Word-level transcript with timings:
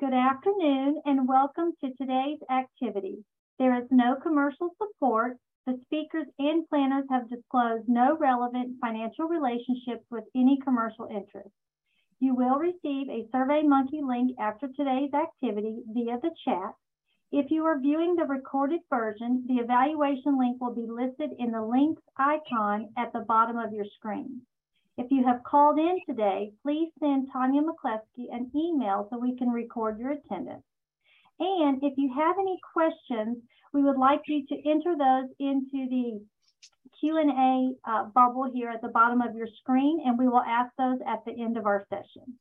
Good 0.00 0.14
afternoon 0.14 1.02
and 1.06 1.26
welcome 1.26 1.72
to 1.80 1.90
today's 1.96 2.38
activity. 2.48 3.24
There 3.58 3.76
is 3.82 3.88
no 3.90 4.14
commercial 4.22 4.70
support. 4.78 5.38
The 5.66 5.80
speakers 5.86 6.28
and 6.38 6.68
planners 6.68 7.06
have 7.10 7.28
disclosed 7.28 7.88
no 7.88 8.16
relevant 8.16 8.76
financial 8.80 9.26
relationships 9.26 10.04
with 10.08 10.22
any 10.36 10.60
commercial 10.62 11.08
interest. 11.10 11.50
You 12.20 12.36
will 12.36 12.60
receive 12.60 13.08
a 13.08 13.26
SurveyMonkey 13.34 14.06
link 14.06 14.38
after 14.38 14.68
today's 14.68 15.12
activity 15.14 15.82
via 15.92 16.20
the 16.22 16.30
chat. 16.44 16.74
If 17.32 17.50
you 17.50 17.64
are 17.64 17.80
viewing 17.80 18.14
the 18.14 18.24
recorded 18.24 18.82
version, 18.88 19.46
the 19.48 19.54
evaluation 19.54 20.38
link 20.38 20.60
will 20.60 20.76
be 20.76 20.86
listed 20.86 21.30
in 21.40 21.50
the 21.50 21.64
links 21.64 22.02
icon 22.16 22.90
at 22.96 23.12
the 23.12 23.24
bottom 23.26 23.58
of 23.58 23.72
your 23.72 23.86
screen. 23.96 24.42
If 24.98 25.12
you 25.12 25.24
have 25.24 25.44
called 25.44 25.78
in 25.78 26.00
today, 26.06 26.50
please 26.64 26.90
send 26.98 27.28
Tanya 27.32 27.62
McCleskey 27.62 28.34
an 28.34 28.50
email 28.54 29.06
so 29.08 29.16
we 29.16 29.36
can 29.36 29.48
record 29.48 29.96
your 29.96 30.10
attendance. 30.10 30.64
And 31.38 31.80
if 31.84 31.96
you 31.96 32.12
have 32.12 32.36
any 32.36 32.58
questions, 32.72 33.38
we 33.72 33.84
would 33.84 33.96
like 33.96 34.22
you 34.26 34.44
to 34.48 34.68
enter 34.68 34.96
those 34.98 35.30
into 35.38 35.88
the 35.88 36.20
Q&A 36.98 37.74
uh, 37.88 38.04
bubble 38.06 38.50
here 38.52 38.70
at 38.70 38.82
the 38.82 38.88
bottom 38.88 39.22
of 39.22 39.36
your 39.36 39.46
screen, 39.60 40.02
and 40.04 40.18
we 40.18 40.26
will 40.26 40.42
ask 40.42 40.72
those 40.76 40.98
at 41.06 41.24
the 41.24 41.40
end 41.40 41.56
of 41.56 41.66
our 41.66 41.86
session. 41.88 42.36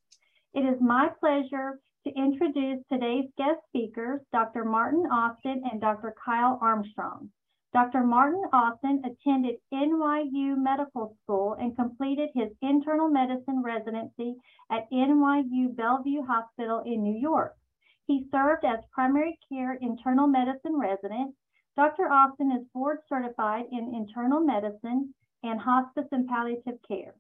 It 0.56 0.62
is 0.62 0.82
my 0.82 1.10
pleasure 1.20 1.80
to 2.08 2.14
introduce 2.16 2.84
today's 2.92 3.30
guest 3.38 3.60
speakers, 3.68 4.22
Dr. 4.32 4.66
Martin 4.66 5.06
Austin 5.12 5.62
and 5.72 5.80
Dr. 5.80 6.16
Kyle 6.26 6.58
Armstrong. 6.60 7.30
Dr. 7.74 8.04
Martin 8.04 8.44
Austin 8.54 9.04
attended 9.04 9.60
NYU 9.74 10.56
Medical 10.58 11.16
School 11.22 11.54
and 11.60 11.76
completed 11.76 12.30
his 12.34 12.50
internal 12.62 13.10
medicine 13.10 13.62
residency 13.62 14.36
at 14.72 14.90
NYU 14.90 15.76
Bellevue 15.76 16.22
Hospital 16.24 16.80
in 16.86 17.04
New 17.04 17.20
York. 17.20 17.58
He 18.06 18.30
served 18.32 18.64
as 18.64 18.86
primary 18.94 19.38
care 19.50 19.74
internal 19.74 20.28
medicine 20.28 20.78
resident. 20.80 21.36
Dr. 21.76 22.10
Austin 22.10 22.54
is 22.54 22.66
board 22.70 23.00
certified 23.10 23.66
in 23.70 23.94
internal 23.94 24.40
medicine 24.40 25.14
and 25.44 25.60
hospice 25.60 26.08
and 26.14 26.28
palliative 26.28 26.82
care. 26.88 27.16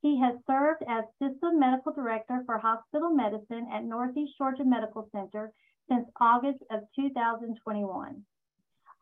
He 0.00 0.18
has 0.18 0.42
served 0.46 0.82
as 0.88 1.04
System 1.18 1.58
Medical 1.58 1.92
Director 1.92 2.42
for 2.46 2.56
Hospital 2.56 3.10
Medicine 3.10 3.68
at 3.70 3.84
Northeast 3.84 4.32
Georgia 4.38 4.64
Medical 4.64 5.10
Center 5.12 5.52
since 5.90 6.08
August 6.18 6.62
of 6.70 6.84
2021. 6.96 8.24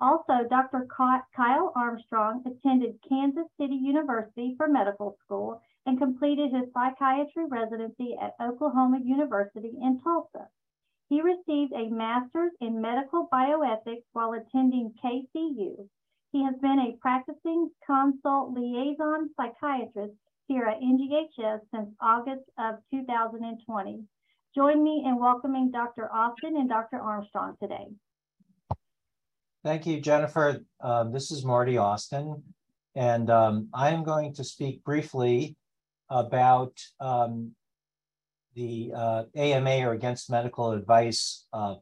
Also, 0.01 0.45
Dr. 0.49 0.87
Kyle 0.87 1.73
Armstrong 1.75 2.45
attended 2.47 3.03
Kansas 3.09 3.49
City 3.59 3.75
University 3.75 4.55
for 4.57 4.69
medical 4.69 5.17
school 5.25 5.61
and 5.87 5.99
completed 5.99 6.53
his 6.53 6.73
psychiatry 6.73 7.47
residency 7.47 8.17
at 8.17 8.37
Oklahoma 8.41 9.01
University 9.01 9.77
in 9.83 10.01
Tulsa. 10.01 10.49
He 11.09 11.21
received 11.21 11.73
a 11.73 11.89
master's 11.89 12.53
in 12.61 12.81
medical 12.81 13.27
bioethics 13.33 14.05
while 14.13 14.35
attending 14.35 14.95
KCU. 15.03 15.89
He 16.31 16.45
has 16.45 16.55
been 16.59 16.79
a 16.79 16.97
practicing 17.01 17.71
consult 17.85 18.53
liaison 18.53 19.31
psychiatrist 19.35 20.15
here 20.47 20.65
at 20.65 20.81
NGHS 20.81 21.61
since 21.71 21.93
August 22.01 22.49
of 22.57 22.77
2020. 22.93 24.07
Join 24.55 24.85
me 24.85 25.03
in 25.05 25.19
welcoming 25.19 25.71
Dr. 25.71 26.13
Austin 26.13 26.57
and 26.57 26.69
Dr. 26.69 27.01
Armstrong 27.01 27.57
today. 27.57 27.89
Thank 29.65 29.87
you, 29.87 30.01
Jennifer. 30.01 30.61
Um, 30.81 31.13
this 31.13 31.33
is 31.33 31.45
Marty 31.45 31.79
Austin, 31.79 32.45
and 32.95 33.29
um, 33.29 33.69
I 33.75 33.91
am 33.91 34.05
going 34.05 34.33
to 34.35 34.45
speak 34.45 34.85
briefly 34.85 35.57
about 36.09 36.73
um, 37.01 37.57
the 38.55 38.93
uh, 38.95 39.25
AMA 39.35 39.85
or 39.85 39.95
against 39.95 40.31
medical 40.31 40.71
advice 40.71 41.47
uh, 41.53 41.75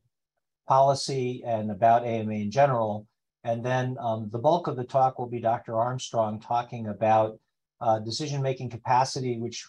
policy 0.66 1.42
and 1.47 1.70
about 1.70 2.06
AMA 2.06 2.32
in 2.32 2.50
general. 2.50 3.06
And 3.44 3.64
then 3.64 3.97
um, 4.00 4.31
the 4.32 4.38
bulk 4.38 4.69
of 4.69 4.76
the 4.76 4.84
talk 4.84 5.19
will 5.19 5.28
be 5.28 5.41
Dr. 5.41 5.78
Armstrong 5.78 6.41
talking 6.41 6.88
about 6.88 7.38
uh, 7.82 7.98
decision 7.98 8.41
making 8.41 8.70
capacity, 8.70 9.38
which 9.38 9.66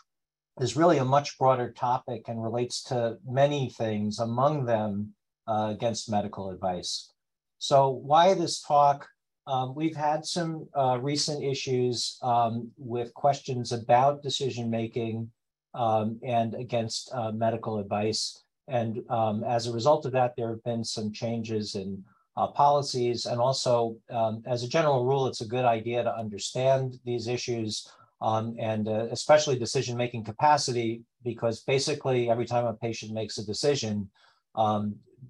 is 0.62 0.78
really 0.78 0.98
a 0.98 1.06
much 1.06 1.38
broader 1.38 1.74
topic 1.74 2.30
and 2.30 2.42
relates 2.42 2.82
to 2.84 3.18
many 3.28 3.70
things, 3.70 4.20
among 4.20 4.64
them 4.64 5.14
uh, 5.46 5.74
against 5.76 6.10
medical 6.10 6.50
advice. 6.50 7.12
So, 7.60 7.90
why 7.90 8.34
this 8.36 8.62
talk? 8.62 9.08
Um, 9.48 9.74
we've 9.74 9.96
had 9.96 10.26
some 10.26 10.68
uh, 10.78 11.00
recent 11.02 11.44
issues 11.44 12.20
um, 12.22 12.70
with 12.78 13.14
questions 13.14 13.72
about 13.72 14.22
decision 14.22 14.70
making 14.70 15.32
um, 15.74 16.20
and 16.22 16.54
against 16.54 17.10
uh, 17.14 17.32
medical 17.32 17.80
advice. 17.80 18.44
And 18.68 19.02
um, 19.10 19.44
as 19.46 19.66
a 19.66 19.72
result 19.72 20.06
of 20.06 20.12
that, 20.12 20.36
there 20.36 20.50
have 20.50 20.64
been 20.64 20.84
some 20.84 21.14
changes 21.14 21.76
in 21.76 22.04
uh, 22.36 22.48
policies. 22.48 23.26
And 23.26 23.40
also, 23.40 23.96
um, 24.12 24.44
as 24.46 24.64
a 24.64 24.68
general 24.68 25.06
rule, 25.06 25.28
it's 25.28 25.42
a 25.42 25.48
good 25.48 25.66
idea 25.66 26.04
to 26.04 26.16
understand 26.16 27.00
these 27.06 27.28
issues 27.28 27.90
um, 28.22 28.56
and 28.60 28.90
uh, 28.90 29.08
especially 29.12 29.58
decision 29.58 29.96
making 29.96 30.26
capacity, 30.26 31.04
because 31.24 31.64
basically 31.64 32.30
every 32.30 32.46
time 32.46 32.66
a 32.66 32.74
patient 32.74 33.14
makes 33.14 33.38
a 33.38 33.46
decision, 33.46 34.10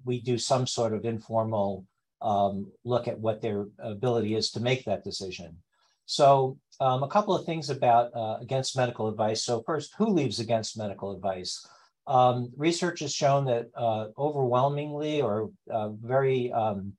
we 0.04 0.20
do 0.20 0.36
some 0.36 0.66
sort 0.66 0.92
of 0.92 1.04
informal 1.04 1.86
um, 2.20 2.70
look 2.84 3.08
at 3.08 3.18
what 3.18 3.40
their 3.40 3.66
ability 3.78 4.34
is 4.34 4.50
to 4.52 4.60
make 4.60 4.84
that 4.84 5.04
decision. 5.04 5.56
So, 6.06 6.58
um, 6.80 7.02
a 7.02 7.08
couple 7.08 7.36
of 7.36 7.44
things 7.44 7.70
about 7.70 8.14
uh, 8.14 8.38
against 8.40 8.76
medical 8.76 9.08
advice. 9.08 9.44
So, 9.44 9.62
first, 9.66 9.94
who 9.98 10.06
leaves 10.06 10.40
against 10.40 10.78
medical 10.78 11.14
advice? 11.14 11.66
Um, 12.06 12.50
research 12.56 13.00
has 13.00 13.12
shown 13.12 13.44
that 13.44 13.66
uh, 13.76 14.06
overwhelmingly 14.16 15.20
or 15.20 15.50
uh, 15.70 15.90
very 15.90 16.50
um, 16.52 16.94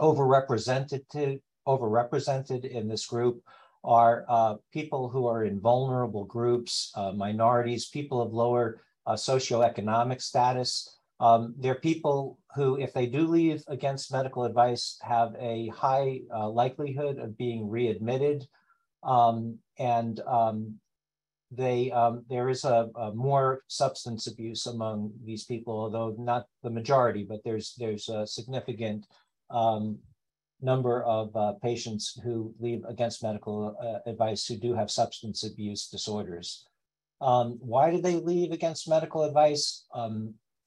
overrepresented, 0.00 1.40
overrepresented 1.68 2.64
in 2.64 2.88
this 2.88 3.06
group 3.06 3.42
are 3.84 4.24
uh, 4.28 4.54
people 4.72 5.08
who 5.08 5.26
are 5.26 5.44
in 5.44 5.60
vulnerable 5.60 6.24
groups, 6.24 6.90
uh, 6.96 7.12
minorities, 7.12 7.88
people 7.88 8.20
of 8.20 8.32
lower 8.32 8.80
uh, 9.06 9.12
socioeconomic 9.12 10.20
status. 10.20 10.98
Um, 11.20 11.54
they're 11.58 11.76
people 11.76 12.38
who, 12.56 12.78
if 12.78 12.92
they 12.92 13.06
do 13.06 13.28
leave 13.28 13.62
against 13.68 14.10
medical 14.10 14.44
advice, 14.44 14.98
have 15.02 15.36
a 15.38 15.68
high 15.68 16.22
uh, 16.34 16.48
likelihood 16.48 17.18
of 17.18 17.36
being 17.36 17.68
readmitted. 17.68 18.46
Um, 19.02 19.58
and 19.78 20.18
um, 20.20 20.80
they 21.52 21.92
um, 21.92 22.24
there 22.28 22.48
is 22.48 22.64
a, 22.64 22.88
a, 22.96 23.14
more 23.14 23.62
substance 23.68 24.26
abuse 24.26 24.66
among 24.66 25.12
these 25.24 25.44
people, 25.44 25.74
although 25.74 26.16
not 26.18 26.46
the 26.62 26.70
majority, 26.70 27.24
but 27.28 27.40
there's 27.44 27.74
there's 27.78 28.08
a 28.08 28.26
significant 28.26 29.06
um, 29.50 29.98
number 30.60 31.04
of 31.04 31.36
uh, 31.36 31.52
patients 31.62 32.18
who 32.24 32.54
leave 32.58 32.82
against 32.88 33.22
medical 33.22 33.76
uh, 33.80 34.10
advice 34.10 34.46
who 34.46 34.56
do 34.56 34.74
have 34.74 34.90
substance 34.90 35.44
abuse 35.44 35.88
disorders. 35.88 36.66
Um, 37.20 37.58
why 37.60 37.90
do 37.90 38.00
they 38.00 38.16
leave 38.16 38.52
against 38.52 38.88
medical 38.88 39.22
advice? 39.22 39.84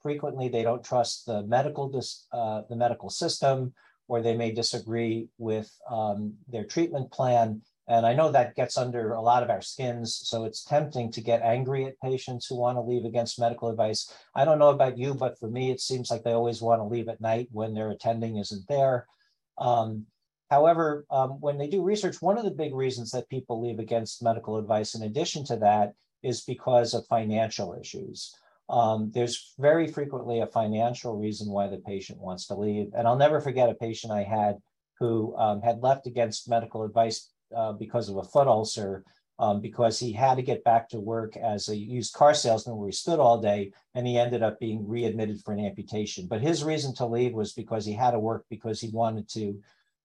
Frequently, 0.01 0.47
they 0.47 0.63
don't 0.63 0.83
trust 0.83 1.25
the 1.25 1.43
medical 1.43 1.91
uh, 2.31 2.61
the 2.69 2.75
medical 2.75 3.09
system, 3.09 3.73
or 4.07 4.21
they 4.21 4.35
may 4.35 4.51
disagree 4.51 5.27
with 5.37 5.69
um, 5.89 6.33
their 6.47 6.63
treatment 6.63 7.11
plan. 7.11 7.61
And 7.89 8.05
I 8.05 8.13
know 8.13 8.31
that 8.31 8.55
gets 8.55 8.77
under 8.77 9.13
a 9.13 9.21
lot 9.21 9.41
of 9.41 9.49
our 9.49 9.61
skins, 9.61 10.21
so 10.23 10.45
it's 10.45 10.63
tempting 10.63 11.11
to 11.11 11.21
get 11.21 11.41
angry 11.41 11.85
at 11.85 11.99
patients 12.01 12.45
who 12.45 12.55
want 12.55 12.77
to 12.77 12.81
leave 12.81 13.03
against 13.03 13.39
medical 13.39 13.67
advice. 13.67 14.13
I 14.35 14.45
don't 14.45 14.59
know 14.59 14.69
about 14.69 14.97
you, 14.97 15.15
but 15.15 15.39
for 15.39 15.49
me, 15.49 15.71
it 15.71 15.81
seems 15.81 16.11
like 16.11 16.23
they 16.23 16.33
always 16.33 16.61
want 16.61 16.81
to 16.81 16.85
leave 16.85 17.09
at 17.09 17.19
night 17.19 17.49
when 17.51 17.73
their 17.73 17.89
attending 17.89 18.37
isn't 18.37 18.67
there. 18.67 19.07
Um, 19.57 20.05
however, 20.51 21.05
um, 21.09 21.41
when 21.41 21.57
they 21.57 21.67
do 21.67 21.81
research, 21.81 22.21
one 22.21 22.37
of 22.37 22.43
the 22.43 22.51
big 22.51 22.75
reasons 22.75 23.09
that 23.11 23.27
people 23.27 23.59
leave 23.59 23.79
against 23.79 24.23
medical 24.23 24.57
advice, 24.57 24.93
in 24.93 25.01
addition 25.01 25.43
to 25.45 25.57
that, 25.57 25.93
is 26.21 26.41
because 26.41 26.93
of 26.93 27.07
financial 27.07 27.75
issues. 27.79 28.35
Um, 28.69 29.11
there's 29.13 29.53
very 29.57 29.87
frequently 29.87 30.41
a 30.41 30.47
financial 30.47 31.17
reason 31.17 31.49
why 31.49 31.67
the 31.67 31.77
patient 31.77 32.19
wants 32.19 32.45
to 32.47 32.55
leave. 32.55 32.91
And 32.95 33.07
I'll 33.07 33.17
never 33.17 33.41
forget 33.41 33.69
a 33.69 33.73
patient 33.73 34.13
I 34.13 34.23
had 34.23 34.57
who 34.99 35.35
um, 35.37 35.61
had 35.61 35.81
left 35.81 36.05
against 36.07 36.49
medical 36.49 36.83
advice 36.83 37.31
uh, 37.55 37.73
because 37.73 38.09
of 38.09 38.17
a 38.17 38.23
foot 38.23 38.47
ulcer 38.47 39.03
um, 39.39 39.61
because 39.61 39.97
he 39.97 40.11
had 40.11 40.35
to 40.35 40.43
get 40.43 40.65
back 40.65 40.89
to 40.89 40.99
work 40.99 41.37
as 41.37 41.69
a 41.69 41.75
used 41.75 42.13
car 42.13 42.33
salesman 42.33 42.75
where 42.75 42.89
he 42.89 42.93
stood 42.93 43.19
all 43.19 43.41
day 43.41 43.71
and 43.95 44.05
he 44.05 44.17
ended 44.17 44.43
up 44.43 44.59
being 44.59 44.85
readmitted 44.87 45.41
for 45.43 45.53
an 45.53 45.65
amputation. 45.65 46.27
But 46.27 46.41
his 46.41 46.63
reason 46.63 46.93
to 46.95 47.05
leave 47.05 47.33
was 47.33 47.53
because 47.53 47.85
he 47.85 47.93
had 47.93 48.11
to 48.11 48.19
work 48.19 48.45
because 48.49 48.81
he 48.81 48.89
wanted 48.89 49.29
to 49.29 49.59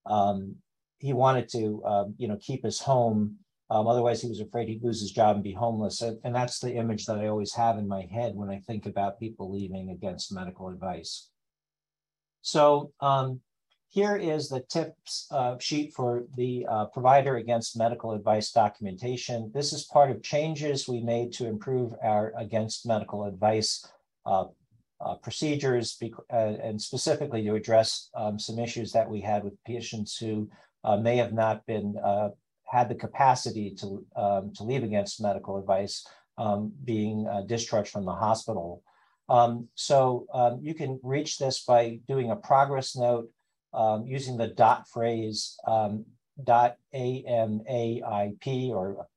um, 0.05 0.55
he 0.99 1.11
wanted 1.11 1.49
to 1.49 1.83
um, 1.85 2.15
you 2.17 2.27
know 2.27 2.37
keep 2.41 2.63
his 2.63 2.79
home. 2.79 3.37
Um, 3.69 3.87
otherwise, 3.87 4.21
he 4.21 4.29
was 4.29 4.41
afraid 4.41 4.69
he'd 4.69 4.83
lose 4.83 5.01
his 5.01 5.11
job 5.11 5.35
and 5.35 5.43
be 5.43 5.53
homeless. 5.53 6.01
And, 6.01 6.35
that's 6.35 6.59
the 6.59 6.75
image 6.75 7.05
that 7.05 7.17
I 7.17 7.27
always 7.27 7.53
have 7.53 7.77
in 7.77 7.87
my 7.87 8.07
head 8.11 8.35
when 8.35 8.49
I 8.49 8.59
think 8.59 8.85
about 8.85 9.19
people 9.19 9.51
leaving 9.51 9.89
against 9.89 10.33
medical 10.33 10.69
advice. 10.69 11.29
So 12.41 12.91
um, 12.99 13.41
here 13.89 14.17
is 14.17 14.49
the 14.49 14.59
tips 14.69 15.27
uh, 15.31 15.57
sheet 15.57 15.93
for 15.93 16.25
the 16.35 16.67
uh, 16.69 16.85
provider 16.85 17.37
against 17.37 17.77
medical 17.77 18.11
advice 18.11 18.51
documentation. 18.51 19.51
This 19.53 19.73
is 19.73 19.85
part 19.85 20.11
of 20.11 20.21
changes 20.21 20.87
we 20.87 21.01
made 21.01 21.33
to 21.33 21.47
improve 21.47 21.93
our 22.03 22.33
against 22.37 22.85
medical 22.85 23.25
advice 23.25 23.83
uh, 24.25 24.45
uh, 25.01 25.15
procedures 25.15 25.97
uh, 26.31 26.35
and 26.35 26.81
specifically 26.81 27.43
to 27.43 27.55
address 27.55 28.09
um, 28.15 28.37
some 28.37 28.59
issues 28.59 28.91
that 28.91 29.09
we 29.09 29.21
had 29.21 29.43
with 29.43 29.53
patients 29.65 30.17
who 30.17 30.49
uh, 30.83 30.97
may 30.97 31.17
have 31.17 31.33
not 31.33 31.65
been 31.65 31.95
had 32.67 32.89
the 32.89 32.95
capacity 32.95 33.75
to 33.75 34.05
um, 34.15 34.53
to 34.55 34.63
leave 34.63 34.83
against 34.83 35.21
medical 35.21 35.57
advice 35.57 36.05
um, 36.37 36.73
being 36.83 37.27
uh, 37.27 37.41
discharged 37.41 37.91
from 37.91 38.05
the 38.05 38.13
hospital. 38.13 38.83
Um, 39.29 39.67
so 39.75 40.27
um, 40.33 40.59
you 40.61 40.73
can 40.73 40.99
reach 41.01 41.37
this 41.37 41.63
by 41.63 41.99
doing 42.07 42.31
a 42.31 42.35
progress 42.35 42.95
note 42.95 43.29
um, 43.73 44.05
using 44.05 44.37
the 44.37 44.47
dot 44.47 44.87
phrase 44.87 45.57
dot 46.43 46.75
AMAIP 46.93 48.69
or 48.69 49.07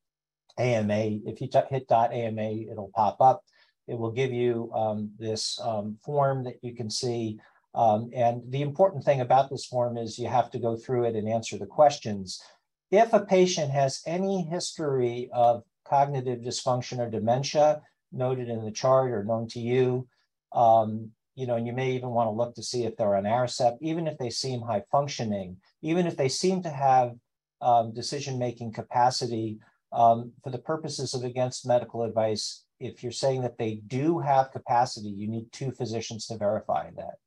AMA. 0.59 1.21
If 1.27 1.41
you 1.41 1.49
hit 1.71 1.89
dot 1.89 2.12
AMA, 2.12 2.50
it'll 2.71 2.91
pop 2.95 3.21
up. 3.21 3.43
It 3.87 3.99
will 3.99 4.11
give 4.11 4.33
you 4.33 4.71
um, 4.75 5.11
this 5.19 5.59
um, 5.62 5.97
form 6.05 6.45
that 6.45 6.56
you 6.62 6.75
can 6.75 6.91
see. 6.91 7.39
Um, 7.75 8.11
and 8.15 8.43
the 8.50 8.62
important 8.62 9.05
thing 9.05 9.21
about 9.21 9.50
this 9.50 9.65
form 9.65 9.97
is 9.97 10.19
you 10.19 10.29
have 10.29 10.50
to 10.50 10.59
go 10.59 10.77
through 10.77 11.05
it 11.05 11.17
and 11.17 11.29
answer 11.29 11.59
the 11.59 11.67
questions. 11.67 12.43
If 12.90 13.12
a 13.12 13.20
patient 13.20 13.70
has 13.73 14.02
any 14.06 14.43
history 14.43 15.29
of 15.32 15.62
cognitive 15.85 16.40
dysfunction 16.40 16.99
or 16.99 17.11
dementia 17.11 17.82
noted 18.12 18.49
in 18.49 18.64
the 18.64 18.70
chart 18.70 19.11
or 19.11 19.25
known 19.25 19.46
to 19.49 19.61
you, 19.61 20.08
um, 20.52 21.11
you 21.35 21.46
know, 21.46 21.56
and 21.56 21.67
you 21.67 21.73
may 21.73 21.93
even 21.93 22.11
want 22.11 22.29
to 22.29 22.32
look 22.32 22.55
to 22.55 22.62
see 22.62 22.85
if 22.85 22.96
they're 22.96 23.14
on 23.14 23.25
Aricept, 23.25 23.79
even 23.81 24.06
if 24.08 24.19
they 24.19 24.31
seem 24.31 24.61
high 24.61 24.82
functioning, 24.90 25.58
even 25.82 26.06
if 26.06 26.17
they 26.17 26.29
seem 26.29 26.62
to 26.62 26.70
have 26.70 27.14
um, 27.61 27.93
decision-making 27.93 28.73
capacity 28.73 29.58
um, 29.93 30.32
for 30.43 30.50
the 30.50 30.58
purposes 30.58 31.14
of 31.14 31.25
against 31.25 31.67
medical 31.67 32.02
advice, 32.02 32.64
if 32.81 33.02
you're 33.02 33.12
saying 33.12 33.43
that 33.43 33.58
they 33.58 33.76
do 33.87 34.19
have 34.19 34.50
capacity, 34.50 35.08
you 35.08 35.29
need 35.29 35.52
two 35.52 35.70
physicians 35.73 36.26
to 36.26 36.37
verify 36.37 36.90
that. 36.96 37.19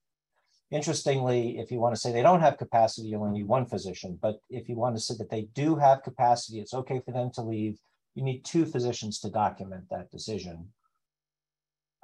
Interestingly, 0.72 1.60
if 1.60 1.70
you 1.70 1.80
want 1.80 1.94
to 1.94 2.00
say 2.00 2.12
they 2.12 2.22
don't 2.22 2.40
have 2.40 2.58
capacity, 2.58 3.10
you 3.10 3.18
only 3.18 3.40
need 3.40 3.48
one 3.48 3.66
physician. 3.66 4.18
But 4.22 4.40
if 4.50 4.70
you 4.70 4.76
want 4.78 4.96
to 4.96 5.02
say 5.02 5.16
that 5.18 5.30
they 5.30 5.50
do 5.54 5.76
have 5.76 6.02
capacity, 6.02 6.60
it's 6.60 6.74
okay 6.74 7.02
for 7.06 7.12
them 7.12 7.30
to 7.36 7.42
leave. 7.42 7.78
You 8.16 8.24
need 8.24 8.46
two 8.46 8.66
physicians 8.66 9.20
to 9.20 9.30
document 9.30 9.84
that 9.90 10.10
decision. 10.12 10.70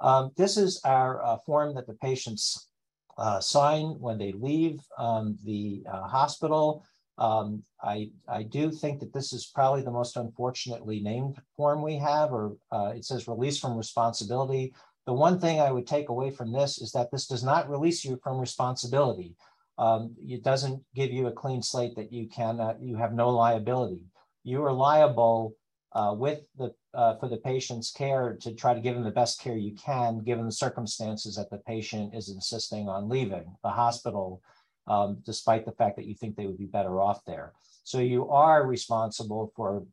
Um, 0.00 0.30
this 0.36 0.56
is 0.56 0.80
our 0.84 1.24
uh, 1.24 1.38
form 1.46 1.74
that 1.74 1.86
the 1.86 1.94
patients 1.94 2.68
uh, 3.16 3.40
sign 3.40 3.96
when 3.98 4.18
they 4.18 4.32
leave 4.32 4.80
um, 4.98 5.38
the 5.44 5.82
uh, 5.90 6.06
hospital. 6.06 6.84
Um, 7.16 7.64
I, 7.82 8.10
I 8.28 8.44
do 8.44 8.70
think 8.70 9.00
that 9.00 9.12
this 9.12 9.32
is 9.32 9.50
probably 9.52 9.82
the 9.82 9.90
most 9.90 10.16
unfortunately 10.16 11.00
named 11.00 11.36
form 11.56 11.82
we 11.82 11.96
have, 11.96 12.32
or 12.32 12.56
uh, 12.70 12.92
it 12.94 13.04
says 13.04 13.26
release 13.26 13.58
from 13.58 13.76
responsibility. 13.76 14.72
The 15.08 15.14
one 15.14 15.40
thing 15.40 15.58
I 15.58 15.72
would 15.72 15.86
take 15.86 16.10
away 16.10 16.30
from 16.30 16.52
this 16.52 16.82
is 16.82 16.92
that 16.92 17.10
this 17.10 17.26
does 17.26 17.42
not 17.42 17.70
release 17.70 18.04
you 18.04 18.20
from 18.22 18.38
responsibility. 18.38 19.36
Um, 19.78 20.14
it 20.20 20.44
doesn't 20.44 20.84
give 20.94 21.10
you 21.10 21.28
a 21.28 21.32
clean 21.32 21.62
slate 21.62 21.96
that 21.96 22.12
you 22.12 22.28
cannot, 22.28 22.82
you 22.82 22.94
have 22.96 23.14
no 23.14 23.30
liability. 23.30 24.04
You 24.44 24.62
are 24.64 24.72
liable 24.72 25.54
uh, 25.92 26.14
with 26.14 26.40
the 26.58 26.74
uh, 26.92 27.16
for 27.16 27.26
the 27.26 27.38
patient's 27.38 27.90
care 27.90 28.36
to 28.42 28.54
try 28.54 28.74
to 28.74 28.82
give 28.82 28.96
them 28.96 29.04
the 29.04 29.10
best 29.10 29.40
care 29.40 29.56
you 29.56 29.74
can, 29.76 30.24
given 30.24 30.44
the 30.44 30.52
circumstances 30.52 31.36
that 31.36 31.48
the 31.48 31.62
patient 31.66 32.14
is 32.14 32.28
insisting 32.28 32.90
on 32.90 33.08
leaving 33.08 33.46
the 33.62 33.70
hospital 33.70 34.42
um, 34.88 35.22
despite 35.24 35.64
the 35.64 35.72
fact 35.72 35.96
that 35.96 36.04
you 36.04 36.14
think 36.14 36.36
they 36.36 36.46
would 36.46 36.58
be 36.58 36.66
better 36.66 37.00
off 37.00 37.24
there. 37.24 37.54
So 37.82 37.98
you 37.98 38.28
are 38.28 38.66
responsible 38.66 39.54
for 39.56 39.86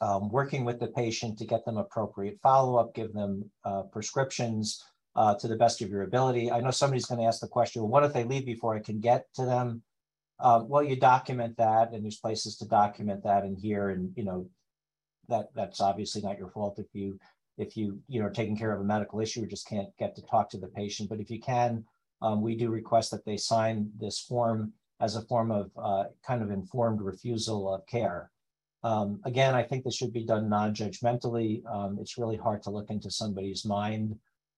um, 0.00 0.30
working 0.30 0.64
with 0.64 0.80
the 0.80 0.88
patient 0.88 1.38
to 1.38 1.46
get 1.46 1.64
them 1.64 1.76
appropriate 1.76 2.38
follow-up, 2.42 2.94
give 2.94 3.12
them 3.12 3.50
uh, 3.64 3.82
prescriptions 3.82 4.84
uh, 5.16 5.34
to 5.34 5.48
the 5.48 5.56
best 5.56 5.82
of 5.82 5.90
your 5.90 6.02
ability. 6.02 6.50
I 6.50 6.60
know 6.60 6.70
somebody's 6.70 7.06
going 7.06 7.20
to 7.20 7.26
ask 7.26 7.40
the 7.40 7.48
question, 7.48 7.82
well, 7.82 7.90
what 7.90 8.04
if 8.04 8.12
they 8.12 8.24
leave 8.24 8.46
before 8.46 8.76
I 8.76 8.80
can 8.80 9.00
get 9.00 9.26
to 9.34 9.44
them? 9.44 9.82
Um, 10.38 10.68
well, 10.68 10.82
you 10.82 10.96
document 10.96 11.56
that, 11.58 11.92
and 11.92 12.04
there's 12.04 12.16
places 12.16 12.56
to 12.58 12.68
document 12.68 13.22
that 13.24 13.44
in 13.44 13.54
here, 13.56 13.90
and 13.90 14.10
you 14.16 14.24
know 14.24 14.46
that 15.28 15.50
that's 15.54 15.82
obviously 15.82 16.22
not 16.22 16.38
your 16.38 16.48
fault 16.48 16.78
if 16.78 16.86
you 16.94 17.18
if 17.58 17.76
you 17.76 18.00
you 18.08 18.22
know 18.22 18.30
taking 18.30 18.56
care 18.56 18.72
of 18.72 18.80
a 18.80 18.84
medical 18.84 19.20
issue 19.20 19.42
or 19.42 19.46
just 19.46 19.68
can't 19.68 19.94
get 19.98 20.16
to 20.16 20.22
talk 20.22 20.48
to 20.50 20.58
the 20.58 20.68
patient. 20.68 21.10
But 21.10 21.20
if 21.20 21.30
you 21.30 21.40
can 21.40 21.84
um, 22.22 22.42
we 22.42 22.54
do 22.54 22.70
request 22.70 23.10
that 23.10 23.24
they 23.24 23.36
sign 23.36 23.90
this 23.98 24.18
form 24.18 24.72
as 25.00 25.16
a 25.16 25.22
form 25.22 25.50
of 25.50 25.70
uh, 25.76 26.04
kind 26.26 26.42
of 26.42 26.50
informed 26.50 27.00
refusal 27.00 27.72
of 27.72 27.86
care. 27.86 28.30
Um, 28.82 29.20
again, 29.24 29.54
I 29.54 29.62
think 29.62 29.84
this 29.84 29.96
should 29.96 30.12
be 30.12 30.24
done 30.24 30.48
non-judgmentally. 30.48 31.62
Um, 31.66 31.98
it's 32.00 32.16
really 32.16 32.36
hard 32.36 32.62
to 32.62 32.70
look 32.70 32.90
into 32.90 33.10
somebody's 33.10 33.64
mind, 33.64 34.16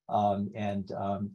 um, 0.08 0.50
and 0.54 0.90
um, 0.92 1.30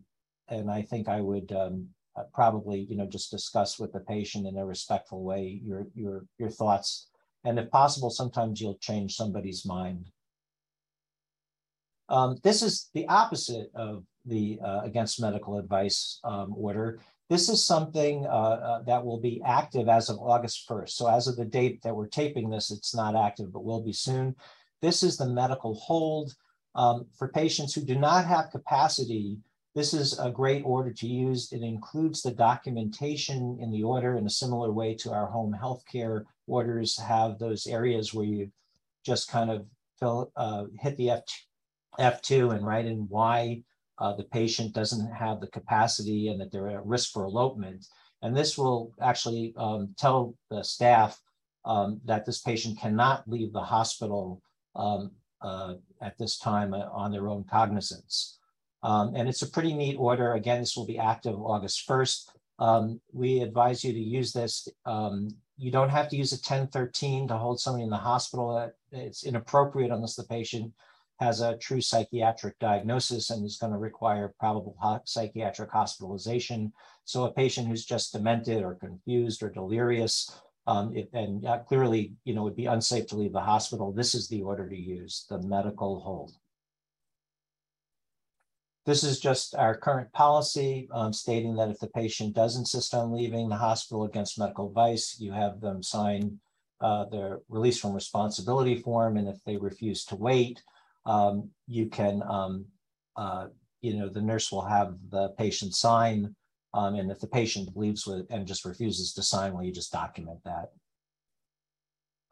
and 0.48 0.72
I 0.72 0.82
think 0.84 1.10
I 1.10 1.20
would 1.20 1.52
um, 1.52 1.88
uh, 2.16 2.24
probably 2.34 2.80
you 2.90 2.96
know 2.96 3.06
just 3.06 3.30
discuss 3.30 3.78
with 3.78 3.92
the 3.92 4.00
patient 4.00 4.48
in 4.48 4.58
a 4.58 4.66
respectful 4.66 5.24
way 5.24 5.60
your 5.64 5.88
your 5.96 6.26
your 6.38 6.50
thoughts, 6.50 7.08
and 7.44 7.60
if 7.60 7.70
possible, 7.72 8.10
sometimes 8.10 8.62
you'll 8.62 8.78
change 8.78 9.16
somebody's 9.16 9.66
mind. 9.66 10.10
this 12.42 12.62
is 12.62 12.90
the 12.94 13.06
opposite 13.10 13.70
of 13.76 14.06
the 14.26 14.60
uh, 14.64 14.82
against 14.84 15.22
medical 15.22 15.58
advice 15.58 16.20
um, 16.24 16.54
order. 16.56 17.00
This 17.30 17.50
is 17.50 17.66
something 17.66 18.26
uh, 18.26 18.30
uh, 18.30 18.82
that 18.84 19.06
will 19.06 19.20
be 19.20 19.42
active 19.46 19.90
as 19.90 20.10
of 20.10 20.20
August 20.20 20.68
1st. 20.68 20.92
So 20.92 21.08
as 21.08 21.28
of 21.28 21.36
the 21.36 21.46
date 21.46 21.82
that 21.84 21.96
we're 21.96 22.08
taping 22.08 22.50
this, 22.50 22.72
it's 22.72 22.96
not 22.96 23.16
active, 23.16 23.52
but 23.52 23.66
will 23.66 23.82
be 23.82 23.94
soon. 23.94 24.36
This 24.82 25.04
is 25.04 25.18
the 25.18 25.28
medical 25.28 25.76
hold. 25.76 26.34
Um, 26.76 27.08
for 27.18 27.28
patients 27.28 27.74
who 27.74 27.82
do 27.82 27.96
not 27.96 28.26
have 28.26 28.52
capacity, 28.52 29.40
this 29.76 29.94
is 29.94 30.18
a 30.20 30.32
great 30.32 30.64
order 30.64 30.94
to 30.94 31.08
use. 31.08 31.52
It 31.52 31.64
includes 31.64 32.22
the 32.22 32.32
documentation 32.32 33.58
in 33.60 33.72
the 33.72 33.84
order 33.84 34.18
in 34.18 34.26
a 34.26 34.30
similar 34.30 34.72
way 34.72 34.96
to 34.96 35.12
our 35.12 35.28
home 35.28 35.56
healthcare 35.60 36.24
orders 36.48 36.98
have 36.98 37.40
those 37.40 37.68
areas 37.68 38.14
where 38.14 38.26
you 38.26 38.52
just 39.06 39.30
kind 39.30 39.52
of 39.52 39.66
fill, 40.00 40.32
uh, 40.36 40.66
hit 40.80 40.96
the 40.98 41.10
F, 41.10 41.24
F2 42.00 42.56
and 42.56 42.66
write 42.66 42.86
in 42.86 43.08
why 43.10 43.64
uh, 44.00 44.14
the 44.16 44.24
patient 44.24 44.74
doesn't 44.74 45.12
have 45.12 45.40
the 45.40 45.48
capacity 45.48 46.30
and 46.30 46.40
that 46.40 46.52
they're 46.52 46.70
at 46.70 46.86
risk 46.86 47.12
for 47.12 47.24
elopement. 47.26 47.86
And 48.22 48.36
this 48.36 48.58
will 48.58 48.94
actually 49.02 49.54
um, 49.58 49.94
tell 49.98 50.36
the 50.50 50.64
staff 50.64 51.20
um, 51.66 52.00
that 52.06 52.26
this 52.26 52.42
patient 52.42 52.80
cannot 52.80 53.28
leave 53.28 53.54
the 53.54 53.62
hospital 53.62 54.42
um, 54.76 55.12
uh, 55.42 55.76
at 56.02 56.18
this 56.18 56.38
time 56.38 56.74
uh, 56.74 56.90
on 56.92 57.12
their 57.12 57.28
own 57.28 57.44
cognizance. 57.44 58.40
Um, 58.84 59.16
and 59.16 59.28
it's 59.28 59.42
a 59.42 59.50
pretty 59.50 59.74
neat 59.74 59.96
order. 59.98 60.34
Again, 60.34 60.60
this 60.60 60.78
will 60.78 60.86
be 60.86 61.00
active 61.00 61.36
August 61.36 61.88
1st. 61.88 62.30
Um, 62.60 63.02
we 63.12 63.42
advise 63.42 63.84
you 63.84 63.94
to 63.94 64.00
use 64.00 64.34
this. 64.34 64.68
Um, 64.86 65.30
you 65.58 65.72
don't 65.72 65.90
have 65.90 66.10
to 66.10 66.16
use 66.16 66.32
a 66.32 66.36
1013 66.36 67.28
to 67.28 67.38
hold 67.38 67.60
somebody 67.60 67.84
in 67.84 67.90
the 67.90 67.98
hospital. 67.98 68.72
It's 68.92 69.26
inappropriate 69.26 69.92
unless 69.92 70.16
the 70.16 70.24
patient 70.24 70.72
has 71.20 71.42
a 71.42 71.58
true 71.58 71.82
psychiatric 71.82 72.58
diagnosis 72.60 73.30
and 73.30 73.46
is 73.46 73.58
going 73.58 73.74
to 73.74 73.80
require 73.80 74.36
probable 74.40 74.78
psychiatric 75.06 75.72
hospitalization. 75.72 76.72
So 77.06 77.26
a 77.26 77.34
patient 77.34 77.68
who's 77.68 77.86
just 77.86 78.14
demented 78.14 78.64
or 78.64 78.76
confused 78.76 79.42
or 79.42 79.50
delirious, 79.50 80.40
um, 80.68 80.96
it, 80.96 81.10
and 81.14 81.46
uh, 81.46 81.60
clearly, 81.60 82.14
you 82.24 82.36
know, 82.36 82.44
would 82.44 82.56
be 82.56 82.68
unsafe 82.68 83.08
to 83.08 83.16
leave 83.16 83.34
the 83.34 83.40
hospital. 83.40 83.92
This 83.92 84.14
is 84.14 84.28
the 84.28 84.44
order 84.44 84.70
to 84.70 84.78
use, 84.78 85.26
the 85.30 85.42
medical 85.42 86.02
hold. 86.02 86.34
This 88.86 89.04
is 89.04 89.20
just 89.20 89.56
our 89.56 89.76
current 89.76 90.14
policy 90.14 90.88
um, 90.94 91.12
stating 91.12 91.56
that 91.56 91.70
if 91.70 91.80
the 91.80 91.88
patient 91.88 92.36
does 92.36 92.56
insist 92.56 92.94
on 92.94 93.12
leaving 93.12 93.50
the 93.50 93.56
hospital 93.56 94.06
against 94.06 94.40
medical 94.40 94.70
advice, 94.70 95.18
you 95.20 95.32
have 95.32 95.60
them 95.60 95.84
sign 95.84 96.40
uh, 96.80 97.06
their 97.06 97.40
release 97.50 97.80
from 97.80 97.94
responsibility 97.94 98.76
form. 98.76 99.18
And 99.18 99.28
if 99.28 99.44
they 99.46 99.58
refuse 99.58 100.06
to 100.06 100.16
wait, 100.16 100.62
um, 101.08 101.50
you 101.68 101.88
can, 101.88 102.22
um, 102.30 102.66
uh, 103.16 103.48
you 103.82 103.98
know, 103.98 104.10
the 104.10 104.22
nurse 104.22 104.52
will 104.52 104.66
have 104.66 104.96
the 105.10 105.30
patient 105.40 105.74
sign. 105.74 106.36
Um, 106.74 106.96
and 106.96 107.10
if 107.10 107.20
the 107.20 107.28
patient 107.28 107.76
leaves 107.76 108.06
with 108.06 108.28
and 108.30 108.46
just 108.46 108.66
refuses 108.66 109.14
to 109.14 109.24
sign, 109.24 109.54
well, 109.54 109.64
you 109.64 109.72
just 109.72 109.92
document 109.92 110.40
that. 110.46 110.70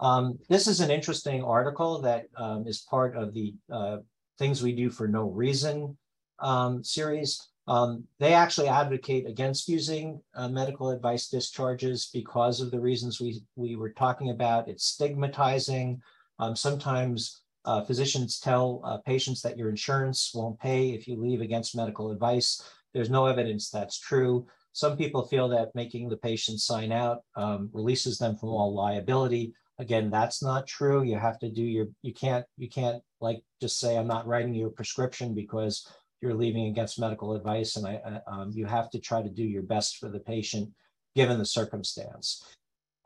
Um, 0.01 0.37
this 0.49 0.67
is 0.67 0.81
an 0.81 0.91
interesting 0.91 1.41
article 1.41 2.01
that 2.01 2.25
um, 2.35 2.67
is 2.67 2.81
part 2.81 3.15
of 3.15 3.33
the 3.33 3.55
uh, 3.71 3.97
Things 4.37 4.61
We 4.61 4.75
Do 4.75 4.89
for 4.89 5.07
No 5.07 5.29
Reason 5.29 5.97
um, 6.39 6.83
series. 6.83 7.41
Um, 7.67 8.03
they 8.19 8.33
actually 8.33 8.67
advocate 8.67 9.25
against 9.25 9.69
using 9.69 10.21
uh, 10.35 10.49
medical 10.49 10.91
advice 10.91 11.29
discharges 11.29 12.09
because 12.13 12.59
of 12.59 12.69
the 12.69 12.79
reasons 12.79 13.21
we, 13.21 13.41
we 13.55 13.77
were 13.77 13.91
talking 13.93 14.29
about. 14.31 14.67
It's 14.67 14.85
stigmatizing. 14.85 16.01
Um, 16.37 16.55
sometimes 16.55 17.41
uh, 17.65 17.83
physicians 17.83 18.39
tell 18.39 18.81
uh, 18.83 18.97
patients 19.05 19.41
that 19.41 19.57
your 19.57 19.69
insurance 19.69 20.31
won't 20.33 20.59
pay 20.59 20.89
if 20.89 21.07
you 21.07 21.19
leave 21.19 21.41
against 21.41 21.75
medical 21.75 22.11
advice. 22.11 22.61
There's 22.93 23.09
no 23.09 23.25
evidence 23.25 23.69
that's 23.69 23.99
true. 23.99 24.47
Some 24.71 24.97
people 24.97 25.27
feel 25.27 25.47
that 25.49 25.75
making 25.75 26.09
the 26.09 26.17
patient 26.17 26.59
sign 26.59 26.91
out 26.91 27.23
um, 27.35 27.69
releases 27.73 28.17
them 28.17 28.35
from 28.35 28.49
all 28.49 28.73
liability. 28.73 29.53
Again, 29.79 30.09
that's 30.09 30.41
not 30.41 30.67
true. 30.67 31.03
You 31.03 31.17
have 31.17 31.39
to 31.39 31.49
do 31.49 31.63
your, 31.63 31.87
you 32.01 32.13
can't, 32.13 32.45
you 32.57 32.69
can't 32.69 33.01
like 33.19 33.41
just 33.61 33.79
say, 33.79 33.97
I'm 33.97 34.07
not 34.07 34.27
writing 34.27 34.53
you 34.53 34.67
a 34.67 34.71
prescription 34.71 35.33
because 35.33 35.87
you're 36.21 36.33
leaving 36.33 36.67
against 36.67 36.99
medical 36.99 37.35
advice, 37.35 37.75
and 37.75 37.85
I, 37.85 38.19
um, 38.27 38.51
you 38.53 38.65
have 38.65 38.89
to 38.91 38.99
try 38.99 39.21
to 39.21 39.29
do 39.29 39.43
your 39.43 39.63
best 39.63 39.97
for 39.97 40.09
the 40.09 40.19
patient 40.19 40.69
given 41.15 41.37
the 41.37 41.45
circumstance. 41.45 42.43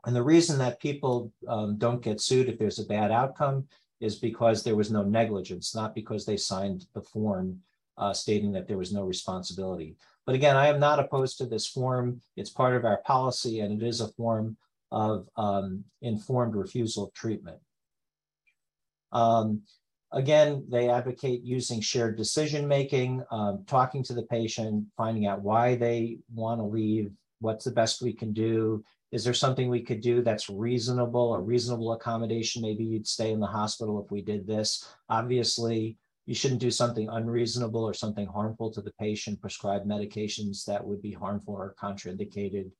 And 0.06 0.16
the 0.16 0.22
reason 0.22 0.58
that 0.58 0.80
people 0.80 1.32
um, 1.46 1.76
don't 1.76 2.02
get 2.02 2.20
sued 2.20 2.48
if 2.48 2.58
there's 2.58 2.78
a 2.78 2.86
bad 2.86 3.10
outcome 3.10 3.68
is 4.00 4.16
because 4.16 4.62
there 4.62 4.76
was 4.76 4.90
no 4.90 5.02
negligence, 5.02 5.74
not 5.74 5.94
because 5.94 6.24
they 6.24 6.36
signed 6.36 6.86
the 6.94 7.02
form 7.02 7.60
uh, 7.98 8.12
stating 8.12 8.52
that 8.52 8.66
there 8.66 8.78
was 8.78 8.92
no 8.92 9.04
responsibility. 9.04 9.96
But 10.26 10.34
again, 10.34 10.56
I 10.56 10.68
am 10.68 10.80
not 10.80 10.98
opposed 10.98 11.38
to 11.38 11.46
this 11.46 11.66
form. 11.66 12.20
It's 12.36 12.50
part 12.50 12.74
of 12.74 12.84
our 12.84 12.98
policy, 12.98 13.60
and 13.60 13.80
it 13.80 13.86
is 13.86 14.00
a 14.00 14.08
form 14.08 14.56
of 14.90 15.28
um, 15.36 15.84
informed 16.00 16.54
refusal 16.54 17.04
of 17.04 17.12
treatment. 17.12 17.58
Um, 19.12 19.62
again, 20.12 20.64
they 20.68 20.88
advocate 20.88 21.42
using 21.42 21.80
shared 21.80 22.16
decision 22.16 22.66
making, 22.66 23.22
um, 23.30 23.64
talking 23.66 24.02
to 24.04 24.14
the 24.14 24.22
patient, 24.22 24.86
finding 24.96 25.26
out 25.26 25.42
why 25.42 25.76
they 25.76 26.18
want 26.32 26.60
to 26.60 26.64
leave, 26.64 27.12
what's 27.40 27.64
the 27.64 27.70
best 27.70 28.02
we 28.02 28.12
can 28.12 28.32
do. 28.32 28.84
Is 29.12 29.24
there 29.24 29.34
something 29.34 29.68
we 29.68 29.82
could 29.82 30.00
do 30.00 30.22
that's 30.22 30.48
reasonable, 30.48 31.34
a 31.34 31.40
reasonable 31.40 31.92
accommodation? 31.92 32.62
Maybe 32.62 32.84
you'd 32.84 33.08
stay 33.08 33.32
in 33.32 33.40
the 33.40 33.46
hospital 33.46 34.02
if 34.02 34.10
we 34.10 34.22
did 34.22 34.46
this. 34.46 34.86
Obviously, 35.08 35.98
you 36.26 36.34
shouldn't 36.34 36.60
do 36.60 36.70
something 36.70 37.08
unreasonable 37.08 37.82
or 37.82 37.92
something 37.92 38.26
harmful 38.26 38.70
to 38.70 38.80
the 38.80 38.92
patient, 39.00 39.40
prescribe 39.40 39.84
medications 39.84 40.64
that 40.64 40.84
would 40.84 41.02
be 41.02 41.12
harmful 41.12 41.54
or 41.54 41.74
contraindicated. 41.82 42.70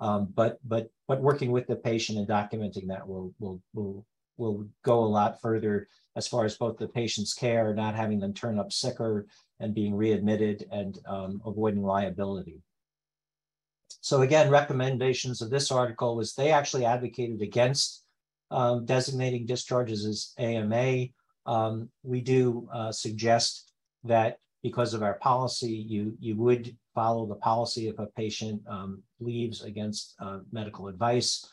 Um, 0.00 0.32
but 0.34 0.58
but 0.64 0.88
but 1.06 1.20
working 1.20 1.50
with 1.50 1.66
the 1.66 1.76
patient 1.76 2.18
and 2.18 2.26
documenting 2.26 2.86
that 2.88 3.06
will 3.06 3.34
will 3.38 3.60
will 3.74 4.06
will 4.38 4.66
go 4.84 5.00
a 5.00 5.04
lot 5.04 5.40
further 5.40 5.88
as 6.16 6.26
far 6.26 6.44
as 6.44 6.56
both 6.56 6.78
the 6.78 6.88
patient's 6.88 7.34
care, 7.34 7.74
not 7.74 7.94
having 7.94 8.20
them 8.20 8.32
turn 8.32 8.58
up 8.58 8.72
sicker 8.72 9.26
and 9.60 9.74
being 9.74 9.94
readmitted 9.94 10.64
and 10.70 10.98
um, 11.06 11.42
avoiding 11.44 11.82
liability. 11.82 12.62
So 14.00 14.22
again, 14.22 14.50
recommendations 14.50 15.42
of 15.42 15.50
this 15.50 15.70
article 15.70 16.16
was 16.16 16.34
they 16.34 16.50
actually 16.50 16.84
advocated 16.84 17.42
against 17.42 18.04
um, 18.50 18.84
designating 18.84 19.46
discharges 19.46 20.06
as 20.06 20.32
AMA. 20.38 21.06
Um, 21.46 21.88
we 22.02 22.20
do 22.20 22.68
uh, 22.72 22.92
suggest 22.92 23.72
that 24.04 24.38
because 24.62 24.94
of 24.94 25.02
our 25.02 25.14
policy, 25.14 25.70
you, 25.70 26.16
you 26.20 26.36
would 26.36 26.76
follow 26.94 27.26
the 27.26 27.36
policy 27.36 27.88
if 27.88 27.98
a 27.98 28.06
patient 28.16 28.60
um, 28.68 29.02
leaves 29.20 29.62
against 29.62 30.14
uh, 30.20 30.38
medical 30.52 30.88
advice. 30.88 31.48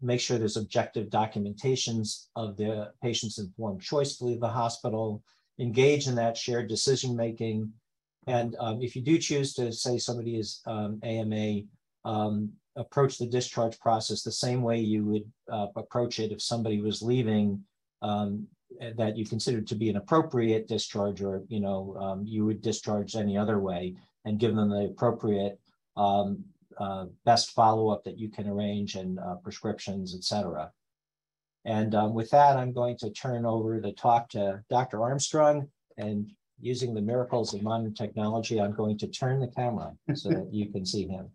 Make 0.00 0.20
sure 0.20 0.38
there's 0.38 0.56
objective 0.56 1.08
documentations 1.08 2.26
of 2.36 2.56
the 2.56 2.92
patient's 3.02 3.38
informed 3.38 3.82
choice 3.82 4.16
to 4.16 4.24
leave 4.24 4.40
the 4.40 4.48
hospital, 4.48 5.22
engage 5.58 6.06
in 6.06 6.14
that 6.16 6.36
shared 6.36 6.68
decision 6.68 7.16
making. 7.16 7.72
And 8.26 8.56
um, 8.58 8.82
if 8.82 8.96
you 8.96 9.02
do 9.02 9.18
choose 9.18 9.54
to 9.54 9.72
say 9.72 9.98
somebody 9.98 10.36
is 10.36 10.60
AMA, 10.66 11.62
um, 12.06 12.52
approach 12.76 13.18
the 13.18 13.26
discharge 13.26 13.78
process 13.80 14.22
the 14.22 14.32
same 14.32 14.62
way 14.62 14.78
you 14.78 15.04
would 15.04 15.30
uh, 15.50 15.66
approach 15.76 16.20
it 16.20 16.32
if 16.32 16.40
somebody 16.40 16.80
was 16.80 17.02
leaving 17.02 17.60
um, 18.00 18.46
that 18.96 19.16
you 19.16 19.24
considered 19.24 19.66
to 19.66 19.74
be 19.74 19.90
an 19.90 19.96
appropriate 19.96 20.68
discharge 20.68 21.20
or 21.22 21.42
you 21.48 21.60
know 21.60 21.96
um, 21.98 22.24
you 22.24 22.44
would 22.44 22.62
discharge 22.62 23.16
any 23.16 23.36
other 23.36 23.58
way 23.58 23.94
and 24.24 24.38
give 24.38 24.54
them 24.54 24.70
the 24.70 24.86
appropriate 24.86 25.58
um, 25.96 26.44
uh, 26.78 27.06
best 27.24 27.52
follow-up 27.52 28.04
that 28.04 28.18
you 28.18 28.28
can 28.28 28.48
arrange 28.48 28.94
and 28.94 29.18
uh, 29.18 29.34
prescriptions 29.36 30.14
etc 30.14 30.70
and 31.64 31.94
um, 31.94 32.12
with 32.12 32.30
that 32.30 32.56
i'm 32.56 32.72
going 32.72 32.96
to 32.96 33.10
turn 33.10 33.46
over 33.46 33.80
the 33.80 33.92
talk 33.92 34.28
to 34.28 34.62
dr 34.68 35.02
armstrong 35.02 35.66
and 35.96 36.30
using 36.60 36.92
the 36.92 37.00
miracles 37.00 37.54
of 37.54 37.62
modern 37.62 37.94
technology 37.94 38.60
i'm 38.60 38.74
going 38.74 38.98
to 38.98 39.08
turn 39.08 39.40
the 39.40 39.48
camera 39.48 39.92
so 40.14 40.28
that 40.28 40.52
you 40.52 40.70
can 40.70 40.84
see 40.84 41.06
him 41.06 41.30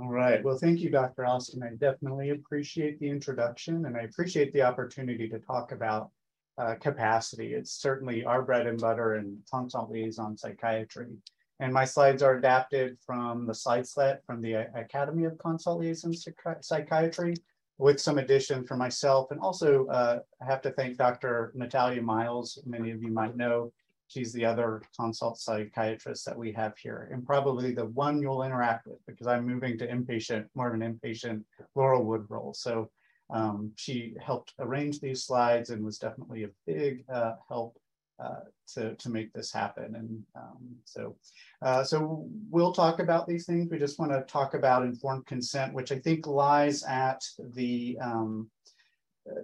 all 0.00 0.08
right. 0.08 0.42
Well, 0.42 0.58
thank 0.58 0.80
you, 0.80 0.90
Dr. 0.90 1.24
Austin. 1.24 1.62
I 1.62 1.70
definitely 1.76 2.30
appreciate 2.30 2.98
the 2.98 3.08
introduction 3.08 3.86
and 3.86 3.96
I 3.96 4.00
appreciate 4.00 4.52
the 4.52 4.62
opportunity 4.62 5.28
to 5.28 5.38
talk 5.38 5.72
about 5.72 6.10
uh, 6.58 6.74
capacity. 6.76 7.54
It's 7.54 7.70
certainly 7.70 8.24
our 8.24 8.42
bread 8.42 8.66
and 8.66 8.80
butter 8.80 9.16
in 9.16 9.38
consult 9.50 9.90
liaison 9.90 10.36
psychiatry. 10.36 11.16
And 11.60 11.72
my 11.72 11.84
slides 11.84 12.22
are 12.22 12.36
adapted 12.36 12.98
from 13.06 13.46
the 13.46 13.54
slide 13.54 13.86
set 13.86 14.24
from 14.26 14.42
the 14.42 14.54
Academy 14.74 15.24
of 15.24 15.38
Consult 15.38 15.80
Liaison 15.80 16.12
Psychiatry 16.60 17.34
with 17.78 18.00
some 18.00 18.18
additions 18.18 18.66
for 18.66 18.76
myself. 18.76 19.30
And 19.30 19.40
also 19.40 19.86
uh, 19.86 20.18
I 20.42 20.44
have 20.44 20.62
to 20.62 20.72
thank 20.72 20.96
Dr. 20.96 21.52
Natalia 21.54 22.02
Miles. 22.02 22.58
Many 22.66 22.90
of 22.90 23.02
you 23.02 23.12
might 23.12 23.36
know 23.36 23.72
She's 24.08 24.32
the 24.32 24.44
other 24.44 24.82
consult 24.98 25.38
psychiatrist 25.38 26.24
that 26.26 26.38
we 26.38 26.52
have 26.52 26.76
here 26.78 27.08
and 27.12 27.26
probably 27.26 27.72
the 27.72 27.86
one 27.86 28.20
you'll 28.20 28.42
interact 28.42 28.86
with 28.86 28.98
because 29.06 29.26
I'm 29.26 29.46
moving 29.46 29.78
to 29.78 29.88
inpatient, 29.88 30.46
more 30.54 30.68
of 30.68 30.74
an 30.74 30.80
inpatient 30.80 31.42
Laurelwood 31.76 32.26
role. 32.28 32.54
So 32.54 32.90
um, 33.30 33.72
she 33.76 34.14
helped 34.20 34.52
arrange 34.58 35.00
these 35.00 35.24
slides 35.24 35.70
and 35.70 35.84
was 35.84 35.98
definitely 35.98 36.44
a 36.44 36.50
big 36.66 37.04
uh, 37.12 37.34
help 37.48 37.76
uh, 38.22 38.40
to, 38.68 38.94
to 38.94 39.10
make 39.10 39.32
this 39.32 39.52
happen. 39.52 39.94
And 39.96 40.22
um, 40.36 40.76
so, 40.84 41.16
uh, 41.62 41.82
so 41.82 42.28
we'll 42.50 42.72
talk 42.72 43.00
about 43.00 43.26
these 43.26 43.46
things. 43.46 43.68
We 43.70 43.78
just 43.78 43.98
want 43.98 44.12
to 44.12 44.22
talk 44.22 44.54
about 44.54 44.84
informed 44.84 45.26
consent, 45.26 45.74
which 45.74 45.90
I 45.90 45.98
think 45.98 46.26
lies 46.26 46.84
at 46.84 47.24
the 47.54 47.98
um, 48.00 48.48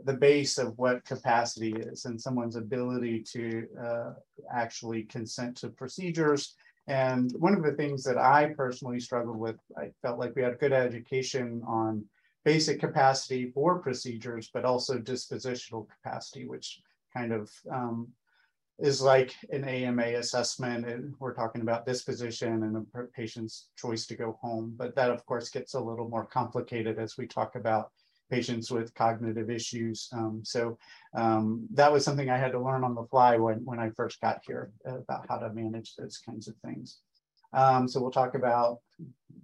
the 0.04 0.12
base 0.12 0.58
of 0.58 0.76
what 0.78 1.04
capacity 1.04 1.72
is 1.72 2.04
and 2.04 2.20
someone's 2.20 2.56
ability 2.56 3.22
to 3.32 3.66
uh, 3.82 4.12
actually 4.52 5.04
consent 5.04 5.56
to 5.56 5.68
procedures. 5.68 6.54
And 6.86 7.32
one 7.38 7.54
of 7.54 7.62
the 7.62 7.72
things 7.72 8.02
that 8.04 8.18
I 8.18 8.52
personally 8.56 9.00
struggled 9.00 9.38
with, 9.38 9.56
I 9.78 9.90
felt 10.02 10.18
like 10.18 10.34
we 10.34 10.42
had 10.42 10.58
good 10.58 10.72
education 10.72 11.62
on 11.66 12.04
basic 12.44 12.80
capacity 12.80 13.50
for 13.50 13.78
procedures, 13.78 14.50
but 14.52 14.64
also 14.64 14.98
dispositional 14.98 15.86
capacity, 15.88 16.46
which 16.46 16.80
kind 17.14 17.32
of 17.32 17.50
um, 17.70 18.08
is 18.78 19.02
like 19.02 19.34
an 19.50 19.64
AMA 19.64 20.14
assessment. 20.16 20.86
And 20.86 21.14
we're 21.20 21.34
talking 21.34 21.62
about 21.62 21.86
disposition 21.86 22.62
and 22.64 22.76
a 22.76 23.02
patient's 23.14 23.68
choice 23.76 24.06
to 24.06 24.16
go 24.16 24.38
home. 24.40 24.74
But 24.76 24.94
that, 24.96 25.10
of 25.10 25.24
course, 25.26 25.50
gets 25.50 25.74
a 25.74 25.80
little 25.80 26.08
more 26.08 26.26
complicated 26.26 26.98
as 26.98 27.16
we 27.16 27.26
talk 27.26 27.56
about 27.56 27.90
patients 28.30 28.70
with 28.70 28.94
cognitive 28.94 29.50
issues. 29.50 30.08
Um, 30.12 30.42
so 30.44 30.78
um, 31.14 31.66
that 31.74 31.92
was 31.92 32.04
something 32.04 32.30
I 32.30 32.38
had 32.38 32.52
to 32.52 32.60
learn 32.60 32.84
on 32.84 32.94
the 32.94 33.04
fly 33.10 33.36
when, 33.36 33.64
when 33.64 33.78
I 33.78 33.90
first 33.90 34.20
got 34.20 34.40
here 34.46 34.70
about 34.86 35.26
how 35.28 35.38
to 35.38 35.52
manage 35.52 35.96
those 35.96 36.18
kinds 36.18 36.48
of 36.48 36.54
things. 36.64 36.98
Um, 37.52 37.88
so 37.88 38.00
we'll 38.00 38.10
talk 38.10 38.34
about 38.34 38.78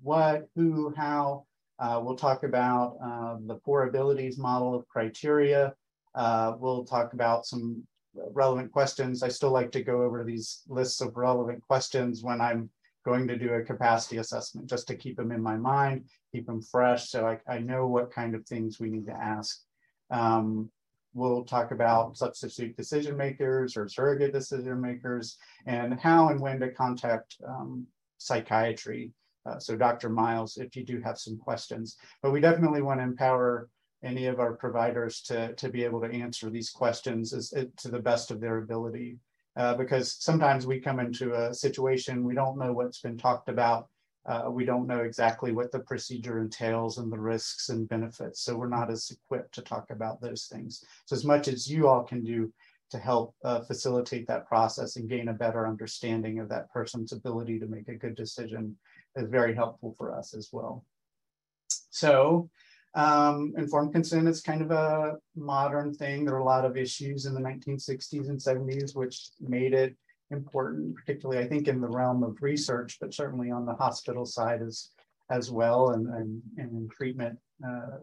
what, 0.02 0.49
who, 0.55 0.95
how. 0.97 1.45
Uh, 1.78 2.00
we'll 2.02 2.16
talk 2.16 2.43
about 2.43 2.97
uh, 3.05 3.37
the 3.47 3.61
four 3.62 3.87
abilities 3.87 4.38
model 4.38 4.75
of 4.75 4.88
criteria. 4.88 5.75
Uh, 6.14 6.55
we'll 6.59 6.85
talk 6.85 7.12
about 7.12 7.45
some 7.45 7.83
relevant 8.33 8.73
questions. 8.73 9.23
I 9.23 9.28
still 9.28 9.50
like 9.50 9.71
to 9.73 9.83
go 9.83 10.02
over 10.02 10.25
these 10.25 10.62
lists 10.69 11.02
of 11.02 11.16
relevant 11.16 11.61
questions 11.62 12.23
when 12.23 12.40
I'm 12.40 12.71
going 13.06 13.28
to 13.28 13.38
do 13.38 13.54
a 13.54 13.62
capacity 13.62 14.16
assessment 14.16 14.68
just 14.68 14.88
to 14.88 14.96
keep 14.96 15.16
them 15.16 15.30
in 15.30 15.40
my 15.40 15.56
mind, 15.56 16.04
keep 16.32 16.44
them 16.44 16.60
fresh 16.60 17.08
so 17.08 17.25
I, 17.25 17.38
I 17.50 17.60
know 17.60 17.86
what 17.86 18.12
kind 18.12 18.34
of 18.34 18.44
things 18.44 18.80
we 18.80 18.90
need 18.90 19.06
to 19.06 19.12
ask. 19.12 19.60
Um, 20.10 20.70
we'll 21.14 21.44
talk 21.44 21.70
about 21.70 22.16
substitute 22.16 22.76
decision 22.76 23.16
makers 23.16 23.76
or 23.76 23.88
surrogate 23.88 24.32
decision 24.32 24.80
makers 24.80 25.38
and 25.66 25.98
how 26.00 26.30
and 26.30 26.40
when 26.40 26.58
to 26.58 26.72
contact 26.72 27.36
um, 27.48 27.86
psychiatry. 28.18 29.12
Uh, 29.48 29.60
so 29.60 29.76
Dr. 29.76 30.08
Miles, 30.08 30.56
if 30.56 30.75
you 30.75 30.84
do 30.84 31.00
have 31.00 31.16
some 31.16 31.38
questions, 31.38 31.96
but 32.22 32.32
we 32.32 32.40
definitely 32.40 32.82
want 32.82 32.98
to 32.98 33.04
empower 33.04 33.68
any 34.02 34.26
of 34.26 34.40
our 34.40 34.54
providers 34.54 35.22
to, 35.22 35.54
to 35.54 35.68
be 35.68 35.84
able 35.84 36.00
to 36.00 36.10
answer 36.10 36.50
these 36.50 36.70
questions 36.70 37.32
as, 37.32 37.54
to 37.76 37.88
the 37.88 38.00
best 38.00 38.32
of 38.32 38.40
their 38.40 38.58
ability 38.58 39.18
uh, 39.56 39.75
because 39.75 40.16
sometimes 40.22 40.66
we 40.66 40.80
come 40.80 41.00
into 41.00 41.34
a 41.34 41.54
situation 41.54 42.25
we 42.25 42.34
don't 42.34 42.58
know 42.58 42.72
what's 42.72 43.00
been 43.00 43.16
talked 43.16 43.48
about. 43.48 43.88
Uh, 44.26 44.50
we 44.50 44.64
don't 44.64 44.88
know 44.88 45.00
exactly 45.00 45.52
what 45.52 45.70
the 45.70 45.78
procedure 45.78 46.40
entails 46.40 46.98
and 46.98 47.12
the 47.12 47.18
risks 47.18 47.68
and 47.68 47.88
benefits. 47.88 48.40
So 48.40 48.56
we're 48.56 48.68
not 48.68 48.90
as 48.90 49.10
equipped 49.10 49.54
to 49.54 49.62
talk 49.62 49.90
about 49.90 50.20
those 50.20 50.46
things. 50.46 50.84
So 51.04 51.14
as 51.14 51.25
much 51.25 51.46
as 51.46 51.70
you 51.70 51.86
all 51.86 52.02
can 52.02 52.25
do 52.25 52.52
to 52.90 52.98
help 52.98 53.34
uh, 53.44 53.60
facilitate 53.62 54.26
that 54.26 54.46
process 54.46 54.96
and 54.96 55.08
gain 55.08 55.28
a 55.28 55.32
better 55.32 55.66
understanding 55.66 56.38
of 56.38 56.48
that 56.48 56.70
person's 56.72 57.12
ability 57.12 57.58
to 57.60 57.66
make 57.66 57.88
a 57.88 57.94
good 57.94 58.16
decision 58.16 58.76
is 59.16 59.28
very 59.28 59.54
helpful 59.54 59.94
for 59.96 60.16
us 60.16 60.34
as 60.34 60.50
well. 60.52 60.84
So 61.90 62.50
um, 62.97 63.53
informed 63.59 63.93
consent 63.93 64.26
is 64.26 64.41
kind 64.41 64.62
of 64.62 64.71
a 64.71 65.17
modern 65.37 65.93
thing. 65.93 66.25
There 66.25 66.35
are 66.35 66.41
a 66.41 66.45
lot 66.45 66.65
of 66.65 66.79
issues 66.79 67.26
in 67.26 67.35
the 67.35 67.41
1960s 67.41 68.31
and 68.31 68.41
70s 68.41 68.97
which 68.97 69.29
made 69.38 69.75
it 69.75 69.95
important, 70.31 70.97
particularly 70.97 71.45
I 71.45 71.47
think 71.47 71.69
in 71.69 71.81
the 71.81 71.88
realm 71.88 72.23
of 72.23 72.43
research, 72.43 72.97
but 72.99 73.12
certainly 73.12 73.50
on 73.50 73.67
the 73.67 73.75
hospital 73.75 74.25
side 74.25 74.62
as, 74.62 74.91
as 75.31 75.50
well 75.50 75.91
and, 75.91 76.09
and, 76.09 76.43
and 76.57 76.71
in 76.71 76.88
treatment 76.88 77.38
uh, 77.65 77.99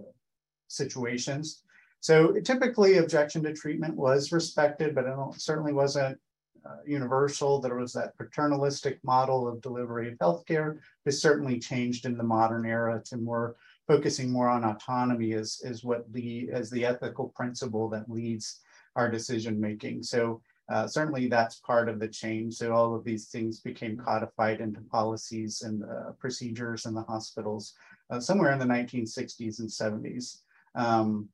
situations. 0.67 1.63
So 1.99 2.33
typically 2.33 2.97
objection 2.97 3.41
to 3.43 3.53
treatment 3.53 3.95
was 3.95 4.31
respected, 4.31 4.93
but 4.93 5.05
it 5.05 5.15
certainly 5.37 5.73
wasn't 5.73 6.19
uh, 6.65 6.77
universal. 6.85 7.59
There 7.59 7.75
was 7.75 7.93
that 7.93 8.15
paternalistic 8.17 8.99
model 9.03 9.47
of 9.47 9.61
delivery 9.61 10.09
of 10.11 10.17
healthcare. 10.19 10.77
This 11.03 11.21
certainly 11.21 11.59
changed 11.59 12.05
in 12.05 12.15
the 12.15 12.23
modern 12.23 12.65
era 12.65 13.01
to 13.05 13.17
more 13.17 13.55
focusing 13.87 14.29
more 14.31 14.49
on 14.49 14.63
autonomy 14.63 15.31
is, 15.31 15.61
as 15.65 15.83
what 15.83 16.11
the 16.13 16.49
as 16.51 16.69
the 16.69 16.85
ethical 16.85 17.29
principle 17.35 17.89
that 17.89 18.09
leads 18.09 18.61
our 18.95 19.09
decision 19.09 19.59
making. 19.59 20.03
So 20.03 20.41
uh, 20.69 20.87
certainly 20.87 21.27
that's 21.27 21.59
part 21.59 21.89
of 21.89 21.99
the 21.99 22.07
change. 22.07 22.55
So 22.55 22.73
all 22.73 22.95
of 22.95 23.03
these 23.03 23.27
things 23.27 23.59
became 23.59 23.97
codified 23.97 24.61
into 24.61 24.81
policies 24.81 25.61
and 25.61 25.83
uh, 25.83 26.11
procedures 26.19 26.85
in 26.85 26.93
the 26.93 27.03
hospitals 27.03 27.73
uh, 28.09 28.19
somewhere 28.19 28.51
in 28.51 28.59
the 28.59 28.65
1960s 28.65 29.59
and 29.59 29.69
70s. 29.69 30.37
Um, 30.75 31.27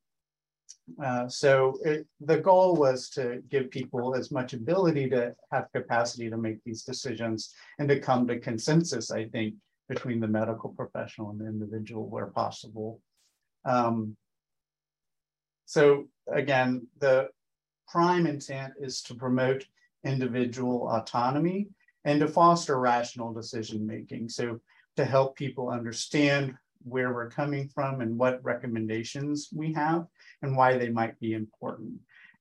uh, 1.03 1.27
so 1.27 1.77
it, 1.83 2.07
the 2.21 2.39
goal 2.39 2.75
was 2.75 3.09
to 3.11 3.41
give 3.49 3.69
people 3.69 4.15
as 4.15 4.31
much 4.31 4.53
ability 4.53 5.09
to 5.09 5.35
have 5.51 5.71
capacity 5.73 6.29
to 6.29 6.37
make 6.37 6.63
these 6.63 6.83
decisions 6.83 7.53
and 7.77 7.87
to 7.89 7.99
come 7.99 8.27
to 8.27 8.39
consensus, 8.39 9.11
I 9.11 9.27
think, 9.27 9.55
between 9.89 10.19
the 10.19 10.27
medical 10.27 10.69
professional 10.69 11.31
and 11.31 11.41
the 11.41 11.47
individual 11.47 12.07
where 12.07 12.27
possible. 12.27 13.01
Um, 13.65 14.15
so 15.65 16.05
again, 16.31 16.87
the 16.99 17.29
prime 17.87 18.27
intent 18.27 18.73
is 18.79 19.01
to 19.03 19.15
promote 19.15 19.65
individual 20.05 20.87
autonomy 20.89 21.67
and 22.05 22.19
to 22.21 22.27
foster 22.27 22.79
rational 22.79 23.33
decision 23.33 23.85
making. 23.85 24.29
So 24.29 24.59
to 24.95 25.03
help 25.03 25.35
people 25.35 25.69
understand 25.69 26.55
where 26.83 27.13
we're 27.13 27.29
coming 27.29 27.67
from 27.67 28.01
and 28.01 28.17
what 28.17 28.43
recommendations 28.43 29.49
we 29.53 29.73
have 29.73 30.05
and 30.41 30.55
why 30.55 30.77
they 30.77 30.89
might 30.89 31.19
be 31.19 31.33
important. 31.33 31.93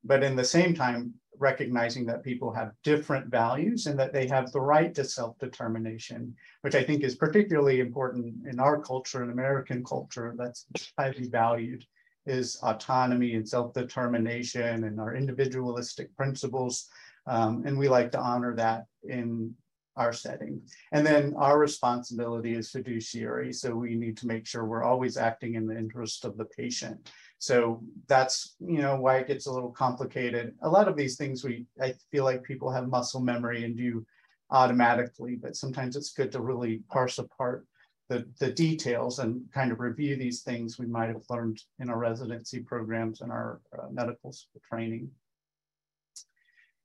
But 0.04 0.22
in 0.22 0.36
the 0.36 0.44
same 0.44 0.74
time, 0.74 1.14
recognizing 1.38 2.06
that 2.06 2.22
people 2.22 2.52
have 2.52 2.72
different 2.82 3.26
values 3.26 3.86
and 3.86 3.98
that 3.98 4.12
they 4.12 4.26
have 4.26 4.50
the 4.52 4.60
right 4.60 4.94
to 4.94 5.04
self-determination, 5.04 6.34
which 6.62 6.74
I 6.74 6.82
think 6.82 7.02
is 7.02 7.14
particularly 7.14 7.80
important 7.80 8.46
in 8.46 8.58
our 8.60 8.80
culture, 8.80 9.22
in 9.22 9.30
American 9.30 9.84
culture, 9.84 10.34
that's 10.36 10.66
highly 10.98 11.28
valued, 11.28 11.84
is 12.26 12.58
autonomy 12.62 13.34
and 13.34 13.48
self-determination 13.48 14.84
and 14.84 15.00
our 15.00 15.14
individualistic 15.14 16.14
principles. 16.16 16.88
Um, 17.26 17.62
and 17.66 17.78
we 17.78 17.88
like 17.88 18.10
to 18.12 18.20
honor 18.20 18.54
that 18.56 18.86
in 19.04 19.54
our 19.96 20.12
setting. 20.12 20.62
And 20.92 21.04
then 21.04 21.34
our 21.36 21.58
responsibility 21.58 22.54
is 22.54 22.70
fiduciary. 22.70 23.52
So 23.52 23.74
we 23.74 23.96
need 23.96 24.16
to 24.18 24.26
make 24.26 24.46
sure 24.46 24.64
we're 24.64 24.84
always 24.84 25.16
acting 25.16 25.54
in 25.54 25.66
the 25.66 25.76
interest 25.76 26.24
of 26.24 26.36
the 26.36 26.44
patient. 26.44 27.10
So 27.38 27.80
that's, 28.08 28.56
you 28.58 28.82
know, 28.82 28.96
why 28.96 29.18
it 29.18 29.28
gets 29.28 29.46
a 29.46 29.52
little 29.52 29.70
complicated. 29.70 30.54
A 30.62 30.68
lot 30.68 30.88
of 30.88 30.96
these 30.96 31.16
things 31.16 31.44
we, 31.44 31.66
I 31.80 31.94
feel 32.10 32.24
like 32.24 32.42
people 32.42 32.70
have 32.70 32.88
muscle 32.88 33.20
memory 33.20 33.64
and 33.64 33.76
do 33.76 34.04
automatically, 34.50 35.36
but 35.36 35.54
sometimes 35.54 35.94
it's 35.94 36.12
good 36.12 36.32
to 36.32 36.40
really 36.40 36.82
parse 36.90 37.18
apart 37.18 37.66
the, 38.08 38.26
the 38.40 38.50
details 38.50 39.18
and 39.18 39.42
kind 39.52 39.70
of 39.70 39.80
review 39.80 40.16
these 40.16 40.42
things 40.42 40.78
we 40.78 40.86
might 40.86 41.08
have 41.08 41.22
learned 41.28 41.62
in 41.78 41.90
our 41.90 41.98
residency 41.98 42.60
programs 42.60 43.20
and 43.20 43.30
our 43.30 43.60
uh, 43.78 43.88
medical 43.90 44.34
training. 44.68 45.10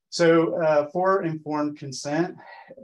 So 0.10 0.62
uh, 0.62 0.90
for 0.92 1.24
informed 1.24 1.80
consent, 1.80 2.36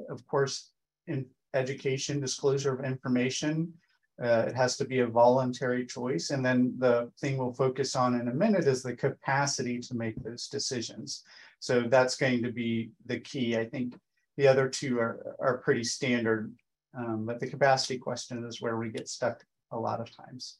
of 0.09 0.25
course, 0.25 0.71
in 1.05 1.25
education, 1.53 2.19
disclosure 2.19 2.73
of 2.73 2.83
information, 2.83 3.73
uh, 4.21 4.45
it 4.47 4.55
has 4.55 4.75
to 4.77 4.85
be 4.85 4.99
a 4.99 5.07
voluntary 5.07 5.85
choice. 5.85 6.29
And 6.31 6.45
then 6.45 6.73
the 6.77 7.11
thing 7.19 7.37
we'll 7.37 7.53
focus 7.53 7.95
on 7.95 8.19
in 8.19 8.27
a 8.27 8.33
minute 8.33 8.67
is 8.67 8.83
the 8.83 8.95
capacity 8.95 9.79
to 9.79 9.95
make 9.95 10.21
those 10.23 10.47
decisions. 10.47 11.23
So 11.59 11.81
that's 11.81 12.15
going 12.15 12.43
to 12.43 12.51
be 12.51 12.91
the 13.05 13.19
key. 13.19 13.57
I 13.57 13.65
think 13.65 13.95
the 14.37 14.47
other 14.47 14.67
two 14.67 14.99
are, 14.99 15.35
are 15.39 15.57
pretty 15.57 15.83
standard, 15.83 16.53
um, 16.97 17.25
but 17.25 17.39
the 17.39 17.47
capacity 17.47 17.97
question 17.97 18.45
is 18.45 18.61
where 18.61 18.77
we 18.77 18.89
get 18.89 19.07
stuck 19.07 19.43
a 19.71 19.79
lot 19.79 19.99
of 19.99 20.15
times. 20.15 20.59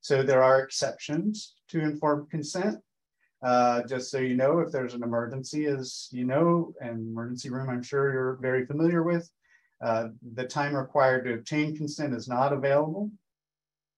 So 0.00 0.22
there 0.22 0.42
are 0.42 0.60
exceptions 0.60 1.54
to 1.68 1.80
informed 1.80 2.30
consent. 2.30 2.78
Uh, 3.42 3.82
just 3.82 4.10
so 4.10 4.18
you 4.18 4.36
know, 4.36 4.60
if 4.60 4.72
there's 4.72 4.94
an 4.94 5.02
emergency, 5.02 5.66
as 5.66 6.08
you 6.10 6.24
know, 6.24 6.72
an 6.80 7.06
emergency 7.10 7.50
room 7.50 7.68
I'm 7.68 7.82
sure 7.82 8.12
you're 8.12 8.38
very 8.40 8.64
familiar 8.64 9.02
with, 9.02 9.30
uh, 9.82 10.08
the 10.34 10.44
time 10.44 10.74
required 10.74 11.24
to 11.24 11.34
obtain 11.34 11.76
consent 11.76 12.14
is 12.14 12.28
not 12.28 12.52
available 12.52 13.10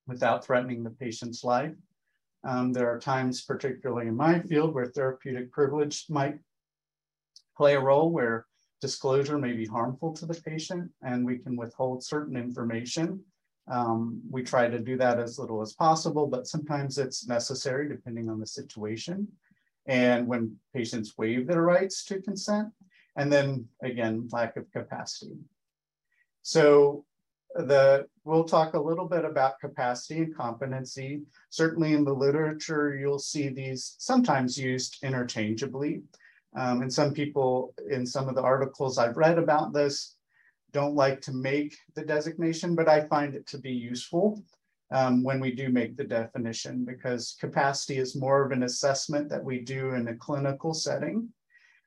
without 0.06 0.44
threatening 0.44 0.82
the 0.82 0.90
patient's 0.90 1.44
life. 1.44 1.74
Um, 2.44 2.72
there 2.72 2.88
are 2.88 2.98
times, 2.98 3.42
particularly 3.42 4.08
in 4.08 4.16
my 4.16 4.40
field, 4.40 4.74
where 4.74 4.86
therapeutic 4.86 5.50
privilege 5.50 6.06
might 6.08 6.38
play 7.56 7.74
a 7.74 7.80
role 7.80 8.10
where 8.10 8.46
disclosure 8.80 9.38
may 9.38 9.52
be 9.52 9.66
harmful 9.66 10.12
to 10.12 10.26
the 10.26 10.40
patient 10.42 10.90
and 11.02 11.24
we 11.24 11.38
can 11.38 11.56
withhold 11.56 12.04
certain 12.04 12.36
information. 12.36 13.20
Um, 13.68 14.20
we 14.30 14.42
try 14.42 14.68
to 14.68 14.78
do 14.78 14.96
that 14.98 15.18
as 15.18 15.38
little 15.38 15.60
as 15.60 15.72
possible, 15.72 16.26
but 16.26 16.46
sometimes 16.46 16.98
it's 16.98 17.26
necessary 17.26 17.88
depending 17.88 18.28
on 18.28 18.38
the 18.38 18.46
situation. 18.46 19.26
And 19.86 20.26
when 20.26 20.56
patients 20.74 21.14
waive 21.16 21.46
their 21.46 21.62
rights 21.62 22.04
to 22.06 22.20
consent, 22.20 22.68
and 23.16 23.32
then 23.32 23.66
again, 23.82 24.28
lack 24.30 24.56
of 24.56 24.70
capacity. 24.72 25.36
So 26.46 27.04
the 27.56 28.06
we'll 28.22 28.44
talk 28.44 28.74
a 28.74 28.80
little 28.80 29.08
bit 29.08 29.24
about 29.24 29.58
capacity 29.58 30.20
and 30.20 30.36
competency. 30.36 31.22
Certainly 31.50 31.94
in 31.94 32.04
the 32.04 32.14
literature, 32.14 32.94
you'll 32.94 33.18
see 33.18 33.48
these 33.48 33.96
sometimes 33.98 34.56
used 34.56 34.98
interchangeably. 35.02 36.02
Um, 36.54 36.82
and 36.82 36.92
some 36.92 37.12
people 37.12 37.74
in 37.90 38.06
some 38.06 38.28
of 38.28 38.36
the 38.36 38.42
articles 38.42 38.96
I've 38.96 39.16
read 39.16 39.38
about 39.38 39.72
this 39.72 40.14
don't 40.70 40.94
like 40.94 41.20
to 41.22 41.32
make 41.32 41.76
the 41.96 42.04
designation, 42.04 42.76
but 42.76 42.88
I 42.88 43.08
find 43.08 43.34
it 43.34 43.48
to 43.48 43.58
be 43.58 43.72
useful 43.72 44.40
um, 44.92 45.24
when 45.24 45.40
we 45.40 45.50
do 45.50 45.68
make 45.68 45.96
the 45.96 46.04
definition 46.04 46.84
because 46.84 47.36
capacity 47.40 47.98
is 47.98 48.14
more 48.14 48.44
of 48.44 48.52
an 48.52 48.62
assessment 48.62 49.28
that 49.30 49.42
we 49.42 49.62
do 49.62 49.94
in 49.94 50.06
a 50.06 50.14
clinical 50.14 50.74
setting. 50.74 51.28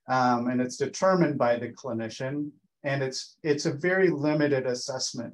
Um, 0.09 0.49
and 0.49 0.59
it's 0.59 0.75
determined 0.75 1.37
by 1.37 1.55
the 1.55 1.69
clinician 1.69 2.51
and 2.83 3.03
it's 3.03 3.37
it's 3.43 3.65
a 3.65 3.73
very 3.73 4.09
limited 4.09 4.65
assessment. 4.65 5.33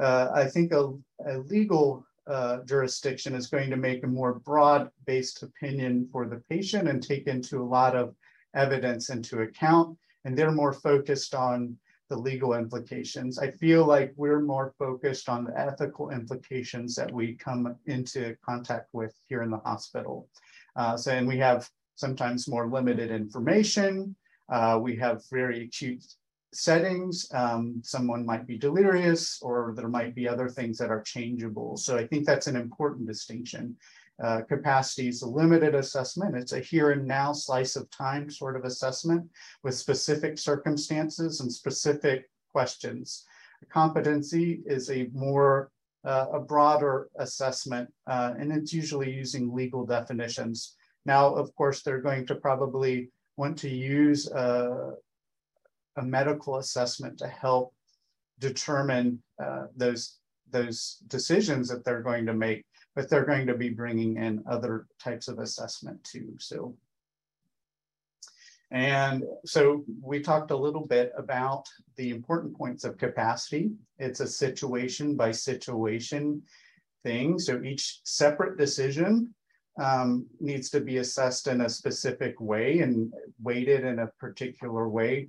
Uh, 0.00 0.28
I 0.32 0.46
think 0.46 0.72
a, 0.72 0.92
a 1.26 1.38
legal 1.38 2.06
uh, 2.26 2.58
jurisdiction 2.64 3.34
is 3.34 3.48
going 3.48 3.70
to 3.70 3.76
make 3.76 4.04
a 4.04 4.06
more 4.06 4.34
broad-based 4.34 5.42
opinion 5.42 6.08
for 6.12 6.26
the 6.26 6.42
patient 6.48 6.88
and 6.88 7.02
take 7.02 7.26
into 7.26 7.60
a 7.60 7.70
lot 7.78 7.96
of 7.96 8.14
evidence 8.54 9.10
into 9.10 9.42
account, 9.42 9.98
and 10.24 10.36
they're 10.36 10.52
more 10.52 10.72
focused 10.72 11.34
on 11.34 11.76
the 12.08 12.16
legal 12.16 12.54
implications. 12.54 13.38
I 13.38 13.50
feel 13.52 13.86
like 13.86 14.12
we're 14.16 14.40
more 14.40 14.74
focused 14.78 15.28
on 15.28 15.44
the 15.44 15.58
ethical 15.58 16.10
implications 16.10 16.94
that 16.96 17.10
we 17.12 17.34
come 17.34 17.76
into 17.86 18.36
contact 18.44 18.88
with 18.92 19.14
here 19.28 19.42
in 19.42 19.50
the 19.50 19.58
hospital. 19.58 20.28
Uh, 20.76 20.96
so, 20.96 21.12
and 21.12 21.26
we 21.26 21.38
have 21.38 21.68
sometimes 21.94 22.48
more 22.48 22.68
limited 22.68 23.10
information. 23.10 24.16
Uh, 24.48 24.78
we 24.82 24.96
have 24.96 25.22
very 25.30 25.64
acute 25.64 26.04
settings. 26.52 27.28
Um, 27.32 27.80
someone 27.84 28.26
might 28.26 28.46
be 28.46 28.58
delirious 28.58 29.40
or 29.42 29.72
there 29.76 29.88
might 29.88 30.14
be 30.14 30.28
other 30.28 30.48
things 30.48 30.78
that 30.78 30.90
are 30.90 31.02
changeable. 31.02 31.76
So 31.76 31.96
I 31.96 32.06
think 32.06 32.26
that's 32.26 32.46
an 32.46 32.56
important 32.56 33.06
distinction. 33.06 33.76
Uh, 34.22 34.42
capacity 34.42 35.08
is 35.08 35.22
a 35.22 35.28
limited 35.28 35.74
assessment. 35.74 36.36
It's 36.36 36.52
a 36.52 36.60
here 36.60 36.90
and 36.90 37.06
now 37.06 37.32
slice 37.32 37.76
of 37.76 37.90
time 37.90 38.28
sort 38.28 38.56
of 38.56 38.64
assessment 38.64 39.26
with 39.62 39.74
specific 39.74 40.38
circumstances 40.38 41.40
and 41.40 41.50
specific 41.50 42.28
questions. 42.52 43.24
Competency 43.70 44.62
is 44.66 44.90
a 44.90 45.08
more 45.12 45.70
uh, 46.04 46.26
a 46.32 46.40
broader 46.40 47.10
assessment, 47.18 47.88
uh, 48.06 48.32
and 48.38 48.50
it's 48.52 48.72
usually 48.72 49.12
using 49.12 49.54
legal 49.54 49.84
definitions. 49.84 50.76
Now, 51.04 51.34
of 51.34 51.54
course, 51.54 51.82
they're 51.82 52.00
going 52.00 52.26
to 52.26 52.34
probably 52.34 53.10
want 53.36 53.58
to 53.58 53.68
use 53.68 54.30
uh, 54.32 54.92
a 56.00 56.02
medical 56.02 56.56
assessment 56.56 57.18
to 57.18 57.28
help 57.28 57.74
determine 58.38 59.22
uh, 59.42 59.66
those 59.76 60.16
those 60.50 60.96
decisions 61.06 61.68
that 61.68 61.84
they're 61.84 62.02
going 62.02 62.26
to 62.26 62.34
make, 62.34 62.64
but 62.96 63.08
they're 63.08 63.24
going 63.24 63.46
to 63.46 63.54
be 63.54 63.68
bringing 63.68 64.16
in 64.16 64.42
other 64.50 64.86
types 64.98 65.28
of 65.28 65.38
assessment 65.38 66.02
too. 66.02 66.34
So, 66.40 66.74
and 68.72 69.22
so 69.44 69.84
we 70.02 70.18
talked 70.18 70.50
a 70.50 70.56
little 70.56 70.86
bit 70.86 71.12
about 71.16 71.66
the 71.96 72.10
important 72.10 72.56
points 72.56 72.82
of 72.82 72.98
capacity. 72.98 73.70
It's 73.98 74.18
a 74.18 74.26
situation 74.26 75.14
by 75.14 75.30
situation 75.30 76.42
thing. 77.04 77.38
So 77.38 77.62
each 77.62 78.00
separate 78.02 78.58
decision 78.58 79.32
um, 79.80 80.26
needs 80.40 80.68
to 80.70 80.80
be 80.80 80.96
assessed 80.96 81.46
in 81.46 81.60
a 81.60 81.68
specific 81.68 82.40
way 82.40 82.80
and 82.80 83.12
weighted 83.40 83.84
in 83.84 84.00
a 84.00 84.10
particular 84.18 84.88
way 84.88 85.28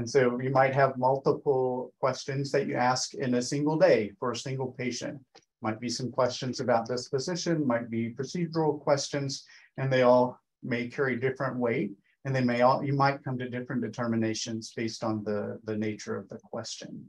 and 0.00 0.08
so 0.08 0.40
you 0.40 0.48
might 0.48 0.74
have 0.74 0.96
multiple 0.96 1.92
questions 2.00 2.50
that 2.52 2.66
you 2.66 2.74
ask 2.74 3.12
in 3.12 3.34
a 3.34 3.42
single 3.42 3.76
day 3.76 4.12
for 4.18 4.30
a 4.30 4.36
single 4.36 4.72
patient. 4.78 5.20
Might 5.60 5.78
be 5.78 5.90
some 5.90 6.10
questions 6.10 6.58
about 6.58 6.88
disposition, 6.88 7.66
might 7.66 7.90
be 7.90 8.14
procedural 8.14 8.80
questions, 8.80 9.44
and 9.76 9.92
they 9.92 10.00
all 10.00 10.40
may 10.62 10.88
carry 10.88 11.16
different 11.16 11.58
weight. 11.58 11.90
and 12.24 12.34
they 12.34 12.40
may 12.40 12.62
all, 12.62 12.82
you 12.82 12.94
might 12.94 13.22
come 13.22 13.36
to 13.38 13.50
different 13.50 13.82
determinations 13.82 14.72
based 14.74 15.04
on 15.04 15.22
the, 15.22 15.60
the 15.64 15.76
nature 15.76 16.16
of 16.16 16.26
the 16.30 16.38
question. 16.50 17.04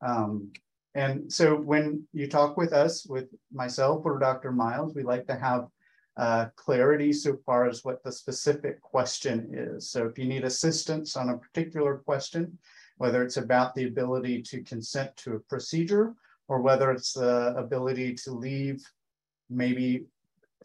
Um, 0.00 0.52
and 0.94 1.32
so 1.32 1.56
when 1.56 2.04
you 2.12 2.28
talk 2.28 2.56
with 2.56 2.72
us, 2.72 3.04
with 3.06 3.28
myself 3.52 4.02
or 4.04 4.20
Dr. 4.20 4.52
Miles, 4.52 4.94
we 4.94 5.02
like 5.02 5.26
to 5.26 5.34
have 5.34 5.66
uh, 6.20 6.44
clarity 6.54 7.14
so 7.14 7.34
far 7.46 7.66
as 7.66 7.82
what 7.82 8.04
the 8.04 8.12
specific 8.12 8.78
question 8.82 9.48
is. 9.54 9.88
So 9.88 10.04
if 10.04 10.18
you 10.18 10.26
need 10.26 10.44
assistance 10.44 11.16
on 11.16 11.30
a 11.30 11.38
particular 11.38 11.96
question, 11.96 12.58
whether 12.98 13.22
it's 13.22 13.38
about 13.38 13.74
the 13.74 13.86
ability 13.86 14.42
to 14.42 14.62
consent 14.62 15.16
to 15.16 15.36
a 15.36 15.40
procedure 15.40 16.14
or 16.46 16.60
whether 16.60 16.90
it's 16.90 17.14
the 17.14 17.54
ability 17.56 18.12
to 18.16 18.32
leave 18.32 18.86
maybe 19.48 20.04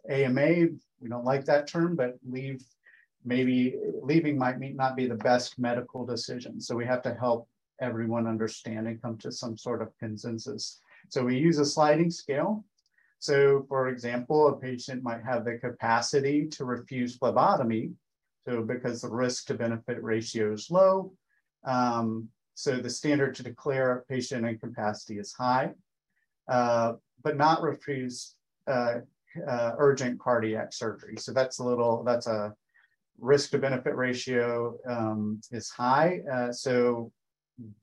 AMA, 0.10 0.68
we 1.00 1.08
don't 1.08 1.24
like 1.24 1.46
that 1.46 1.68
term, 1.68 1.96
but 1.96 2.18
leave 2.30 2.62
maybe 3.24 3.76
leaving 4.02 4.38
might 4.38 4.60
not 4.60 4.98
be 4.98 5.08
the 5.08 5.16
best 5.16 5.58
medical 5.58 6.06
decision. 6.06 6.60
So 6.60 6.76
we 6.76 6.86
have 6.86 7.02
to 7.04 7.14
help 7.14 7.48
everyone 7.80 8.28
understand 8.28 8.90
and 8.90 9.02
come 9.02 9.18
to 9.20 9.32
some 9.32 9.58
sort 9.58 9.82
of 9.82 9.98
consensus. 10.00 10.82
So 11.08 11.24
we 11.24 11.38
use 11.38 11.60
a 11.60 11.66
sliding 11.66 12.12
scale. 12.12 12.66
So 13.20 13.66
for 13.68 13.88
example, 13.90 14.48
a 14.48 14.58
patient 14.58 15.04
might 15.04 15.24
have 15.24 15.46
the 15.46 15.58
capacity 15.58 16.48
to 16.50 16.66
refuse 16.66 17.18
phlebotomy. 17.18 17.92
So 18.48 18.62
because 18.62 19.02
the 19.02 19.10
risk 19.10 19.48
to 19.48 19.56
benefit 19.56 20.04
ratio 20.04 20.54
is 20.54 20.70
low. 20.70 21.14
Um, 21.64 22.30
so 22.54 22.78
the 22.78 22.90
standard 22.90 23.36
to 23.36 23.44
declare 23.44 24.06
patient 24.08 24.46
incapacity 24.46 25.20
is 25.20 25.34
high, 25.34 25.72
uh, 26.48 26.94
but 27.24 27.38
not 27.38 27.62
refuse 27.62 28.36
uh, 28.68 29.00
uh, 29.48 29.72
urgent 29.78 30.20
cardiac 30.20 30.72
surgery. 30.72 31.18
So 31.18 31.34
that's 31.34 31.60
a 31.60 31.64
little, 31.64 32.04
that's 32.04 32.28
a 32.28 32.54
risk 33.20 33.52
to 33.52 33.58
benefit 33.58 33.96
ratio 33.96 34.78
um, 34.88 35.42
is 35.52 35.70
high. 35.70 36.22
Uh, 36.32 36.52
so 36.52 37.12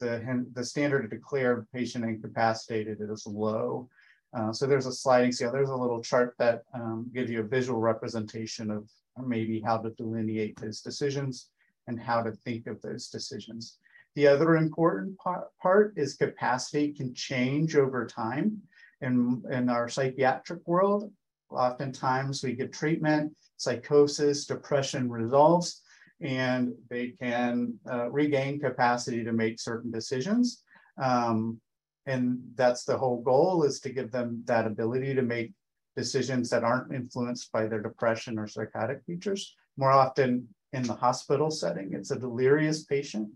the, 0.01 0.47
the 0.55 0.65
standard 0.65 1.03
to 1.03 1.09
declare 1.09 1.67
patient 1.73 2.05
incapacitated 2.05 2.99
is 3.01 3.27
low. 3.27 3.89
Uh, 4.35 4.53
so 4.53 4.67
there's 4.67 4.87
a 4.87 4.93
sliding 4.93 5.33
scale. 5.33 5.53
There's 5.53 5.69
a 5.69 5.77
little 5.77 6.03
chart 6.03 6.35
that 6.39 6.63
um, 6.75 7.11
gives 7.13 7.31
you 7.31 7.41
a 7.41 7.45
visual 7.45 7.81
representation 7.81 8.71
of 8.71 8.89
maybe 9.23 9.61
how 9.61 9.79
to 9.79 9.91
delineate 9.91 10.59
those 10.59 10.81
decisions 10.81 11.49
and 11.87 12.01
how 12.01 12.23
to 12.23 12.33
think 12.33 12.67
of 12.67 12.81
those 12.81 13.09
decisions. 13.09 13.79
The 14.15 14.27
other 14.27 14.57
important 14.57 15.19
part, 15.61 15.95
is 15.97 16.15
capacity 16.15 16.93
can 16.93 17.15
change 17.15 17.77
over 17.77 18.07
time. 18.07 18.61
In, 19.01 19.43
in 19.51 19.69
our 19.69 19.89
psychiatric 19.89 20.61
world, 20.67 21.11
oftentimes 21.51 22.43
we 22.43 22.53
give 22.53 22.71
treatment, 22.71 23.35
psychosis, 23.57 24.47
depression 24.47 25.11
resolves, 25.11 25.83
and 26.21 26.73
they 26.89 27.09
can 27.21 27.75
uh, 27.91 28.11
regain 28.11 28.61
capacity 28.61 29.25
to 29.25 29.33
make 29.33 29.59
certain 29.59 29.91
decisions. 29.91 30.63
Um, 31.03 31.61
and 32.07 32.41
that's 32.55 32.85
the 32.85 32.97
whole 32.97 33.23
goal 33.23 33.65
is 33.65 33.81
to 33.81 33.91
give 33.91 34.11
them 34.11 34.43
that 34.47 34.67
ability 34.67 35.15
to 35.15 35.23
make 35.23 35.53
decisions 35.97 36.51
that 36.51 36.65
aren't 36.65 36.95
influenced 36.95 37.53
by 37.53 37.67
their 37.67 37.81
depression 37.81 38.39
or 38.39 38.47
psychotic 38.47 39.03
features. 39.07 39.55
More 39.77 39.93
often 39.93 40.49
in 40.73 40.83
the 40.83 40.95
hospital 40.95 41.51
setting, 41.51 41.93
it's 41.93 42.11
a 42.11 42.19
delirious 42.19 42.85
patient. 42.85 43.29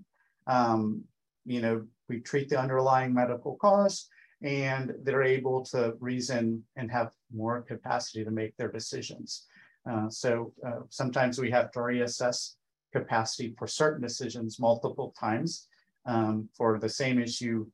Um, 0.47 1.05
you 1.45 1.61
know, 1.61 1.87
we 2.09 2.21
treat 2.21 2.49
the 2.49 2.59
underlying 2.59 3.13
medical 3.13 3.57
cause 3.57 4.09
and 4.43 4.95
they're 5.03 5.23
able 5.23 5.65
to 5.65 5.95
reason 6.01 6.63
and 6.77 6.91
have 6.91 7.13
more 7.35 7.63
capacity 7.63 8.25
to 8.25 8.31
make 8.31 8.57
their 8.57 8.71
decisions. 8.71 9.47
Uh, 9.91 10.09
so 10.09 10.53
uh, 10.67 10.81
sometimes 10.89 11.39
we 11.39 11.51
have 11.51 11.71
to 11.73 11.79
reassess 11.79 12.55
capacity 12.93 13.55
for 13.59 13.67
certain 13.67 14.03
decisions 14.03 14.59
multiple 14.59 15.15
times 15.19 15.69
um, 16.07 16.49
for 16.57 16.79
the 16.79 16.89
same 16.89 17.21
issue 17.21 17.67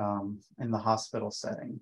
um, 0.00 0.40
in 0.58 0.70
the 0.70 0.78
hospital 0.78 1.30
setting. 1.30 1.78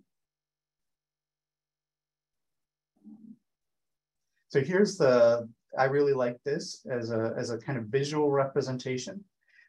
So 4.48 4.61
here's 4.61 4.96
the, 4.96 5.48
I 5.78 5.85
really 5.85 6.14
like 6.14 6.38
this 6.44 6.87
as 6.90 7.11
a, 7.11 7.35
as 7.37 7.50
a 7.50 7.59
kind 7.59 7.78
of 7.78 7.85
visual 7.85 8.31
representation. 8.31 9.22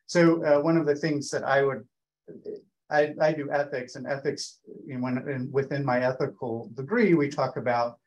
So 0.06 0.44
uh, 0.44 0.60
one 0.62 0.78
of 0.78 0.86
the 0.86 0.96
things 0.96 1.30
that 1.32 1.44
I 1.44 1.64
would, 1.64 1.86
I, 2.90 3.14
I 3.22 3.34
do 3.34 3.52
ethics 3.52 3.96
and 3.96 4.08
ethics, 4.08 4.60
you 4.88 4.96
know, 4.96 5.02
when 5.04 5.18
in, 5.30 5.52
within 5.52 5.86
my 5.86 6.00
ethical 6.00 6.72
degree, 6.74 7.14
we 7.14 7.30
talk 7.30 7.58
about 7.58 8.00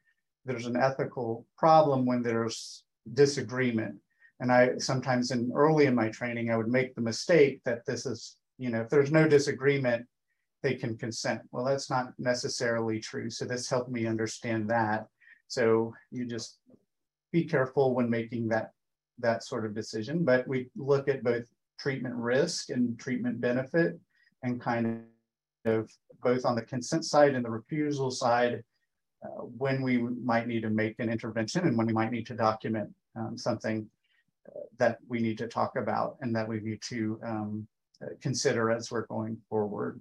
there's 0.45 0.67
an 0.67 0.77
ethical 0.77 1.47
problem 1.57 2.05
when 2.05 2.23
there's 2.23 2.85
disagreement. 3.15 3.95
And 4.41 4.51
I 4.51 4.79
sometimes 4.79 5.31
in 5.31 5.53
early 5.55 5.87
in 5.87 5.95
my 5.95 6.09
training, 6.09 6.51
I 6.51 6.57
would 6.57 6.69
make 6.69 6.95
the 6.95 7.01
mistake 7.01 7.61
that 7.65 7.87
this 7.87 8.07
is, 8.07 8.37
you 8.59 8.71
know, 8.71 8.81
if 8.81 8.89
there's 8.89 9.13
no 9.13 9.29
disagreement, 9.29 10.05
they 10.63 10.75
can 10.75 10.97
consent. 10.97 11.43
Well, 11.51 11.65
that's 11.65 11.91
not 11.91 12.13
necessarily 12.19 13.01
true. 13.01 13.31
So 13.31 13.45
this 13.45 13.69
helped 13.69 13.91
me 13.91 14.07
understand 14.07 14.69
that. 14.71 15.07
So 15.49 15.93
you 16.11 16.25
just 16.25 16.59
be 17.33 17.45
careful 17.45 17.95
when 17.95 18.09
making 18.09 18.49
that 18.49 18.71
that 19.19 19.45
sort 19.45 19.67
of 19.67 19.75
decision. 19.75 20.25
But 20.25 20.47
we 20.49 20.71
look 20.77 21.09
at 21.09 21.23
both 21.23 21.45
treatment 21.79 22.15
risk 22.15 22.71
and 22.71 22.99
treatment 22.99 23.41
benefit 23.41 23.99
and 24.43 24.61
kind 24.61 25.05
of 25.65 25.91
both 26.23 26.45
on 26.45 26.55
the 26.55 26.63
consent 26.63 27.05
side 27.05 27.35
and 27.35 27.45
the 27.45 27.51
refusal 27.51 28.11
side, 28.11 28.63
uh, 29.25 29.43
when 29.59 29.83
we 29.83 29.99
might 29.99 30.47
need 30.47 30.63
to 30.63 30.71
make 30.71 30.99
an 30.99 31.11
intervention 31.11 31.67
and 31.67 31.77
when 31.77 31.87
we 31.87 31.93
might 31.93 32.11
need 32.11 32.27
to 32.27 32.35
document 32.35 32.91
um, 33.17 33.37
something 33.37 33.89
uh, 34.49 34.61
that 34.79 34.99
we 35.09 35.21
need 35.21 35.39
to 35.39 35.47
talk 35.47 35.77
about 35.77 36.17
and 36.21 36.35
that 36.35 36.49
we 36.49 36.61
need 36.61 36.81
to 36.83 37.21
um, 37.25 37.67
uh, 38.03 38.07
consider 38.21 38.71
as 38.71 38.91
we're 38.91 39.07
going 39.07 39.37
forward. 39.49 40.01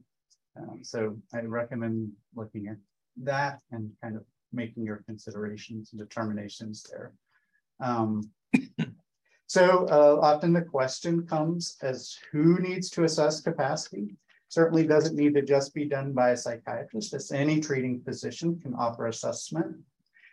Um, 0.57 0.79
so 0.83 1.17
I 1.33 1.41
recommend 1.41 2.11
looking 2.35 2.67
at 2.67 2.77
that 3.23 3.61
and 3.71 3.91
kind 4.01 4.15
of 4.15 4.23
making 4.53 4.85
your 4.85 5.03
considerations 5.05 5.91
and 5.91 5.99
determinations 5.99 6.85
there. 6.89 7.13
Um, 7.79 8.29
so 9.47 9.87
uh, 9.89 10.19
often 10.21 10.53
the 10.53 10.61
question 10.61 11.25
comes 11.25 11.77
as 11.81 12.17
who 12.31 12.59
needs 12.59 12.89
to 12.91 13.03
assess 13.03 13.41
capacity? 13.41 14.15
Certainly 14.49 14.87
doesn't 14.87 15.15
need 15.15 15.33
to 15.35 15.41
just 15.41 15.73
be 15.73 15.85
done 15.85 16.11
by 16.11 16.31
a 16.31 16.37
psychiatrist, 16.37 17.13
as 17.13 17.31
any 17.31 17.61
treating 17.61 18.01
physician 18.01 18.59
can 18.59 18.73
offer 18.73 19.07
assessment. 19.07 19.77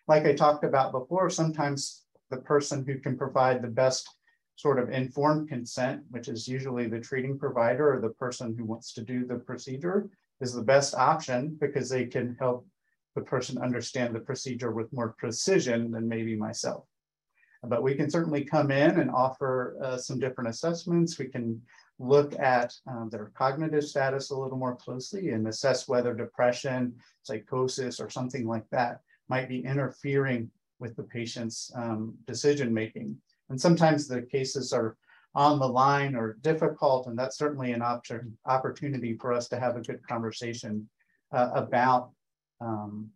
Like 0.08 0.24
I 0.24 0.32
talked 0.32 0.64
about 0.64 0.90
before, 0.90 1.30
sometimes 1.30 2.04
the 2.30 2.38
person 2.38 2.84
who 2.84 2.98
can 2.98 3.16
provide 3.16 3.62
the 3.62 3.68
best 3.68 4.08
sort 4.58 4.80
of 4.80 4.90
informed 4.90 5.48
consent, 5.48 6.02
which 6.10 6.26
is 6.26 6.48
usually 6.48 6.88
the 6.88 6.98
treating 6.98 7.38
provider 7.38 7.94
or 7.94 8.00
the 8.00 8.08
person 8.14 8.56
who 8.58 8.64
wants 8.64 8.92
to 8.92 9.02
do 9.02 9.24
the 9.24 9.36
procedure, 9.36 10.10
is 10.40 10.52
the 10.52 10.62
best 10.62 10.96
option 10.96 11.56
because 11.60 11.88
they 11.88 12.04
can 12.04 12.34
help 12.40 12.66
the 13.14 13.20
person 13.20 13.56
understand 13.58 14.12
the 14.12 14.20
procedure 14.20 14.72
with 14.72 14.92
more 14.92 15.14
precision 15.16 15.92
than 15.92 16.08
maybe 16.08 16.34
myself. 16.34 16.84
But 17.62 17.84
we 17.84 17.94
can 17.94 18.10
certainly 18.10 18.44
come 18.44 18.72
in 18.72 18.98
and 18.98 19.12
offer 19.12 19.76
uh, 19.80 19.96
some 19.96 20.18
different 20.18 20.50
assessments. 20.50 21.20
We 21.20 21.26
can 21.26 21.62
look 22.00 22.36
at 22.40 22.74
um, 22.88 23.10
their 23.10 23.30
cognitive 23.36 23.84
status 23.84 24.30
a 24.30 24.36
little 24.36 24.58
more 24.58 24.74
closely 24.74 25.30
and 25.30 25.46
assess 25.46 25.86
whether 25.86 26.14
depression, 26.14 26.96
psychosis, 27.22 28.00
or 28.00 28.10
something 28.10 28.44
like 28.44 28.68
that 28.70 29.02
might 29.28 29.48
be 29.48 29.64
interfering 29.64 30.50
with 30.80 30.96
the 30.96 31.04
patient's 31.04 31.70
um, 31.76 32.14
decision 32.26 32.74
making. 32.74 33.16
And 33.50 33.60
sometimes 33.60 34.06
the 34.06 34.22
cases 34.22 34.72
are 34.72 34.96
on 35.34 35.58
the 35.58 35.68
line 35.68 36.14
or 36.14 36.38
difficult, 36.40 37.06
and 37.06 37.18
that's 37.18 37.38
certainly 37.38 37.72
an 37.72 37.82
op 37.82 38.04
opportunity 38.46 39.16
for 39.16 39.32
us 39.32 39.48
to 39.48 39.60
have 39.60 39.76
a 39.76 39.82
good 39.82 40.06
conversation 40.06 40.88
uh, 41.32 41.50
about 41.54 42.10
um, 42.60 43.08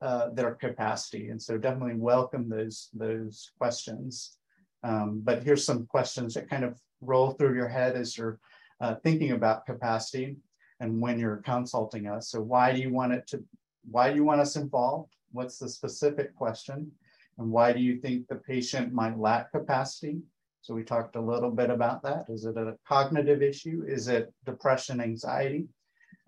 uh, 0.00 0.28
their 0.30 0.54
capacity. 0.54 1.30
And 1.30 1.40
so 1.40 1.56
definitely 1.58 1.96
welcome 1.96 2.48
those, 2.48 2.90
those 2.92 3.50
questions. 3.58 4.38
Um, 4.82 5.20
but 5.24 5.42
here's 5.42 5.64
some 5.64 5.86
questions 5.86 6.34
that 6.34 6.50
kind 6.50 6.64
of 6.64 6.78
roll 7.00 7.32
through 7.32 7.54
your 7.54 7.68
head 7.68 7.96
as 7.96 8.16
you're 8.16 8.38
uh, 8.80 8.96
thinking 9.02 9.32
about 9.32 9.66
capacity 9.66 10.36
and 10.80 11.00
when 11.00 11.18
you're 11.18 11.38
consulting 11.38 12.06
us. 12.06 12.28
So 12.28 12.40
why 12.40 12.72
do 12.72 12.80
you 12.80 12.92
want 12.92 13.14
it 13.14 13.26
to, 13.28 13.42
why 13.90 14.10
do 14.10 14.16
you 14.16 14.24
want 14.24 14.40
us 14.40 14.56
involved? 14.56 15.14
What's 15.32 15.58
the 15.58 15.68
specific 15.68 16.36
question? 16.36 16.92
And 17.38 17.50
why 17.50 17.72
do 17.72 17.80
you 17.80 18.00
think 18.00 18.28
the 18.28 18.36
patient 18.36 18.92
might 18.92 19.18
lack 19.18 19.52
capacity? 19.52 20.20
So 20.62 20.74
we 20.74 20.82
talked 20.82 21.16
a 21.16 21.20
little 21.20 21.50
bit 21.50 21.70
about 21.70 22.02
that. 22.02 22.26
Is 22.28 22.44
it 22.44 22.56
a 22.56 22.76
cognitive 22.88 23.42
issue? 23.42 23.84
Is 23.86 24.08
it 24.08 24.32
depression, 24.44 25.00
anxiety? 25.00 25.68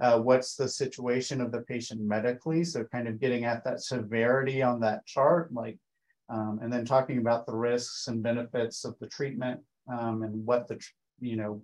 Uh, 0.00 0.20
what's 0.20 0.54
the 0.54 0.68
situation 0.68 1.40
of 1.40 1.50
the 1.50 1.62
patient 1.62 2.00
medically? 2.00 2.62
So 2.62 2.84
kind 2.84 3.08
of 3.08 3.18
getting 3.18 3.44
at 3.44 3.64
that 3.64 3.80
severity 3.80 4.62
on 4.62 4.78
that 4.80 5.04
chart, 5.06 5.52
like, 5.52 5.76
um, 6.28 6.60
and 6.62 6.72
then 6.72 6.84
talking 6.84 7.18
about 7.18 7.46
the 7.46 7.56
risks 7.56 8.06
and 8.06 8.22
benefits 8.22 8.84
of 8.84 8.96
the 9.00 9.08
treatment 9.08 9.60
um, 9.90 10.22
and 10.22 10.46
what 10.46 10.68
the, 10.68 10.78
you 11.20 11.34
know, 11.36 11.62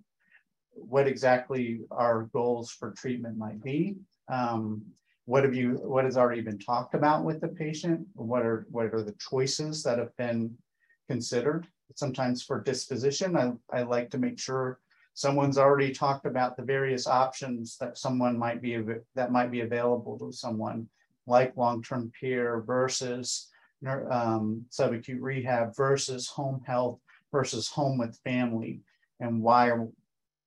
what 0.72 1.07
exactly 1.07 1.80
our 1.92 2.24
goals 2.33 2.72
for 2.72 2.90
treatment 2.90 3.37
might 3.38 3.62
be. 3.62 3.94
Um, 4.28 4.83
what 5.26 5.44
have 5.44 5.54
you, 5.54 5.80
what 5.82 6.04
has 6.04 6.16
already 6.16 6.42
been 6.42 6.58
talked 6.58 6.94
about 6.94 7.24
with 7.24 7.40
the 7.40 7.48
patient? 7.48 8.06
What 8.14 8.44
are, 8.44 8.66
what 8.70 8.92
are 8.92 9.02
the 9.02 9.14
choices 9.18 9.82
that 9.82 9.98
have 9.98 10.16
been 10.16 10.56
considered? 11.08 11.66
sometimes 11.94 12.42
for 12.42 12.60
disposition, 12.60 13.37
I, 13.37 13.52
I 13.72 13.82
like 13.82 14.10
to 14.10 14.18
make 14.18 14.38
sure 14.38 14.80
someone's 15.14 15.58
already 15.58 15.92
talked 15.92 16.26
about 16.26 16.56
the 16.56 16.62
various 16.62 17.06
options 17.06 17.76
that 17.78 17.98
someone 17.98 18.38
might 18.38 18.60
be 18.60 18.82
that 19.14 19.32
might 19.32 19.50
be 19.50 19.60
available 19.60 20.18
to 20.18 20.32
someone 20.32 20.88
like 21.26 21.56
long-term 21.56 22.12
care 22.18 22.60
versus 22.60 23.48
um, 24.10 24.64
subacute 24.70 25.20
rehab 25.20 25.74
versus 25.76 26.26
home 26.26 26.60
health 26.66 26.98
versus 27.30 27.68
home 27.68 27.96
with 27.98 28.18
family 28.24 28.80
and 29.20 29.40
why 29.40 29.70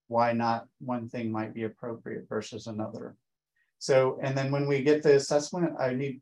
why 0.09 0.33
not 0.33 0.67
one 0.79 1.07
thing 1.07 1.31
might 1.31 1.53
be 1.53 1.63
appropriate 1.63 2.27
versus 2.27 2.67
another 2.67 3.15
so 3.79 4.19
and 4.21 4.37
then 4.37 4.51
when 4.51 4.67
we 4.67 4.81
get 4.81 5.03
the 5.03 5.15
assessment 5.15 5.73
i 5.79 5.93
need 5.93 6.21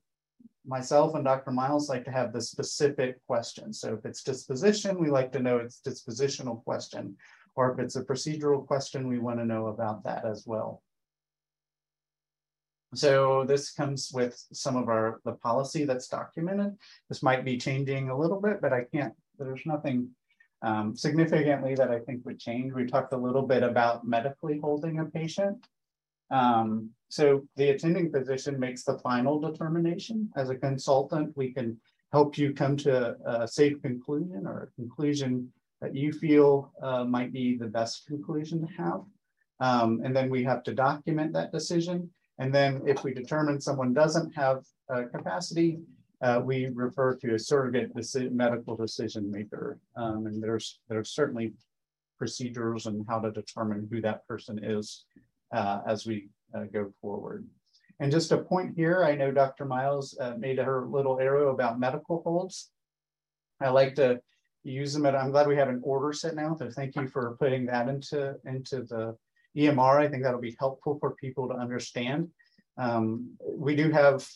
myself 0.66 1.16
and 1.16 1.24
dr 1.24 1.50
miles 1.52 1.90
like 1.90 2.04
to 2.04 2.12
have 2.12 2.34
the 2.34 2.42
specific 2.42 3.18
question 3.28 3.72
so 3.72 3.94
if 3.94 4.06
it's 4.06 4.24
disposition 4.24 5.00
we 5.00 5.10
like 5.10 5.32
to 5.32 5.40
know 5.40 5.58
it's 5.58 5.82
dispositional 5.86 6.64
question 6.64 7.16
or 7.56 7.72
if 7.72 7.80
it's 7.80 7.96
a 7.96 8.04
procedural 8.04 8.66
question 8.66 9.08
we 9.08 9.20
want 9.20 9.40
to 9.40 9.46
know 9.46 9.68
about 9.68 10.04
that 10.04 10.26
as 10.26 10.44
well 10.46 10.82
so 12.96 13.44
this 13.46 13.72
comes 13.72 14.12
with 14.14 14.42
some 14.54 14.76
of 14.76 14.88
our 14.88 15.20
the 15.26 15.34
policy 15.34 15.86
that's 15.86 16.08
documented. 16.08 16.76
This 17.10 17.22
might 17.22 17.44
be 17.44 17.58
changing 17.58 18.10
a 18.10 18.18
little 18.18 18.40
bit, 18.40 18.62
but 18.62 18.74
I 18.74 18.86
can't, 18.94 19.14
there's 19.38 19.66
nothing 19.66 20.10
um, 20.62 20.96
significantly 20.96 21.76
that 21.76 21.92
I 21.92 22.00
think 22.00 22.26
would 22.26 22.40
change. 22.40 22.74
We 22.74 22.86
talked 22.86 23.14
a 23.14 23.18
little 23.18 23.42
bit 23.42 23.64
about 23.64 24.08
medically 24.08 24.60
holding 24.60 25.00
a 25.00 25.06
patient. 25.06 25.68
Um, 26.32 26.92
so 27.16 27.48
the 27.56 27.70
attending 27.70 28.12
physician 28.12 28.60
makes 28.60 28.84
the 28.84 29.00
final 29.00 29.40
determination. 29.40 30.30
As 30.36 30.50
a 30.50 30.56
consultant, 30.56 31.32
we 31.38 31.54
can 31.54 31.80
help 32.12 32.38
you 32.38 32.54
come 32.54 32.76
to 32.76 33.16
a 33.26 33.48
safe 33.48 33.82
conclusion 33.82 34.46
or 34.46 34.64
a 34.64 34.82
conclusion 34.82 35.50
that 35.80 35.96
you 35.96 36.12
feel 36.12 36.74
uh, 36.84 37.06
might 37.06 37.32
be 37.32 37.56
the 37.56 37.68
best 37.68 38.06
conclusion 38.06 38.68
to 38.68 38.74
have. 38.74 39.02
Um, 39.62 40.02
and 40.04 40.14
then 40.14 40.30
we 40.30 40.44
have 40.44 40.62
to 40.64 40.74
document 40.74 41.32
that 41.32 41.54
decision. 41.54 42.10
And 42.40 42.54
then 42.54 42.82
if 42.86 43.06
we 43.06 43.14
determine 43.14 43.62
someone 43.62 43.94
doesn't 43.94 44.36
have 44.36 44.66
uh, 44.94 45.04
capacity, 45.10 45.80
uh, 46.22 46.42
we 46.44 46.68
refer 46.74 47.16
to 47.16 47.36
a 47.36 47.40
surrogate 47.40 47.96
deci 47.96 48.30
medical 48.30 48.76
decision 48.76 49.32
maker. 49.32 49.80
Um, 49.96 50.26
and 50.28 50.44
there's, 50.44 50.82
there's 50.90 51.12
certainly 51.12 51.54
procedures 52.18 52.88
and 52.88 53.06
how 53.08 53.20
to 53.20 53.32
determine 53.32 53.88
who 53.90 54.02
that 54.02 54.28
person 54.28 54.62
is 54.62 55.06
uh, 55.54 55.80
as 55.88 56.06
we 56.06 56.28
go 56.64 56.92
forward. 57.02 57.46
And 58.00 58.12
just 58.12 58.32
a 58.32 58.38
point 58.38 58.76
here, 58.76 59.04
I 59.04 59.16
know 59.16 59.32
Dr. 59.32 59.66
Miles 59.66 60.18
uh, 60.20 60.34
made 60.38 60.58
her 60.58 60.86
little 60.86 61.20
arrow 61.20 61.54
about 61.54 61.80
medical 61.80 62.22
holds. 62.24 62.72
I 63.62 63.70
like 63.70 63.96
to 63.96 64.20
use 64.64 64.94
them 64.94 65.06
at, 65.06 65.16
I'm 65.16 65.32
glad 65.32 65.48
we 65.48 65.56
have 65.56 65.70
an 65.70 65.82
order 65.84 66.12
set 66.12 66.36
now, 66.36 66.56
so 66.56 66.70
thank 66.70 66.96
you 66.96 67.08
for 67.08 67.38
putting 67.40 67.66
that 67.68 67.88
into, 67.88 68.36
into 68.46 68.84
the 68.84 69.16
EMR. 69.56 70.00
I 70.00 70.10
think 70.10 70.24
that'll 70.24 70.42
be 70.42 70.58
helpful 70.60 70.98
for 71.00 71.16
people 71.16 71.48
to 71.48 71.56
understand. 71.56 72.30
Um, 72.78 73.30
we 73.40 73.76
do 73.76 73.90
have, 73.92 74.28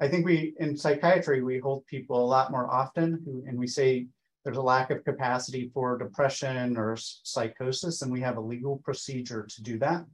I 0.00 0.08
think 0.08 0.26
we, 0.26 0.54
in 0.58 0.76
psychiatry, 0.76 1.42
we 1.42 1.58
hold 1.58 1.86
people 1.86 2.22
a 2.22 2.26
lot 2.26 2.50
more 2.50 2.70
often 2.70 3.22
who, 3.24 3.44
and 3.48 3.58
we 3.58 3.66
say 3.66 4.06
there's 4.44 4.56
a 4.56 4.62
lack 4.62 4.90
of 4.90 5.04
capacity 5.04 5.70
for 5.72 5.96
depression 5.96 6.76
or 6.76 6.96
psychosis, 6.98 8.02
and 8.02 8.12
we 8.12 8.20
have 8.20 8.36
a 8.36 8.40
legal 8.40 8.78
procedure 8.78 9.46
to 9.48 9.62
do 9.62 9.78
that. 9.78 10.04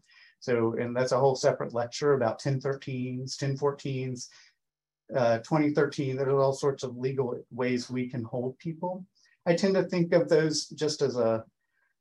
So, 0.41 0.75
and 0.75 0.95
that's 0.95 1.13
a 1.13 1.19
whole 1.19 1.35
separate 1.35 1.75
lecture 1.75 2.15
about 2.15 2.41
1013s, 2.41 3.37
1014s, 3.37 4.29
uh, 5.15 5.39
2013. 5.39 6.17
There's 6.17 6.33
all 6.33 6.53
sorts 6.53 6.83
of 6.83 6.97
legal 6.97 7.43
ways 7.51 7.91
we 7.91 8.09
can 8.09 8.23
hold 8.23 8.59
people. 8.59 9.05
I 9.47 9.55
tend 9.55 9.75
to 9.75 9.85
think 9.85 10.13
of 10.13 10.29
those 10.29 10.67
just 10.69 11.03
as 11.03 11.17
a, 11.17 11.45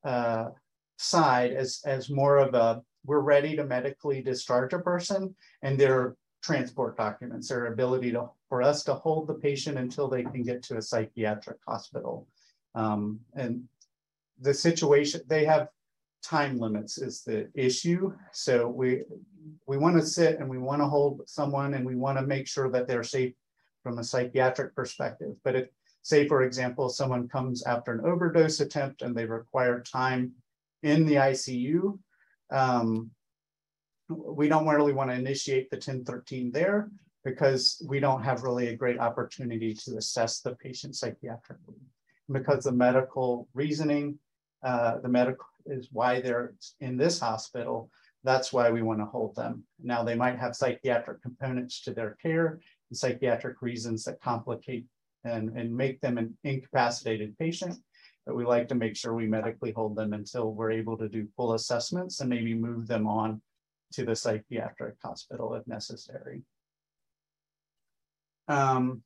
uh, 0.04 0.50
side 0.98 1.54
as, 1.54 1.82
as 1.86 2.10
more 2.10 2.38
of 2.38 2.54
a, 2.54 2.82
we're 3.06 3.20
ready 3.20 3.56
to 3.56 3.64
medically 3.64 4.22
discharge 4.22 4.74
a 4.74 4.80
person 4.80 5.34
and 5.62 5.80
their 5.80 6.16
transport 6.44 6.98
documents, 6.98 7.50
their 7.50 7.68
ability 7.68 8.12
to, 8.12 8.30
for 8.50 8.62
us 8.62 8.84
to 8.84 8.94
hold 8.94 9.28
the 9.28 9.34
patient 9.34 9.78
until 9.78 10.08
they 10.08 10.24
can 10.24 10.44
get 10.44 10.62
to 10.64 10.78
a 10.78 10.82
psychiatric 10.82 11.58
hospital. 11.68 12.28
Um, 12.76 13.20
and 13.36 13.64
the 14.40 14.54
situation, 14.54 15.22
they 15.28 15.46
have 15.46 15.70
time 16.24 16.60
limits 16.60 16.98
is 16.98 17.24
the 17.24 17.50
issue. 17.54 18.14
So 18.34 18.68
we, 18.68 19.04
we 19.66 19.78
want 19.78 19.98
to 19.98 20.06
sit 20.06 20.40
and 20.40 20.50
we 20.50 20.58
want 20.58 20.82
to 20.82 20.88
hold 20.88 21.22
someone 21.28 21.74
and 21.74 21.86
we 21.86 21.96
want 21.96 22.18
to 22.18 22.26
make 22.26 22.48
sure 22.48 22.70
that 22.72 22.88
they're 22.88 23.04
safe 23.04 23.34
from 23.84 24.00
a 24.00 24.04
psychiatric 24.04 24.76
perspective. 24.76 25.36
But 25.44 25.56
if, 25.56 25.68
say, 26.02 26.28
for 26.28 26.44
example, 26.44 26.90
someone 26.90 27.28
comes 27.28 27.66
after 27.66 27.92
an 27.92 28.06
overdose 28.06 28.60
attempt 28.60 29.02
and 29.02 29.16
they 29.16 29.26
require 29.26 29.82
time 29.82 30.32
in 30.84 31.06
the 31.06 31.16
ICU. 31.16 32.00
Um, 32.50 33.12
we 34.10 34.48
don't 34.48 34.68
really 34.68 34.94
want 34.94 35.10
to 35.10 35.18
initiate 35.18 35.70
the 35.70 35.76
1013 35.76 36.52
there 36.52 36.90
because 37.26 37.86
we 37.90 38.00
don't 38.00 38.24
have 38.24 38.44
really 38.44 38.70
a 38.70 38.76
great 38.76 39.00
opportunity 39.00 39.74
to 39.74 39.98
assess 39.98 40.40
the 40.40 40.56
patient 40.56 40.96
psychiatrically. 40.96 41.76
Because 42.32 42.64
the 42.64 42.72
medical 42.72 43.50
reasoning, 43.54 44.18
uh, 44.64 45.00
the 45.00 45.10
medical 45.10 45.46
is 45.70 45.90
why 45.92 46.22
they're 46.22 46.54
in 46.80 46.98
this 46.98 47.20
hospital, 47.20 47.90
that's 48.24 48.52
why 48.52 48.70
we 48.70 48.82
want 48.82 49.00
to 49.00 49.06
hold 49.06 49.36
them. 49.36 49.64
Now 49.82 50.04
they 50.04 50.16
might 50.16 50.40
have 50.40 50.56
psychiatric 50.56 51.22
components 51.22 51.82
to 51.84 51.94
their 51.94 52.18
care 52.22 52.60
and 52.90 52.98
psychiatric 52.98 53.62
reasons 53.62 54.04
that 54.06 54.22
complicate 54.22 54.86
and, 55.24 55.58
and 55.58 55.76
make 55.76 56.02
them 56.02 56.18
an 56.18 56.38
incapacitated 56.44 57.38
patient 57.38 57.78
but 58.28 58.36
we 58.36 58.44
like 58.44 58.68
to 58.68 58.76
make 58.76 58.98
sure 58.98 59.14
we 59.14 59.26
medically 59.26 59.72
hold 59.72 59.96
them 59.96 60.12
until 60.12 60.52
we're 60.54 60.72
able 60.72 60.98
to 60.98 61.08
do 61.08 61.26
full 61.38 61.54
assessments 61.54 62.20
and 62.20 62.30
maybe 62.30 62.54
move 62.54 62.86
them 62.86 63.08
on 63.08 63.42
to 63.94 64.04
the 64.04 64.14
psychiatric 64.14 64.96
hospital 65.02 65.56
if 65.56 65.66
necessary. 65.66 66.42
Um, 68.50 69.02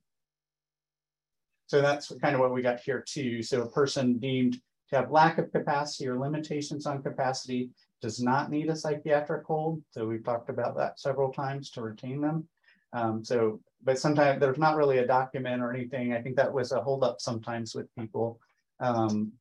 so 1.67 1.81
that's 1.81 2.11
kind 2.19 2.33
of 2.33 2.41
what 2.41 2.51
we 2.51 2.63
got 2.63 2.79
here 2.79 3.05
too. 3.07 3.43
So 3.43 3.61
a 3.61 3.69
person 3.69 4.17
deemed 4.17 4.59
to 4.91 4.97
have 4.97 5.11
lack 5.11 5.37
of 5.37 5.51
capacity 5.51 6.07
or 6.07 6.19
limitations 6.19 6.85
on 6.85 7.01
capacity 7.01 7.69
does 8.01 8.21
not 8.21 8.49
need 8.49 8.69
a 8.69 8.75
psychiatric 8.75 9.45
hold. 9.45 9.81
So 9.91 10.07
we've 10.07 10.23
talked 10.23 10.49
about 10.49 10.75
that 10.77 10.99
several 10.99 11.31
times 11.31 11.69
to 11.71 11.81
retain 11.81 12.21
them. 12.21 12.47
Um, 12.93 13.23
so, 13.23 13.61
but 13.83 13.99
sometimes 13.99 14.39
there's 14.39 14.57
not 14.57 14.75
really 14.75 14.97
a 14.97 15.07
document 15.07 15.61
or 15.61 15.73
anything. 15.73 16.13
I 16.13 16.21
think 16.21 16.35
that 16.35 16.51
was 16.51 16.71
a 16.71 16.81
holdup 16.81 17.21
sometimes 17.21 17.73
with 17.73 17.93
people 17.95 18.39
um, 18.79 19.31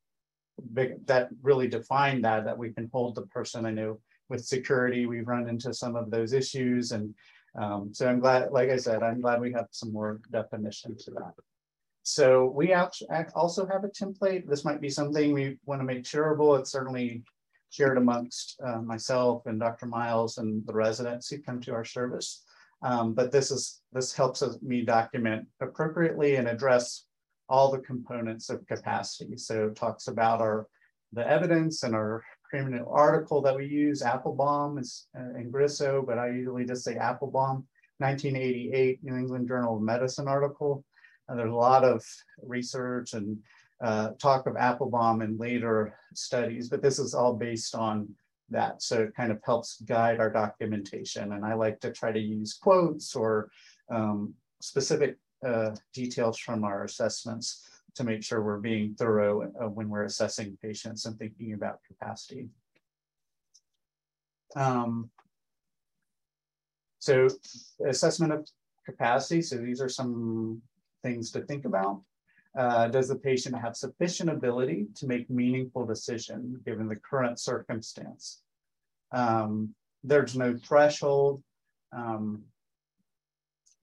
that 0.72 1.28
really 1.42 1.68
define 1.68 2.22
that, 2.22 2.44
that 2.44 2.56
we 2.56 2.72
can 2.72 2.88
hold 2.92 3.14
the 3.14 3.22
person. 3.22 3.66
I 3.66 3.70
know 3.70 3.98
with 4.28 4.44
security, 4.44 5.06
we've 5.06 5.26
run 5.26 5.48
into 5.48 5.74
some 5.74 5.96
of 5.96 6.10
those 6.10 6.32
issues. 6.32 6.92
And 6.92 7.14
um, 7.60 7.90
so 7.92 8.08
I'm 8.08 8.20
glad, 8.20 8.52
like 8.52 8.70
I 8.70 8.76
said, 8.76 9.02
I'm 9.02 9.20
glad 9.20 9.40
we 9.40 9.52
have 9.52 9.66
some 9.72 9.92
more 9.92 10.20
definition 10.30 10.96
to 10.98 11.10
that. 11.12 11.32
So 12.12 12.46
we 12.46 12.74
also 12.74 13.66
have 13.66 13.84
a 13.84 13.88
template. 13.88 14.48
This 14.48 14.64
might 14.64 14.80
be 14.80 14.90
something 14.90 15.32
we 15.32 15.58
want 15.64 15.80
to 15.80 15.84
make 15.84 16.02
shareable. 16.02 16.58
It's 16.58 16.72
certainly 16.72 17.22
shared 17.70 17.98
amongst 17.98 18.60
uh, 18.64 18.80
myself 18.82 19.46
and 19.46 19.60
Dr. 19.60 19.86
Miles 19.86 20.38
and 20.38 20.66
the 20.66 20.72
residents 20.72 21.28
who 21.28 21.38
come 21.38 21.60
to 21.60 21.72
our 21.72 21.84
service. 21.84 22.42
Um, 22.82 23.14
but 23.14 23.30
this 23.30 23.52
is 23.52 23.82
this 23.92 24.12
helps 24.12 24.42
me 24.60 24.82
document 24.82 25.46
appropriately 25.60 26.34
and 26.34 26.48
address 26.48 27.04
all 27.48 27.70
the 27.70 27.78
components 27.78 28.50
of 28.50 28.66
capacity. 28.66 29.36
So 29.36 29.68
it 29.68 29.76
talks 29.76 30.08
about 30.08 30.40
our 30.40 30.66
the 31.12 31.24
evidence 31.28 31.84
and 31.84 31.94
our 31.94 32.24
criminal 32.42 32.92
article 32.92 33.40
that 33.42 33.56
we 33.56 33.66
use, 33.66 34.02
Appelbaum 34.02 34.80
is 34.80 35.06
uh, 35.16 35.38
and 35.38 35.52
Grisso, 35.52 36.04
but 36.04 36.18
I 36.18 36.30
usually 36.30 36.64
just 36.64 36.82
say 36.82 36.96
Appelbaum, 36.96 37.64
1988 37.98 38.98
New 39.04 39.16
England 39.16 39.46
Journal 39.46 39.76
of 39.76 39.82
Medicine 39.82 40.26
article. 40.26 40.84
And 41.30 41.38
there's 41.38 41.52
a 41.52 41.54
lot 41.54 41.84
of 41.84 42.04
research 42.42 43.14
and 43.14 43.38
uh, 43.80 44.10
talk 44.18 44.46
of 44.46 44.56
Appelbaum 44.56 45.22
in 45.22 45.38
later 45.38 45.94
studies, 46.12 46.68
but 46.68 46.82
this 46.82 46.98
is 46.98 47.14
all 47.14 47.34
based 47.34 47.74
on 47.74 48.08
that. 48.50 48.82
So 48.82 49.04
it 49.04 49.14
kind 49.14 49.30
of 49.30 49.38
helps 49.44 49.80
guide 49.82 50.18
our 50.18 50.28
documentation. 50.28 51.32
And 51.32 51.44
I 51.44 51.54
like 51.54 51.80
to 51.80 51.92
try 51.92 52.10
to 52.10 52.18
use 52.18 52.54
quotes 52.54 53.14
or 53.14 53.50
um, 53.90 54.34
specific 54.60 55.16
uh, 55.46 55.76
details 55.94 56.36
from 56.36 56.64
our 56.64 56.82
assessments 56.82 57.68
to 57.94 58.04
make 58.04 58.24
sure 58.24 58.42
we're 58.42 58.58
being 58.58 58.94
thorough 58.94 59.50
uh, 59.60 59.68
when 59.68 59.88
we're 59.88 60.04
assessing 60.04 60.58
patients 60.60 61.06
and 61.06 61.16
thinking 61.16 61.52
about 61.54 61.78
capacity. 61.86 62.48
Um, 64.56 65.10
so 66.98 67.28
assessment 67.86 68.32
of 68.32 68.48
capacity. 68.84 69.42
So 69.42 69.56
these 69.56 69.80
are 69.80 69.88
some 69.88 70.60
things 71.02 71.30
to 71.32 71.40
think 71.42 71.64
about. 71.64 72.02
Uh, 72.58 72.88
does 72.88 73.08
the 73.08 73.16
patient 73.16 73.56
have 73.56 73.76
sufficient 73.76 74.28
ability 74.28 74.86
to 74.96 75.06
make 75.06 75.30
meaningful 75.30 75.86
decision 75.86 76.60
given 76.64 76.88
the 76.88 76.96
current 76.96 77.38
circumstance? 77.38 78.42
Um, 79.12 79.74
there's 80.02 80.36
no 80.36 80.56
threshold. 80.56 81.42
Um, 81.92 82.42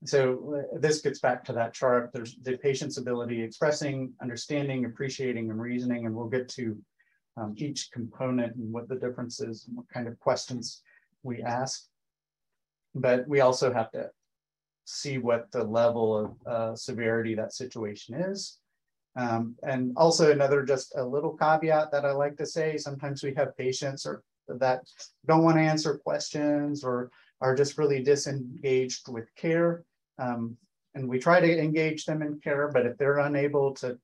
so 0.05 0.65
uh, 0.73 0.79
this 0.79 1.01
gets 1.01 1.19
back 1.19 1.43
to 1.45 1.53
that 1.53 1.73
chart. 1.73 2.11
There's 2.13 2.35
the 2.43 2.57
patient's 2.57 2.97
ability 2.97 3.41
expressing, 3.41 4.13
understanding, 4.21 4.85
appreciating, 4.85 5.49
and 5.49 5.59
reasoning, 5.59 6.05
and 6.05 6.13
we'll 6.13 6.27
get 6.27 6.49
to 6.49 6.77
um, 7.37 7.53
each 7.57 7.89
component 7.91 8.55
and 8.55 8.71
what 8.71 8.89
the 8.89 8.95
difference 8.95 9.39
is 9.39 9.65
and 9.67 9.77
what 9.77 9.87
kind 9.89 10.07
of 10.07 10.19
questions 10.19 10.81
we 11.23 11.41
ask. 11.41 11.87
But 12.95 13.27
we 13.27 13.41
also 13.41 13.73
have 13.73 13.91
to 13.91 14.09
see 14.87 15.17
what 15.17 15.51
the 15.51 15.63
level 15.63 16.17
of 16.17 16.47
uh, 16.47 16.75
severity 16.75 17.35
that 17.35 17.53
situation 17.53 18.15
is. 18.15 18.59
Um, 19.17 19.55
and 19.63 19.93
also 19.97 20.31
another 20.31 20.63
just 20.63 20.95
a 20.95 21.03
little 21.03 21.35
caveat 21.35 21.91
that 21.91 22.05
I 22.05 22.11
like 22.11 22.37
to 22.37 22.45
say, 22.45 22.77
sometimes 22.77 23.21
we 23.21 23.33
have 23.33 23.57
patients 23.57 24.05
or 24.05 24.23
that 24.47 24.83
don't 25.27 25.43
want 25.43 25.57
to 25.57 25.61
answer 25.61 25.97
questions 25.97 26.85
or 26.85 27.11
are 27.41 27.53
just 27.53 27.77
really 27.77 28.01
disengaged 28.01 29.11
with 29.11 29.27
care. 29.35 29.83
Um, 30.19 30.55
and 30.95 31.09
we 31.09 31.19
try 31.19 31.41
to 31.41 31.59
engage 31.59 32.05
them 32.05 32.21
in 32.21 32.39
care, 32.39 32.69
but 32.69 32.85
if 32.85 32.97
they're 32.97 33.19
unable 33.19 33.73
to 33.75 33.97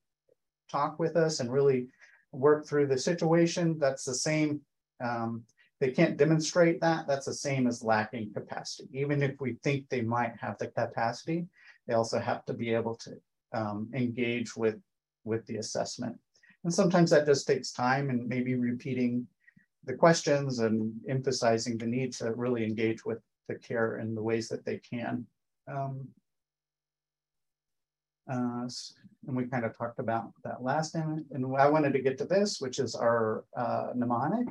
talk 0.70 1.00
with 1.00 1.16
us 1.16 1.40
and 1.40 1.52
really 1.52 1.88
work 2.34 2.68
through 2.68 2.88
the 2.88 2.98
situation, 2.98 3.80
that's 3.80 4.04
the 4.04 4.14
same. 4.14 4.60
Um, 5.02 5.44
they 5.84 5.92
can't 5.92 6.16
demonstrate 6.16 6.80
that, 6.80 7.08
that's 7.08 7.26
the 7.26 7.34
same 7.34 7.68
as 7.68 7.84
lacking 7.84 8.32
capacity. 8.32 8.88
Even 8.94 9.22
if 9.22 9.34
we 9.42 9.56
think 9.64 9.90
they 9.90 10.00
might 10.00 10.34
have 10.40 10.58
the 10.58 10.68
capacity, 10.68 11.46
they 11.86 11.94
also 11.94 12.20
have 12.20 12.46
to 12.46 12.54
be 12.54 12.74
able 12.74 12.96
to 12.96 13.12
um, 13.52 13.90
engage 13.94 14.56
with, 14.56 14.80
with 15.26 15.46
the 15.46 15.58
assessment. 15.58 16.18
And 16.64 16.74
sometimes 16.74 17.10
that 17.10 17.26
just 17.26 17.46
takes 17.46 17.74
time 17.74 18.10
and 18.10 18.30
maybe 18.30 18.56
repeating 18.56 19.28
the 19.84 19.94
questions 19.94 20.60
and 20.60 20.94
emphasizing 21.10 21.78
the 21.78 21.86
need 21.86 22.14
to 22.14 22.32
really 22.32 22.64
engage 22.64 23.04
with 23.04 23.20
the 23.50 23.56
care 23.56 23.98
in 23.98 24.16
the 24.16 24.24
ways 24.24 24.48
that 24.48 24.64
they 24.64 24.78
can. 24.78 25.26
Um, 25.68 26.08
uh, 28.32 28.70
and 29.28 29.36
we 29.36 29.48
kind 29.48 29.66
of 29.66 29.78
talked 29.78 30.00
about 30.00 30.32
that 30.46 30.64
last 30.64 30.92
time. 30.92 31.26
And 31.32 31.46
I 31.58 31.68
wanted 31.68 31.92
to 31.92 32.00
get 32.00 32.18
to 32.20 32.26
this, 32.26 32.62
which 32.62 32.80
is 32.80 32.96
our 32.96 33.44
uh, 33.58 33.88
mnemonic. 33.94 34.48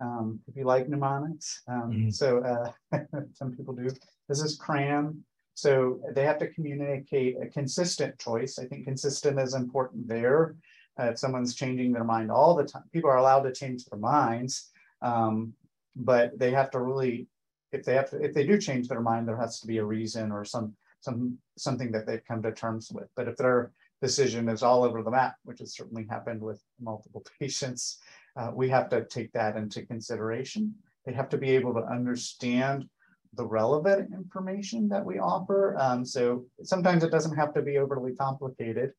Um, 0.00 0.40
if 0.46 0.56
you 0.56 0.64
like 0.64 0.88
mnemonics, 0.88 1.62
um, 1.66 1.90
mm 1.90 1.96
-hmm. 1.96 2.12
so 2.12 2.28
uh, 2.50 2.70
some 3.38 3.50
people 3.56 3.74
do. 3.74 3.90
This 4.28 4.42
is 4.42 4.56
CRAM. 4.56 5.24
So 5.54 6.00
they 6.14 6.24
have 6.24 6.38
to 6.38 6.52
communicate 6.54 7.34
a 7.44 7.50
consistent 7.58 8.12
choice. 8.26 8.62
I 8.62 8.66
think 8.68 8.84
consistent 8.84 9.40
is 9.40 9.54
important 9.54 10.08
there 10.08 10.54
uh, 10.98 11.04
if 11.04 11.18
someone's 11.18 11.54
changing 11.54 11.92
their 11.92 12.04
mind 12.04 12.30
all 12.30 12.54
the 12.54 12.64
time, 12.64 12.82
people 12.92 13.10
are 13.10 13.18
allowed 13.18 13.42
to 13.42 13.52
change 13.52 13.84
their 13.84 13.98
minds, 13.98 14.70
um, 15.00 15.54
but 15.94 16.36
they 16.38 16.50
have 16.50 16.70
to 16.72 16.80
really, 16.80 17.28
if 17.72 17.84
they 17.84 17.94
have 17.94 18.10
to, 18.10 18.20
if 18.22 18.34
they 18.34 18.44
do 18.44 18.58
change 18.58 18.88
their 18.88 19.00
mind, 19.00 19.28
there 19.28 19.36
has 19.36 19.60
to 19.60 19.66
be 19.66 19.78
a 19.78 19.84
reason 19.84 20.32
or 20.32 20.44
some 20.44 20.74
some 21.00 21.38
something 21.56 21.92
that 21.92 22.06
they've 22.06 22.24
come 22.26 22.42
to 22.42 22.52
terms 22.52 22.90
with. 22.92 23.08
But 23.14 23.28
if 23.28 23.36
their 23.36 23.70
decision 24.02 24.48
is 24.48 24.62
all 24.62 24.82
over 24.82 25.02
the 25.02 25.10
map, 25.10 25.36
which 25.44 25.60
has 25.60 25.74
certainly 25.74 26.06
happened 26.10 26.40
with 26.40 26.62
multiple 26.80 27.24
patients, 27.40 27.98
uh, 28.38 28.52
we 28.54 28.68
have 28.68 28.88
to 28.90 29.04
take 29.06 29.32
that 29.32 29.56
into 29.56 29.84
consideration. 29.84 30.74
They 31.04 31.12
have 31.12 31.28
to 31.30 31.38
be 31.38 31.50
able 31.50 31.74
to 31.74 31.80
understand 31.80 32.88
the 33.34 33.44
relevant 33.44 34.12
information 34.14 34.88
that 34.88 35.04
we 35.04 35.18
offer. 35.18 35.76
Um, 35.78 36.04
so 36.04 36.46
sometimes 36.62 37.02
it 37.02 37.10
doesn't 37.10 37.36
have 37.36 37.52
to 37.54 37.62
be 37.62 37.78
overly 37.78 38.14
complicated 38.14 38.92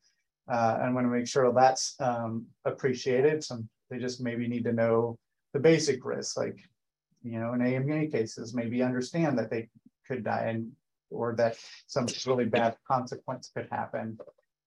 uh, 0.52 0.80
and 0.82 0.93
want 0.93 1.06
to 1.06 1.12
make 1.12 1.28
sure 1.28 1.52
that's 1.54 1.95
um, 1.99 2.45
appreciated. 2.65 3.43
Some 3.43 3.69
they 3.89 3.97
just 3.97 4.21
maybe 4.21 4.47
need 4.47 4.65
to 4.65 4.73
know 4.73 5.17
the 5.54 5.60
basic 5.60 6.06
risks, 6.06 6.38
like 6.38 6.60
you 7.23 7.39
know, 7.39 7.54
in 7.54 7.62
AMA 7.62 8.08
cases, 8.08 8.54
maybe 8.54 8.84
understand 8.84 9.38
that 9.39 9.49
they 9.49 9.67
could 10.08 10.23
die 10.23 10.47
and 10.49 10.71
or 11.10 11.34
that 11.36 11.58
some 11.88 12.06
really 12.28 12.45
bad 12.45 12.75
consequence 12.88 13.52
could 13.56 13.67
happen. 13.71 14.17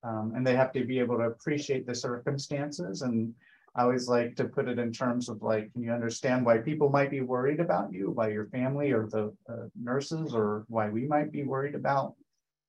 Um, 0.03 0.33
and 0.35 0.45
they 0.45 0.57
have 0.57 0.73
to 0.73 0.85
be 0.85 0.99
able 0.99 1.19
to 1.19 1.25
appreciate 1.25 1.87
the 1.87 1.95
circumstances. 1.95 3.03
And 3.03 3.33
I 3.75 3.83
always 3.83 4.07
like 4.07 4.37
to 4.37 4.45
put 4.45 4.69
it 4.69 4.79
in 4.79 4.93
terms 4.93 5.29
of 5.29 5.43
like, 5.43 5.73
can 5.73 5.83
you 5.83 5.93
understand 5.93 6.45
why 6.45 6.59
people 6.59 6.91
might 6.91 7.11
be 7.11 7.23
worried 7.23 7.61
about 7.61 7.93
you, 7.93 8.11
why 8.11 8.29
your 8.29 8.47
family 8.49 8.93
or 8.93 9.07
the 9.07 9.35
uh, 9.49 9.69
nurses, 9.81 10.35
or 10.35 10.65
why 10.69 10.91
we 10.91 11.07
might 11.07 11.33
be 11.33 11.45
worried 11.45 11.75
about 11.75 12.15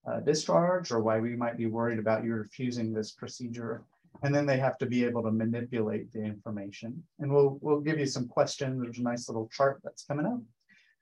uh, 0.09 0.19
discharge 0.21 0.91
or 0.91 1.01
why 1.01 1.19
we 1.19 1.35
might 1.35 1.57
be 1.57 1.65
worried 1.65 1.99
about 1.99 2.23
you 2.23 2.33
refusing 2.33 2.93
this 2.93 3.11
procedure. 3.11 3.83
And 4.21 4.33
then 4.33 4.45
they 4.45 4.57
have 4.57 4.77
to 4.77 4.85
be 4.85 5.03
able 5.03 5.23
to 5.23 5.31
manipulate 5.31 6.11
the 6.13 6.23
information. 6.23 7.03
And 7.19 7.33
we'll, 7.33 7.57
we'll 7.61 7.81
give 7.81 7.99
you 7.99 8.05
some 8.05 8.27
questions. 8.27 8.81
There's 8.81 8.99
a 8.99 9.03
nice 9.03 9.27
little 9.27 9.49
chart 9.51 9.81
that's 9.83 10.05
coming 10.05 10.25
up. 10.25 10.39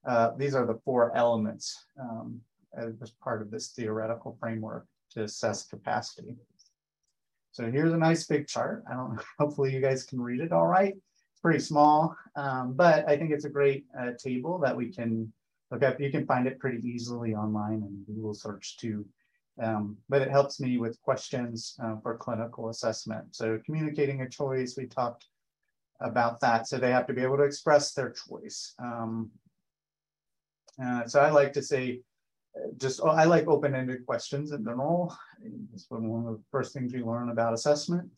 Uh, 0.07 0.31
these 0.37 0.55
are 0.55 0.65
the 0.65 0.79
four 0.83 1.15
elements 1.15 1.85
um, 1.99 2.39
as 2.75 3.11
part 3.23 3.41
of 3.41 3.51
this 3.51 3.69
theoretical 3.69 4.35
framework 4.39 4.87
to 5.11 5.23
assess 5.23 5.67
capacity. 5.67 6.37
So 7.51 7.69
here's 7.69 7.93
a 7.93 7.97
nice 7.97 8.25
big 8.25 8.47
chart. 8.47 8.83
I 8.89 8.93
don't 8.93 9.19
hopefully 9.39 9.73
you 9.73 9.81
guys 9.81 10.03
can 10.03 10.21
read 10.21 10.41
it 10.41 10.51
all 10.51 10.67
right. 10.67 10.93
It's 10.93 11.41
pretty 11.41 11.59
small, 11.59 12.15
um, 12.35 12.73
but 12.73 13.07
I 13.07 13.17
think 13.17 13.31
it's 13.31 13.45
a 13.45 13.49
great 13.49 13.85
uh, 13.99 14.11
table 14.17 14.57
that 14.59 14.75
we 14.75 14.91
can 14.91 15.31
look 15.69 15.83
up. 15.83 15.99
You 15.99 16.11
can 16.11 16.25
find 16.25 16.47
it 16.47 16.59
pretty 16.59 16.85
easily 16.87 17.35
online 17.35 17.83
and 17.83 18.05
Google 18.05 18.33
search 18.33 18.77
too. 18.77 19.05
Um, 19.61 19.97
but 20.09 20.21
it 20.21 20.31
helps 20.31 20.59
me 20.59 20.77
with 20.77 21.01
questions 21.01 21.75
uh, 21.83 21.95
for 22.01 22.17
clinical 22.17 22.69
assessment. 22.69 23.35
So 23.35 23.59
communicating 23.65 24.21
a 24.21 24.29
choice, 24.29 24.75
we 24.77 24.85
talked 24.85 25.25
about 25.99 26.39
that. 26.39 26.67
So 26.67 26.77
they 26.77 26.91
have 26.91 27.05
to 27.07 27.13
be 27.13 27.21
able 27.21 27.37
to 27.37 27.43
express 27.43 27.93
their 27.93 28.11
choice. 28.11 28.73
Um, 28.79 29.29
uh, 30.83 31.05
so 31.05 31.19
I 31.19 31.29
like 31.29 31.53
to 31.53 31.61
say, 31.61 32.01
just 32.77 33.01
oh, 33.01 33.09
I 33.09 33.25
like 33.25 33.47
open-ended 33.47 34.05
questions 34.05 34.51
in 34.51 34.63
general. 34.63 35.15
It's 35.73 35.85
one 35.89 36.27
of 36.27 36.33
the 36.33 36.43
first 36.51 36.73
things 36.73 36.93
we 36.93 37.03
learn 37.03 37.29
about 37.29 37.53
assessment. 37.53 38.09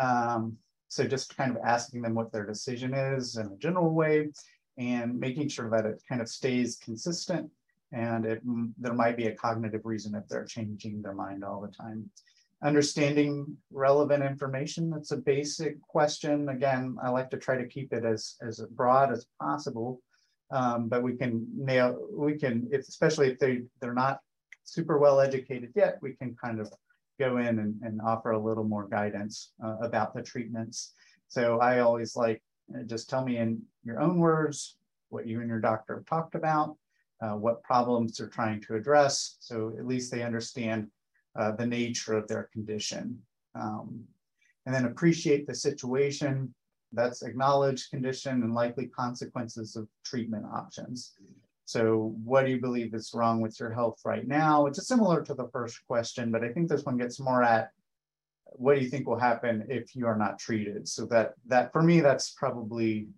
Um, 0.00 0.56
so 0.88 1.04
just 1.04 1.36
kind 1.36 1.50
of 1.50 1.58
asking 1.64 2.02
them 2.02 2.14
what 2.14 2.32
their 2.32 2.46
decision 2.46 2.94
is 2.94 3.36
in 3.36 3.46
a 3.46 3.56
general 3.56 3.90
way, 3.92 4.30
and 4.76 5.18
making 5.18 5.48
sure 5.48 5.70
that 5.70 5.86
it 5.86 6.02
kind 6.08 6.20
of 6.20 6.28
stays 6.28 6.78
consistent 6.82 7.48
and 7.92 8.26
it, 8.26 8.42
there 8.76 8.92
might 8.92 9.16
be 9.16 9.28
a 9.28 9.34
cognitive 9.34 9.82
reason 9.84 10.16
if 10.16 10.26
they're 10.26 10.44
changing 10.44 11.00
their 11.00 11.14
mind 11.14 11.44
all 11.44 11.60
the 11.60 11.68
time. 11.68 12.10
Understanding 12.62 13.56
relevant 13.70 14.24
information, 14.24 14.90
that's 14.90 15.12
a 15.12 15.16
basic 15.16 15.80
question. 15.82 16.48
Again, 16.48 16.96
I 17.00 17.10
like 17.10 17.30
to 17.30 17.36
try 17.36 17.56
to 17.56 17.68
keep 17.68 17.92
it 17.92 18.04
as, 18.04 18.34
as 18.42 18.58
broad 18.70 19.12
as 19.12 19.26
possible, 19.40 20.00
um, 20.54 20.88
but 20.88 21.02
we 21.02 21.16
can 21.16 21.46
nail, 21.56 21.98
we 22.12 22.38
can, 22.38 22.68
if, 22.70 22.82
especially 22.82 23.28
if 23.28 23.38
they, 23.40 23.62
they're 23.80 23.92
not 23.92 24.20
super 24.62 24.98
well 24.98 25.20
educated 25.20 25.72
yet, 25.74 25.98
we 26.00 26.12
can 26.12 26.36
kind 26.42 26.60
of 26.60 26.72
go 27.18 27.38
in 27.38 27.58
and, 27.58 27.74
and 27.82 28.00
offer 28.00 28.30
a 28.30 28.38
little 28.38 28.62
more 28.62 28.86
guidance 28.86 29.52
uh, 29.64 29.76
about 29.80 30.14
the 30.14 30.22
treatments. 30.22 30.94
So 31.26 31.58
I 31.58 31.80
always 31.80 32.14
like 32.14 32.40
uh, 32.72 32.84
just 32.84 33.10
tell 33.10 33.24
me 33.24 33.38
in 33.38 33.62
your 33.84 34.00
own 34.00 34.18
words 34.18 34.76
what 35.08 35.26
you 35.26 35.40
and 35.40 35.48
your 35.48 35.60
doctor 35.60 35.96
have 35.96 36.06
talked 36.06 36.36
about, 36.36 36.76
uh, 37.20 37.34
what 37.34 37.62
problems 37.64 38.16
they're 38.16 38.28
trying 38.28 38.60
to 38.62 38.76
address. 38.76 39.36
So 39.40 39.74
at 39.76 39.86
least 39.86 40.12
they 40.12 40.22
understand 40.22 40.88
uh, 41.36 41.50
the 41.52 41.66
nature 41.66 42.14
of 42.14 42.28
their 42.28 42.48
condition. 42.52 43.18
Um, 43.56 44.04
and 44.66 44.74
then 44.74 44.84
appreciate 44.84 45.46
the 45.48 45.54
situation. 45.54 46.54
That's 46.94 47.22
acknowledged 47.22 47.90
condition 47.90 48.42
and 48.42 48.54
likely 48.54 48.86
consequences 48.86 49.76
of 49.76 49.88
treatment 50.04 50.46
options. 50.52 51.14
So 51.66 52.14
what 52.24 52.44
do 52.44 52.52
you 52.52 52.60
believe 52.60 52.94
is 52.94 53.12
wrong 53.14 53.40
with 53.40 53.58
your 53.58 53.72
health 53.72 54.00
right 54.04 54.26
now? 54.26 54.66
It's 54.66 54.86
similar 54.86 55.22
to 55.22 55.34
the 55.34 55.48
first 55.48 55.86
question, 55.86 56.30
but 56.30 56.44
I 56.44 56.50
think 56.50 56.68
this 56.68 56.84
one 56.84 56.98
gets 56.98 57.18
more 57.18 57.42
at 57.42 57.70
what 58.56 58.76
do 58.76 58.82
you 58.82 58.88
think 58.88 59.06
will 59.06 59.18
happen 59.18 59.66
if 59.68 59.96
you 59.96 60.06
are 60.06 60.16
not 60.16 60.38
treated? 60.38 60.86
So 60.86 61.06
that 61.06 61.34
that 61.46 61.72
for 61.72 61.82
me, 61.82 62.00
that's 62.00 62.30
probably 62.30 63.08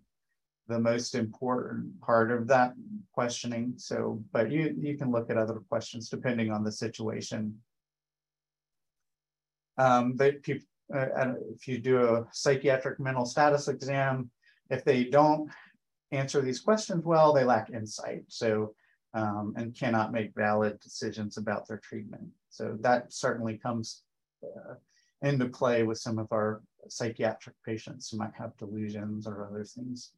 the 0.67 0.79
most 0.79 1.15
important 1.15 1.99
part 2.01 2.31
of 2.31 2.47
that 2.47 2.73
questioning. 3.13 3.73
So, 3.77 4.23
but 4.31 4.51
you 4.51 4.75
you 4.77 4.97
can 4.97 5.11
look 5.11 5.29
at 5.29 5.37
other 5.37 5.61
questions 5.69 6.09
depending 6.09 6.51
on 6.51 6.63
the 6.63 6.71
situation. 6.71 7.59
Um, 9.77 10.13
but 10.13 10.37
if, 10.47 10.63
uh, 10.93 11.33
if 11.53 11.67
you 11.67 11.79
do 11.79 12.03
a 12.03 12.27
psychiatric 12.31 12.99
mental 12.99 13.25
status 13.25 13.67
exam, 13.67 14.29
if 14.69 14.83
they 14.83 15.05
don't 15.05 15.49
answer 16.11 16.41
these 16.41 16.59
questions 16.59 17.03
well, 17.03 17.33
they 17.33 17.43
lack 17.43 17.69
insight. 17.69 18.23
So 18.27 18.73
um, 19.13 19.53
and 19.57 19.75
cannot 19.75 20.11
make 20.11 20.35
valid 20.35 20.79
decisions 20.79 21.37
about 21.37 21.67
their 21.67 21.77
treatment. 21.79 22.27
So 22.49 22.77
that 22.81 23.11
certainly 23.11 23.57
comes 23.57 24.03
uh, 24.43 24.75
into 25.21 25.47
play 25.47 25.83
with 25.83 25.97
some 25.97 26.19
of 26.19 26.31
our 26.31 26.61
psychiatric 26.87 27.55
patients 27.65 28.09
who 28.09 28.17
might 28.17 28.33
have 28.37 28.57
delusions 28.57 29.27
or 29.27 29.47
other 29.49 29.63
things. 29.63 30.11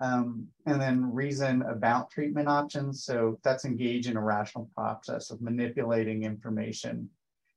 Um, 0.00 0.48
and 0.66 0.80
then 0.80 1.12
reason 1.12 1.62
about 1.62 2.10
treatment 2.10 2.48
options. 2.48 3.04
So 3.04 3.38
that's 3.42 3.64
engage 3.64 4.08
in 4.08 4.16
a 4.16 4.22
rational 4.22 4.70
process 4.74 5.30
of 5.30 5.40
manipulating 5.40 6.24
information. 6.24 7.08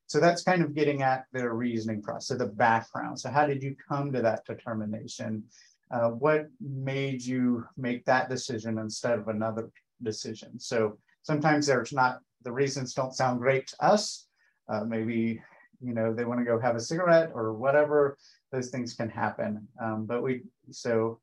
So 0.08 0.20
that's 0.20 0.42
kind 0.42 0.64
of 0.64 0.74
getting 0.74 1.04
at 1.04 1.26
the 1.34 1.50
reasoning 1.50 2.02
process, 2.02 2.28
so 2.28 2.36
the 2.36 2.46
background. 2.46 3.20
So 3.20 3.30
how 3.30 3.46
did 3.46 3.62
you 3.62 3.76
come 3.88 4.12
to 4.14 4.22
that 4.22 4.46
determination? 4.46 5.44
Uh, 5.92 6.10
what 6.10 6.48
made 6.62 7.22
you 7.22 7.66
make 7.78 8.06
that 8.06 8.30
decision 8.30 8.78
instead 8.78 9.20
of 9.20 9.28
another 9.28 9.70
decision? 10.02 10.60
So 10.60 10.98
sometimes 11.24 11.68
there's 11.68 11.94
not 11.94 12.20
the 12.44 12.52
reasons 12.52 12.94
don't 12.94 13.14
sound 13.14 13.40
great 13.40 13.68
to 13.68 13.86
us. 13.86 14.28
Uh, 14.70 14.84
maybe, 14.86 15.42
you 15.82 15.94
know, 15.94 16.14
they 16.14 16.26
want 16.26 16.40
to 16.40 16.46
go 16.46 16.60
have 16.60 16.76
a 16.76 16.80
cigarette 16.80 17.32
or 17.34 17.54
whatever, 17.54 18.18
those 18.52 18.70
things 18.70 18.94
can 18.94 19.10
happen. 19.10 19.68
Um, 19.82 20.06
but 20.06 20.24
we, 20.24 20.44
so 20.72 21.20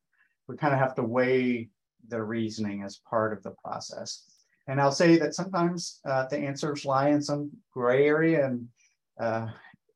we 0.46 0.56
kind 0.56 0.74
of 0.74 0.80
have 0.80 0.94
to 0.96 1.02
weigh 1.02 1.70
the 2.08 2.22
reasoning 2.22 2.82
as 2.82 3.00
part 3.08 3.32
of 3.32 3.42
the 3.42 3.54
process. 3.64 4.24
And 4.66 4.80
I'll 4.80 4.92
say 4.92 5.18
that 5.18 5.34
sometimes 5.34 6.00
uh, 6.08 6.26
the 6.26 6.38
answers 6.38 6.84
lie 6.84 7.10
in 7.10 7.20
some 7.20 7.50
gray 7.72 8.06
area 8.06 8.46
and, 8.46 8.68
uh, 9.20 9.48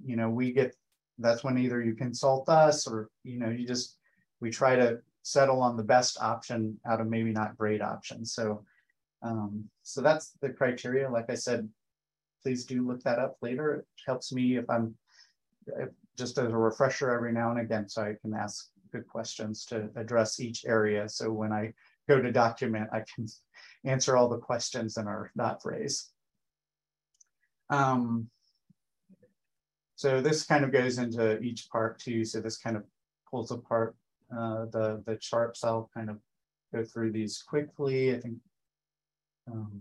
you 0.04 0.16
know, 0.16 0.28
we 0.28 0.52
get, 0.52 0.74
that's 1.18 1.42
when 1.42 1.58
either 1.58 1.82
you 1.82 1.94
consult 1.94 2.48
us 2.48 2.86
or, 2.86 3.08
you 3.24 3.38
know, 3.38 3.48
you 3.48 3.66
just, 3.66 3.96
we 4.40 4.50
try 4.50 4.76
to 4.76 5.00
settle 5.22 5.60
on 5.62 5.76
the 5.76 5.82
best 5.82 6.20
option 6.20 6.78
out 6.86 7.00
of 7.00 7.08
maybe 7.08 7.32
not 7.32 7.56
great 7.56 7.82
options. 7.82 8.34
So, 8.34 8.64
um, 9.22 9.64
so 9.82 10.00
that's 10.00 10.32
the 10.42 10.50
criteria. 10.50 11.10
Like 11.10 11.30
I 11.30 11.34
said, 11.34 11.68
please 12.42 12.64
do 12.64 12.86
look 12.86 13.02
that 13.02 13.18
up 13.18 13.36
later. 13.42 13.74
It 13.74 13.86
helps 14.06 14.32
me 14.32 14.58
if 14.58 14.68
I'm 14.70 14.94
if, 15.66 15.88
just 16.16 16.38
as 16.38 16.52
a 16.52 16.56
refresher 16.56 17.10
every 17.10 17.32
now 17.32 17.50
and 17.50 17.60
again, 17.60 17.88
so 17.88 18.02
I 18.02 18.14
can 18.20 18.34
ask 18.34 18.68
good 18.92 19.06
questions 19.08 19.64
to 19.66 19.88
address 19.96 20.40
each 20.40 20.64
area. 20.66 21.08
So 21.08 21.32
when 21.32 21.52
I 21.52 21.72
go 22.08 22.20
to 22.20 22.32
document, 22.32 22.88
I 22.92 23.02
can 23.14 23.26
answer 23.84 24.16
all 24.16 24.28
the 24.28 24.38
questions 24.38 24.94
that 24.94 25.06
are 25.06 25.30
not 25.36 25.62
phrased. 25.62 26.10
Um, 27.70 28.28
so 29.94 30.20
this 30.20 30.44
kind 30.44 30.64
of 30.64 30.72
goes 30.72 30.98
into 30.98 31.38
each 31.40 31.68
part 31.70 31.98
too. 31.98 32.24
So 32.24 32.40
this 32.40 32.56
kind 32.56 32.76
of 32.76 32.84
pulls 33.30 33.50
apart 33.50 33.94
uh, 34.32 34.66
the, 34.66 35.02
the 35.06 35.16
charts. 35.16 35.64
I'll 35.64 35.90
kind 35.94 36.08
of 36.08 36.18
go 36.74 36.84
through 36.84 37.12
these 37.12 37.42
quickly. 37.42 38.14
I 38.14 38.20
think, 38.20 38.38
um, 39.50 39.80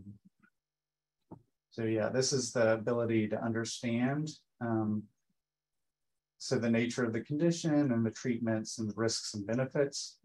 so 1.72 1.84
yeah, 1.84 2.10
this 2.10 2.34
is 2.34 2.52
the 2.52 2.74
ability 2.74 3.28
to 3.30 3.44
understand. 3.44 4.32
Um, 4.60 5.04
so 6.40 6.58
the 6.58 6.70
nature 6.70 7.04
of 7.04 7.14
the 7.14 7.22
condition 7.22 7.92
and 7.92 8.06
the 8.06 8.12
treatments 8.12 8.80
and 8.80 8.90
the 8.90 8.94
risks 8.96 9.34
and 9.34 9.46
benefits. 9.46 10.18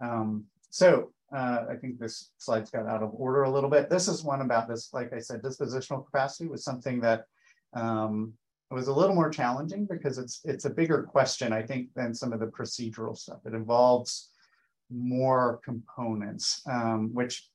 Um, 0.00 0.44
so 0.70 1.12
uh, 1.34 1.64
I 1.68 1.74
think 1.74 1.98
this 1.98 2.30
slide's 2.38 2.70
got 2.70 2.86
out 2.86 3.02
of 3.02 3.10
order 3.14 3.42
a 3.42 3.50
little 3.50 3.70
bit. 3.70 3.90
This 3.90 4.06
is 4.06 4.22
one 4.22 4.40
about 4.40 4.68
this, 4.68 4.90
like 4.92 5.12
I 5.12 5.18
said, 5.18 5.42
dispositional 5.42 6.04
capacity 6.04 6.48
was 6.48 6.64
something 6.64 7.00
that 7.00 7.24
um, 7.74 8.32
was 8.70 8.88
a 8.88 8.92
little 8.92 9.14
more 9.14 9.30
challenging 9.30 9.86
because 9.86 10.18
it's 10.18 10.40
it's 10.44 10.64
a 10.64 10.70
bigger 10.70 11.02
question, 11.02 11.52
I 11.52 11.62
think, 11.62 11.88
than 11.94 12.14
some 12.14 12.32
of 12.32 12.40
the 12.40 12.46
procedural 12.46 13.16
stuff. 13.16 13.40
It 13.44 13.54
involves 13.54 14.30
more 14.90 15.60
components, 15.64 16.62
um, 16.66 17.10
which 17.12 17.48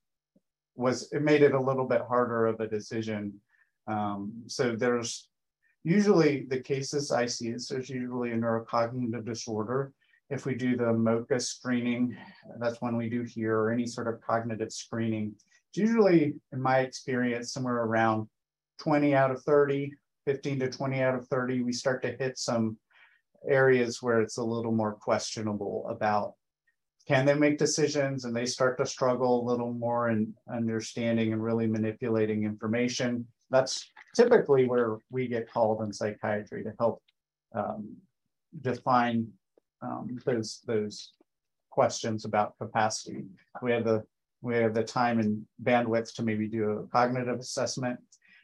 was 0.75 1.11
it 1.11 1.21
made 1.21 1.41
it 1.41 1.53
a 1.53 1.61
little 1.61 1.85
bit 1.85 2.01
harder 2.01 2.47
of 2.47 2.59
a 2.59 2.67
decision. 2.67 3.33
Um, 3.87 4.43
so 4.47 4.75
there's 4.75 5.29
usually 5.83 6.45
the 6.49 6.59
cases 6.59 7.11
I 7.11 7.25
see 7.25 7.49
is 7.49 7.67
there's 7.67 7.89
usually 7.89 8.31
a 8.31 8.37
neurocognitive 8.37 9.25
disorder 9.25 9.93
if 10.29 10.45
we 10.45 10.55
do 10.55 10.75
the 10.75 10.93
MoCA 10.93 11.41
screening, 11.41 12.15
that's 12.59 12.81
one 12.81 12.97
we 12.97 13.09
do 13.09 13.23
here, 13.23 13.57
or 13.57 13.71
any 13.71 13.87
sort 13.87 14.07
of 14.07 14.21
cognitive 14.21 14.71
screening, 14.71 15.33
it's 15.69 15.77
usually, 15.77 16.35
in 16.51 16.61
my 16.61 16.79
experience, 16.79 17.53
somewhere 17.53 17.83
around 17.83 18.27
20 18.79 19.13
out 19.15 19.31
of 19.31 19.41
30, 19.43 19.91
15 20.25 20.59
to 20.59 20.69
20 20.69 21.01
out 21.01 21.15
of 21.15 21.27
30, 21.27 21.61
we 21.61 21.71
start 21.71 22.01
to 22.03 22.15
hit 22.17 22.37
some 22.37 22.77
areas 23.47 24.01
where 24.01 24.21
it's 24.21 24.37
a 24.37 24.43
little 24.43 24.71
more 24.71 24.93
questionable 24.93 25.87
about 25.89 26.33
can 27.07 27.25
they 27.25 27.33
make 27.33 27.57
decisions 27.57 28.25
and 28.25 28.35
they 28.35 28.45
start 28.45 28.77
to 28.77 28.85
struggle 28.85 29.41
a 29.41 29.47
little 29.49 29.73
more 29.73 30.09
in 30.09 30.31
understanding 30.51 31.33
and 31.33 31.43
really 31.43 31.65
manipulating 31.65 32.43
information. 32.43 33.25
That's 33.49 33.89
typically 34.15 34.67
where 34.67 34.97
we 35.09 35.27
get 35.27 35.51
called 35.51 35.81
in 35.81 35.91
psychiatry 35.91 36.63
to 36.63 36.73
help 36.77 37.01
um, 37.55 37.95
define 38.61 39.27
um, 39.81 40.19
those 40.25 40.61
those 40.65 41.13
questions 41.69 42.25
about 42.25 42.57
capacity. 42.57 43.23
We 43.61 43.71
have 43.71 43.83
the 43.83 44.03
we 44.41 44.55
have 44.55 44.73
the 44.73 44.83
time 44.83 45.19
and 45.19 45.45
bandwidth 45.63 46.13
to 46.15 46.23
maybe 46.23 46.47
do 46.47 46.71
a 46.71 46.87
cognitive 46.87 47.39
assessment. 47.39 47.99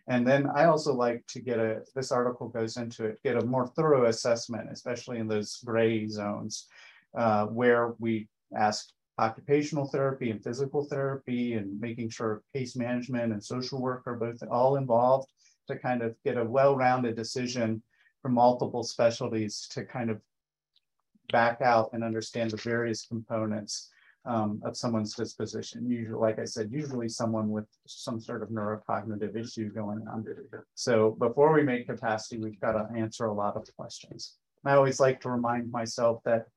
And 0.07 0.27
then 0.27 0.47
I 0.53 0.65
also 0.65 0.93
like 0.93 1.25
to 1.27 1.39
get 1.41 1.57
a, 1.57 1.81
this 1.95 2.11
article 2.11 2.47
goes 2.49 2.77
into 2.77 3.05
it, 3.05 3.23
get 3.23 3.41
a 3.41 3.45
more 3.45 3.67
thorough 3.67 4.05
assessment, 4.05 4.69
especially 4.71 5.17
in 5.17 5.27
those 5.27 5.57
gray 5.65 6.07
zones 6.07 6.67
uh, 7.17 7.45
where 7.45 7.95
we 7.97 8.27
ask 8.55 8.89
occupational 9.17 9.87
therapy 9.87 10.29
and 10.29 10.43
physical 10.43 10.83
therapy 10.83 11.53
and 11.53 11.79
making 11.79 12.09
sure 12.09 12.43
case 12.53 12.75
management 12.75 13.31
and 13.31 13.43
social 13.43 13.81
work 13.81 14.03
are 14.05 14.15
both 14.15 14.43
all 14.51 14.75
involved 14.75 15.29
to 15.67 15.77
kind 15.77 16.01
of 16.01 16.15
get 16.23 16.37
a 16.37 16.43
well-rounded 16.43 17.15
decision 17.15 17.81
from 18.21 18.33
multiple 18.33 18.83
specialties 18.83 19.67
to 19.71 19.85
kind 19.85 20.09
of 20.09 20.19
back 21.31 21.61
out 21.61 21.89
and 21.93 22.03
understand 22.03 22.51
the 22.51 22.57
various 22.57 23.05
components 23.05 23.89
um, 24.25 24.61
of 24.65 24.75
someone's 24.75 25.13
disposition. 25.13 25.89
Usually, 25.89 26.19
like 26.19 26.39
I 26.39 26.45
said, 26.45 26.71
usually 26.71 27.09
someone 27.09 27.49
with 27.49 27.65
some 27.85 28.19
sort 28.19 28.41
of 28.41 28.49
neurocognitive 28.49 29.35
issue 29.35 29.71
going 29.71 30.05
on. 30.07 30.25
So 30.73 31.11
before 31.19 31.53
we 31.53 31.63
make 31.63 31.87
capacity, 31.87 32.39
we've 32.41 32.59
got 32.59 32.73
to 32.73 32.89
answer 32.97 33.25
a 33.25 33.33
lot 33.33 33.55
of 33.55 33.67
questions. 33.75 34.35
I 34.65 34.73
always 34.73 34.99
like 34.99 35.21
to 35.21 35.29
remind 35.29 35.71
myself 35.71 36.21
that 36.25 36.47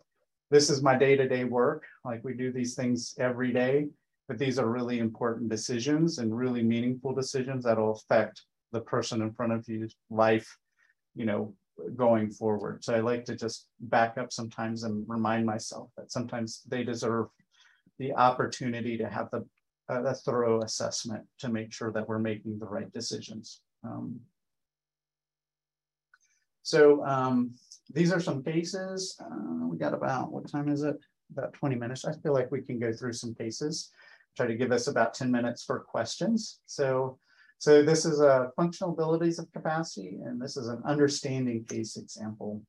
this 0.51 0.71
is 0.71 0.83
my 0.83 0.97
day-to-day 0.97 1.45
-day 1.45 1.51
work. 1.51 1.85
Like 2.05 2.21
we 2.25 2.35
do 2.35 2.51
these 2.53 2.75
things 2.75 3.15
every 3.19 3.53
day, 3.53 3.91
but 4.29 4.39
these 4.39 4.59
are 4.59 4.77
really 4.79 4.99
important 4.99 5.51
decisions 5.51 6.19
and 6.19 6.39
really 6.39 6.63
meaningful 6.63 7.15
decisions 7.15 7.65
that 7.65 7.79
will 7.79 7.93
affect 7.99 8.47
the 8.73 8.81
person 8.81 9.23
in 9.23 9.33
front 9.33 9.53
of 9.53 9.69
you's 9.69 9.95
life, 10.11 10.49
you 11.15 11.27
know, 11.27 11.55
going 11.97 12.31
forward. 12.31 12.85
So 12.85 12.95
I 12.95 13.01
like 13.01 13.25
to 13.27 13.37
just 13.37 13.69
back 13.81 14.19
up 14.19 14.33
sometimes 14.33 14.83
and 14.83 15.05
remind 15.09 15.47
myself 15.47 15.91
that 15.97 16.11
sometimes 16.11 16.63
they 16.67 16.83
deserve 16.83 17.29
the 17.99 18.13
opportunity 18.15 18.97
to 18.99 19.09
have 19.09 19.31
the 19.31 19.45
uh, 19.91 20.03
a 20.03 20.15
thorough 20.15 20.63
assessment 20.63 21.25
to 21.39 21.49
make 21.49 21.73
sure 21.73 21.91
that 21.93 22.07
we're 22.07 22.19
making 22.19 22.59
the 22.59 22.67
right 22.67 22.93
decisions. 22.93 23.63
Um, 23.83 24.21
so 26.63 27.03
um, 27.07 27.55
these 27.95 28.13
are 28.13 28.21
some 28.21 28.43
cases. 28.43 29.17
Uh, 29.19 29.67
we 29.67 29.79
got 29.79 29.95
about, 29.95 30.31
what 30.31 30.51
time 30.51 30.69
is 30.69 30.83
it? 30.83 30.97
About 31.33 31.55
20 31.55 31.77
minutes. 31.77 32.05
I 32.05 32.13
feel 32.13 32.35
like 32.35 32.51
we 32.51 32.61
can 32.61 32.79
go 32.79 32.93
through 32.93 33.15
some 33.15 33.35
cases. 33.35 33.91
Try 34.37 34.47
to 34.47 34.55
give 34.55 34.73
us 34.73 34.89
about 34.89 35.15
10 35.15 35.31
minutes 35.31 35.65
for 35.65 35.81
questions. 35.81 36.61
So 36.67 37.19
so 37.59 37.83
this 37.83 38.05
is 38.05 38.21
a 38.21 38.51
functional 38.57 38.93
abilities 38.93 39.39
of 39.39 39.51
capacity, 39.53 40.19
and 40.25 40.41
this 40.41 40.57
is 40.57 40.69
an 40.69 40.81
understanding 40.85 41.65
case 41.65 41.97
example. 41.97 42.63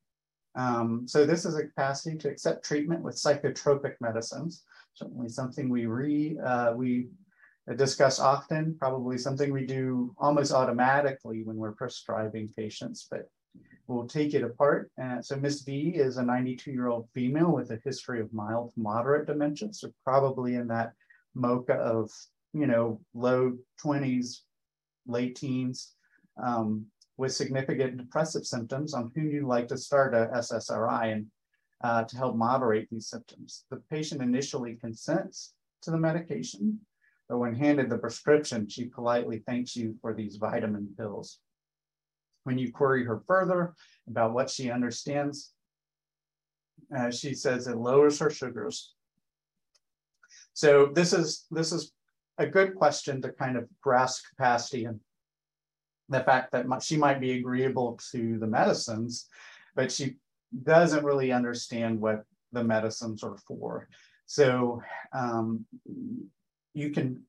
Um, 0.56 1.06
so 1.06 1.24
this 1.24 1.44
is 1.44 1.56
a 1.56 1.66
capacity 1.66 2.16
to 2.18 2.28
accept 2.28 2.64
treatment 2.64 3.02
with 3.02 3.14
psychotropic 3.14 3.94
medicines. 4.00 4.64
Certainly 4.94 5.28
something 5.28 5.68
we 5.68 5.86
re 5.86 6.36
uh, 6.44 6.72
we 6.74 7.08
discuss 7.76 8.18
often, 8.18 8.76
probably 8.78 9.16
something 9.16 9.52
we 9.52 9.64
do 9.64 10.12
almost 10.18 10.52
automatically 10.52 11.42
when 11.44 11.56
we're 11.56 11.72
prescribing 11.72 12.52
patients, 12.56 13.06
but 13.08 13.30
we'll 13.86 14.08
take 14.08 14.34
it 14.34 14.42
apart. 14.42 14.90
Uh, 15.00 15.22
so 15.22 15.36
Miss 15.36 15.62
V 15.62 15.90
is 15.94 16.16
a 16.16 16.22
92 16.22 16.72
year 16.72 16.88
old 16.88 17.08
female 17.14 17.52
with 17.52 17.70
a 17.70 17.80
history 17.84 18.20
of 18.20 18.32
mild 18.32 18.72
to 18.74 18.80
moderate 18.80 19.26
dementia. 19.26 19.72
So 19.72 19.92
probably 20.04 20.56
in 20.56 20.66
that 20.68 20.92
MoCA 21.36 21.74
of, 21.74 22.10
you 22.52 22.66
know, 22.66 23.00
low 23.14 23.56
20s, 23.84 24.40
late 25.10 25.36
teens, 25.36 25.94
um, 26.42 26.86
with 27.16 27.32
significant 27.32 27.98
depressive 27.98 28.46
symptoms 28.46 28.94
on 28.94 29.12
whom 29.14 29.30
you'd 29.30 29.44
like 29.44 29.68
to 29.68 29.76
start 29.76 30.14
a 30.14 30.30
SSRI 30.34 31.12
and 31.12 31.26
uh, 31.82 32.04
to 32.04 32.16
help 32.16 32.36
moderate 32.36 32.88
these 32.90 33.08
symptoms. 33.08 33.64
The 33.70 33.82
patient 33.90 34.22
initially 34.22 34.76
consents 34.76 35.54
to 35.82 35.90
the 35.90 35.98
medication, 35.98 36.80
but 37.28 37.38
when 37.38 37.54
handed 37.54 37.90
the 37.90 37.98
prescription, 37.98 38.68
she 38.68 38.86
politely 38.86 39.42
thanks 39.46 39.76
you 39.76 39.96
for 40.00 40.14
these 40.14 40.36
vitamin 40.36 40.88
pills. 40.96 41.38
When 42.44 42.58
you 42.58 42.72
query 42.72 43.04
her 43.04 43.22
further 43.26 43.74
about 44.08 44.32
what 44.32 44.50
she 44.50 44.70
understands, 44.70 45.52
uh, 46.96 47.10
she 47.10 47.34
says 47.34 47.66
it 47.66 47.76
lowers 47.76 48.18
her 48.18 48.30
sugars. 48.30 48.94
So 50.54 50.90
this 50.94 51.12
is 51.12 51.46
this 51.50 51.72
is 51.72 51.92
a 52.40 52.46
good 52.46 52.74
question 52.74 53.20
to 53.22 53.28
kind 53.30 53.56
of 53.56 53.68
grasp 53.82 54.24
capacity 54.30 54.86
and 54.86 54.98
the 56.08 56.24
fact 56.24 56.50
that 56.52 56.66
she 56.82 56.96
might 56.96 57.20
be 57.20 57.32
agreeable 57.32 58.00
to 58.10 58.38
the 58.38 58.46
medicines, 58.46 59.28
but 59.76 59.92
she 59.92 60.16
doesn't 60.64 61.04
really 61.04 61.30
understand 61.30 62.00
what 62.00 62.24
the 62.52 62.64
medicines 62.64 63.22
are 63.22 63.36
for. 63.46 63.88
So 64.26 64.82
um, 65.12 65.64
you 66.74 66.90
can, 66.90 67.22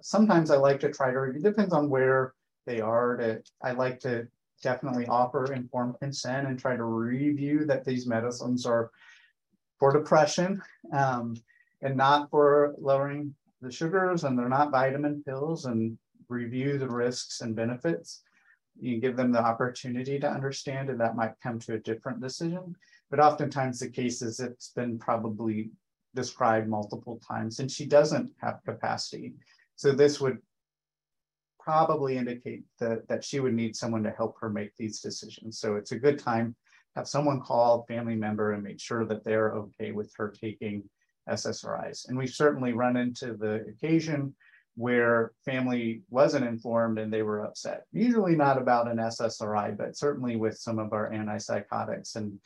sometimes 0.00 0.50
I 0.50 0.56
like 0.56 0.80
to 0.80 0.92
try 0.92 1.12
to, 1.12 1.24
it 1.24 1.42
depends 1.42 1.74
on 1.74 1.90
where 1.90 2.32
they 2.66 2.80
are 2.80 3.16
to, 3.16 3.42
I 3.62 3.72
like 3.72 4.00
to 4.00 4.28
definitely 4.62 5.06
offer 5.06 5.52
informed 5.52 5.98
consent 5.98 6.46
and 6.46 6.58
try 6.58 6.76
to 6.76 6.84
review 6.84 7.66
that 7.66 7.84
these 7.84 8.06
medicines 8.06 8.64
are 8.64 8.90
for 9.78 9.92
depression 9.92 10.62
um, 10.92 11.34
and 11.82 11.96
not 11.96 12.30
for 12.30 12.74
lowering 12.78 13.34
the 13.60 13.70
sugars 13.70 14.24
and 14.24 14.38
they're 14.38 14.48
not 14.48 14.70
vitamin 14.70 15.22
pills 15.24 15.64
and 15.64 15.98
review 16.28 16.78
the 16.78 16.88
risks 16.88 17.40
and 17.40 17.56
benefits. 17.56 18.22
You 18.78 19.00
give 19.00 19.16
them 19.16 19.32
the 19.32 19.42
opportunity 19.42 20.18
to 20.18 20.30
understand, 20.30 20.90
and 20.90 21.00
that 21.00 21.16
might 21.16 21.40
come 21.42 21.58
to 21.60 21.74
a 21.74 21.78
different 21.78 22.20
decision. 22.20 22.74
But 23.10 23.20
oftentimes 23.20 23.78
the 23.78 23.88
case 23.88 24.20
is 24.20 24.40
it's 24.40 24.70
been 24.70 24.98
probably 24.98 25.70
described 26.14 26.68
multiple 26.68 27.20
times, 27.26 27.60
and 27.60 27.70
she 27.70 27.86
doesn't 27.86 28.30
have 28.42 28.60
capacity. 28.66 29.34
So 29.76 29.92
this 29.92 30.20
would 30.20 30.38
probably 31.58 32.16
indicate 32.18 32.64
that, 32.80 33.08
that 33.08 33.24
she 33.24 33.40
would 33.40 33.54
need 33.54 33.74
someone 33.74 34.02
to 34.02 34.10
help 34.10 34.36
her 34.40 34.50
make 34.50 34.76
these 34.76 35.00
decisions. 35.00 35.58
So 35.58 35.76
it's 35.76 35.92
a 35.92 35.98
good 35.98 36.18
time 36.18 36.54
have 36.96 37.06
someone 37.06 37.40
call 37.40 37.84
family 37.86 38.16
member 38.16 38.52
and 38.52 38.62
make 38.62 38.80
sure 38.80 39.04
that 39.04 39.22
they're 39.22 39.52
okay 39.52 39.92
with 39.92 40.10
her 40.16 40.30
taking 40.30 40.82
SSRIs. 41.28 42.08
And 42.08 42.16
we've 42.16 42.30
certainly 42.30 42.72
run 42.72 42.96
into 42.96 43.34
the 43.34 43.64
occasion 43.68 44.34
where 44.76 45.32
family 45.44 46.02
wasn't 46.10 46.44
informed 46.44 46.98
and 46.98 47.12
they 47.12 47.22
were 47.22 47.44
upset. 47.44 47.84
Usually 47.92 48.36
not 48.36 48.58
about 48.60 48.88
an 48.88 48.98
SSRI, 48.98 49.76
but 49.76 49.96
certainly 49.96 50.36
with 50.36 50.58
some 50.58 50.78
of 50.78 50.92
our 50.92 51.10
antipsychotics 51.10 52.16
and 52.16 52.38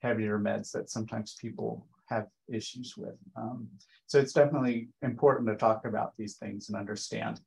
heavier 0.00 0.38
meds 0.38 0.70
that 0.72 0.90
sometimes 0.90 1.36
people 1.40 1.86
have 2.08 2.26
issues 2.52 2.94
with. 2.96 3.16
Um, 3.36 3.68
so 4.06 4.18
it's 4.18 4.32
definitely 4.32 4.88
important 5.02 5.48
to 5.48 5.56
talk 5.56 5.86
about 5.86 6.12
these 6.16 6.36
things 6.36 6.68
and 6.68 6.76
understand 6.76 7.40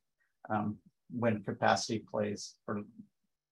um, 0.50 0.76
when 1.10 1.42
capacity 1.42 2.00
plays 2.00 2.56
for 2.66 2.82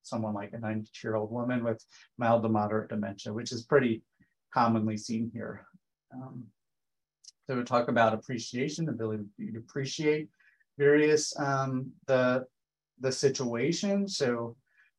someone 0.03 0.35
like 0.35 0.53
a 0.53 0.59
92 0.59 1.07
year 1.07 1.17
old 1.17 1.31
woman 1.31 1.63
with 1.63 1.85
mild 2.19 2.43
to 2.43 2.49
moderate 2.49 2.89
dementia, 2.89 3.33
which 3.33 3.53
is 3.53 3.65
pretty 3.65 4.03
commonly 4.53 4.97
seen 4.97 5.31
here. 5.33 5.67
Um, 6.13 6.45
so 7.51 7.57
we 7.57 7.65
talk 7.65 7.89
about 7.89 8.15
appreciation, 8.15 8.89
ability 8.89 9.25
to 9.41 9.59
appreciate 9.59 10.29
various 10.79 11.37
um, 11.37 11.91
the 12.07 12.47
the 13.01 13.11
situation. 13.11 14.07
So 14.07 14.55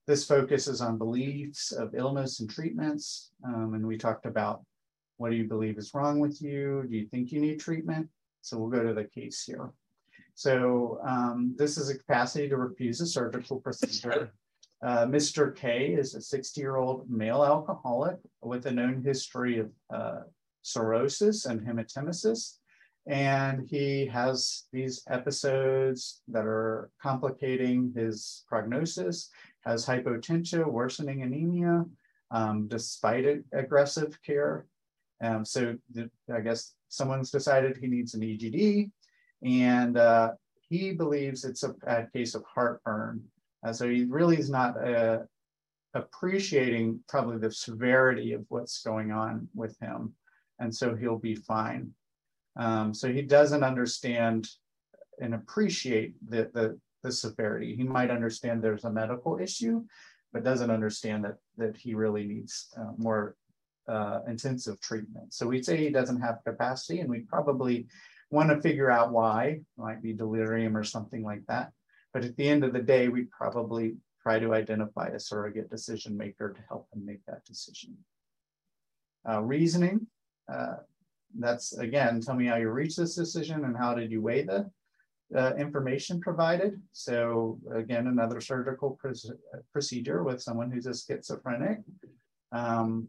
this 0.06 0.26
focuses 0.26 0.82
on 0.82 0.98
beliefs 0.98 1.72
of 1.72 1.96
illness 1.96 2.42
and 2.42 2.50
treatments, 2.50 3.32
um, 3.46 3.74
and 3.74 3.88
we 3.88 3.98
talked 3.98 4.26
about 4.26 4.66
what 5.16 5.30
do 5.30 5.38
you 5.38 5.48
believe 5.48 5.78
is 5.78 5.94
wrong 5.94 6.20
with 6.20 6.42
you? 6.42 6.86
Do 6.90 6.98
you 6.98 7.06
think 7.06 7.32
you 7.32 7.40
need 7.40 7.62
treatment? 7.62 8.10
So 8.42 8.58
we'll 8.58 8.70
go 8.70 8.86
to 8.86 8.94
the 8.94 9.06
case 9.06 9.46
here. 9.46 9.72
So 10.34 11.00
um, 11.06 11.56
this 11.58 11.78
is 11.78 11.88
a 11.88 11.98
capacity 11.98 12.50
to 12.50 12.58
refuse 12.58 13.00
a 13.00 13.06
surgical 13.06 13.62
procedure. 13.62 14.34
Uh, 14.84 15.06
Mr. 15.06 15.56
K 15.56 15.94
is 15.94 16.16
a 16.16 16.22
60 16.22 16.60
year 16.60 16.76
old 16.76 17.10
male 17.10 17.46
alcoholic 17.46 18.18
with 18.42 18.66
a 18.66 18.72
known 18.72 19.04
history 19.06 19.60
of 19.60 19.70
uh, 19.90 20.22
cirrhosis 20.62 21.46
and 21.46 21.62
hematemesis. 21.62 22.58
And 23.08 23.68
he 23.68 24.06
has 24.08 24.66
these 24.72 25.04
episodes 25.10 26.22
that 26.28 26.46
are 26.46 26.92
complicating 27.02 27.92
his 27.96 28.44
prognosis, 28.48 29.30
has 29.66 29.86
hypotension, 29.86 30.72
worsening 30.72 31.24
anemia, 31.24 31.86
um, 32.30 32.68
despite 32.68 33.26
aggressive 33.54 34.18
care. 34.24 34.68
Um, 35.22 35.44
so 35.46 35.78
the, 35.94 36.10
I 36.34 36.42
guess 36.42 36.74
someone's 36.90 37.32
decided 37.32 37.78
he 37.78 37.88
needs 37.88 38.14
an 38.14 38.22
EGD 38.22 38.92
and 39.44 39.98
uh, 39.98 40.32
he 40.70 40.94
believes 40.94 41.44
it's 41.44 41.64
a 41.64 42.08
case 42.14 42.36
of 42.36 42.44
heartburn 42.46 43.24
uh, 43.64 43.74
so 43.74 43.88
he 43.88 44.06
really 44.06 44.38
is 44.38 44.50
not 44.50 44.78
uh, 44.84 45.20
appreciating 45.94 47.00
probably 47.08 47.38
the 47.38 47.52
severity 47.52 48.34
of 48.34 48.46
what's 48.50 48.82
going 48.82 49.12
on 49.12 49.48
with 49.54 49.78
him. 49.80 50.14
And 50.62 50.74
so 50.74 50.96
he'll 50.96 51.18
be 51.18 51.36
fine. 51.36 51.92
Um, 52.56 52.94
so 52.94 53.12
he 53.12 53.24
doesn't 53.24 53.64
understand 53.64 54.48
and 55.20 55.34
appreciate 55.34 56.14
the, 56.30 56.50
the, 56.54 56.80
the 57.04 57.12
severity. 57.12 57.76
He 57.76 57.84
might 57.84 58.12
understand 58.12 58.62
there's 58.62 58.86
a 58.86 58.92
medical 58.92 59.40
issue, 59.40 59.84
but 60.32 60.44
doesn't 60.44 60.72
understand 60.72 61.26
that, 61.26 61.38
that 61.58 61.76
he 61.76 61.94
really 61.94 62.26
needs 62.26 62.68
uh, 62.78 62.92
more 62.98 63.36
uh, 63.88 64.20
intensive 64.28 64.80
treatment. 64.80 65.34
So 65.34 65.48
we'd 65.48 65.66
say 65.66 65.78
he 65.78 65.90
doesn't 65.90 66.22
have 66.22 66.44
capacity, 66.46 67.00
and 67.00 67.10
we 67.10 67.20
probably 67.22 67.88
want 68.30 68.50
to 68.50 68.62
figure 68.62 68.92
out 68.92 69.12
why. 69.12 69.44
It 69.46 69.66
might 69.78 70.02
be 70.02 70.14
delirium 70.14 70.78
or 70.78 70.84
something 70.84 71.24
like 71.24 71.46
that. 71.48 71.72
But 72.14 72.24
at 72.24 72.36
the 72.38 72.48
end 72.48 72.64
of 72.64 72.74
the 72.74 72.82
day, 72.82 73.08
we 73.08 73.24
probably 73.24 73.96
try 74.22 74.40
to 74.40 74.54
identify 74.54 75.08
a 75.08 75.20
surrogate 75.20 75.70
decision 75.70 76.16
maker 76.16 76.54
to 76.54 76.62
help 76.68 76.90
them 76.92 77.06
make 77.06 77.26
that 77.26 77.44
decision. 77.46 77.98
Uh, 79.28 79.42
reasoning, 79.42 80.08
uh, 80.52 80.76
that's 81.40 81.78
again, 81.78 82.20
tell 82.22 82.36
me 82.36 82.48
how 82.48 82.58
you 82.58 82.70
reached 82.70 82.98
this 82.98 83.16
decision 83.16 83.66
and 83.66 83.78
how 83.78 83.94
did 83.94 84.12
you 84.12 84.22
weigh 84.22 84.44
the 84.44 84.70
uh, 85.36 85.54
information 85.56 86.20
provided. 86.20 86.82
So 86.92 87.58
again, 87.74 88.08
another 88.08 88.42
surgical 88.42 89.00
procedure 89.72 90.24
with 90.24 90.42
someone 90.42 90.72
who's 90.72 90.88
a 90.88 90.94
schizophrenic. 90.94 91.80
Um, 92.52 93.08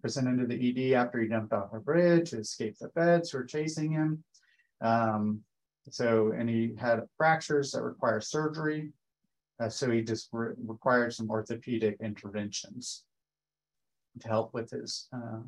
presented 0.00 0.38
to 0.38 0.46
the 0.46 0.92
ED 0.92 0.94
after 0.94 1.20
he 1.20 1.28
jumped 1.28 1.52
off 1.52 1.72
a 1.72 1.80
bridge 1.80 2.30
to 2.30 2.38
escape 2.38 2.78
the 2.78 2.88
feds 2.90 3.30
who 3.30 3.38
were 3.38 3.44
chasing 3.44 3.92
him. 3.92 4.24
Um, 4.80 5.40
so, 5.90 6.32
and 6.32 6.48
he 6.48 6.74
had 6.78 7.06
fractures 7.16 7.72
that 7.72 7.82
require 7.82 8.20
surgery. 8.20 8.92
Uh, 9.58 9.68
so 9.68 9.90
he 9.90 10.02
just 10.02 10.28
re 10.32 10.54
required 10.66 11.12
some 11.12 11.30
orthopedic 11.30 11.98
interventions 12.00 13.04
to 14.20 14.28
help 14.28 14.54
with 14.54 14.70
his 14.70 15.08
uh, 15.12 15.40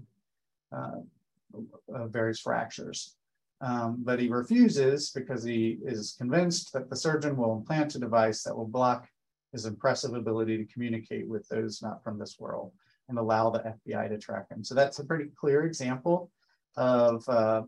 various 1.88 2.40
fractures. 2.40 3.16
Um, 3.60 3.98
but 4.00 4.18
he 4.18 4.28
refuses 4.28 5.10
because 5.10 5.44
he 5.44 5.78
is 5.84 6.16
convinced 6.18 6.72
that 6.72 6.90
the 6.90 6.96
surgeon 6.96 7.36
will 7.36 7.56
implant 7.56 7.94
a 7.94 8.00
device 8.00 8.42
that 8.42 8.56
will 8.56 8.66
block 8.66 9.08
his 9.52 9.66
impressive 9.66 10.14
ability 10.14 10.58
to 10.58 10.72
communicate 10.72 11.28
with 11.28 11.46
those 11.48 11.80
not 11.80 12.02
from 12.02 12.18
this 12.18 12.40
world 12.40 12.72
and 13.08 13.18
allow 13.18 13.50
the 13.50 13.60
FBI 13.60 14.08
to 14.08 14.18
track 14.18 14.48
him. 14.50 14.64
So 14.64 14.74
that's 14.74 14.98
a 14.98 15.04
pretty 15.04 15.30
clear 15.38 15.64
example 15.64 16.30
of 16.76 17.28
uh, 17.28 17.62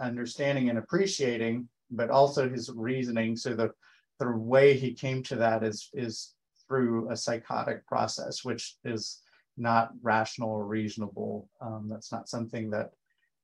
understanding 0.00 0.70
and 0.70 0.78
appreciating, 0.78 1.68
but 1.90 2.08
also 2.08 2.48
his 2.48 2.70
reasoning. 2.74 3.36
So 3.36 3.54
the 3.54 3.72
the 4.18 4.30
way 4.30 4.74
he 4.78 4.94
came 4.94 5.22
to 5.24 5.36
that 5.36 5.62
is 5.62 5.90
is 5.92 6.34
through 6.66 7.10
a 7.10 7.16
psychotic 7.16 7.86
process, 7.86 8.44
which 8.44 8.76
is 8.84 9.20
not 9.56 9.90
rational 10.02 10.50
or 10.50 10.66
reasonable. 10.66 11.48
Um, 11.60 11.88
that's 11.90 12.12
not 12.12 12.28
something 12.28 12.70
that 12.70 12.90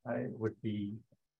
uh, 0.08 0.28
would 0.38 0.60
be 0.62 0.94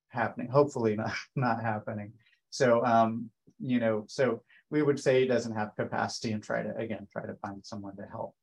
happening. 0.09 0.49
Hopefully, 0.49 0.97
not 0.97 1.13
not 1.37 1.63
happening. 1.63 2.13
So 2.51 2.85
um, 2.85 3.31
you 3.59 3.81
know, 3.81 4.05
so 4.09 4.43
we 4.71 4.83
would 4.83 4.99
say 4.99 5.21
he 5.21 5.27
doesn't 5.27 5.55
have 5.55 5.77
capacity 5.77 6.33
and 6.33 6.43
try 6.43 6.63
to 6.63 6.77
again 6.77 7.07
try 7.13 7.27
to 7.27 7.35
find 7.37 7.65
someone 7.65 7.97
to 7.97 8.07
help. 8.11 8.35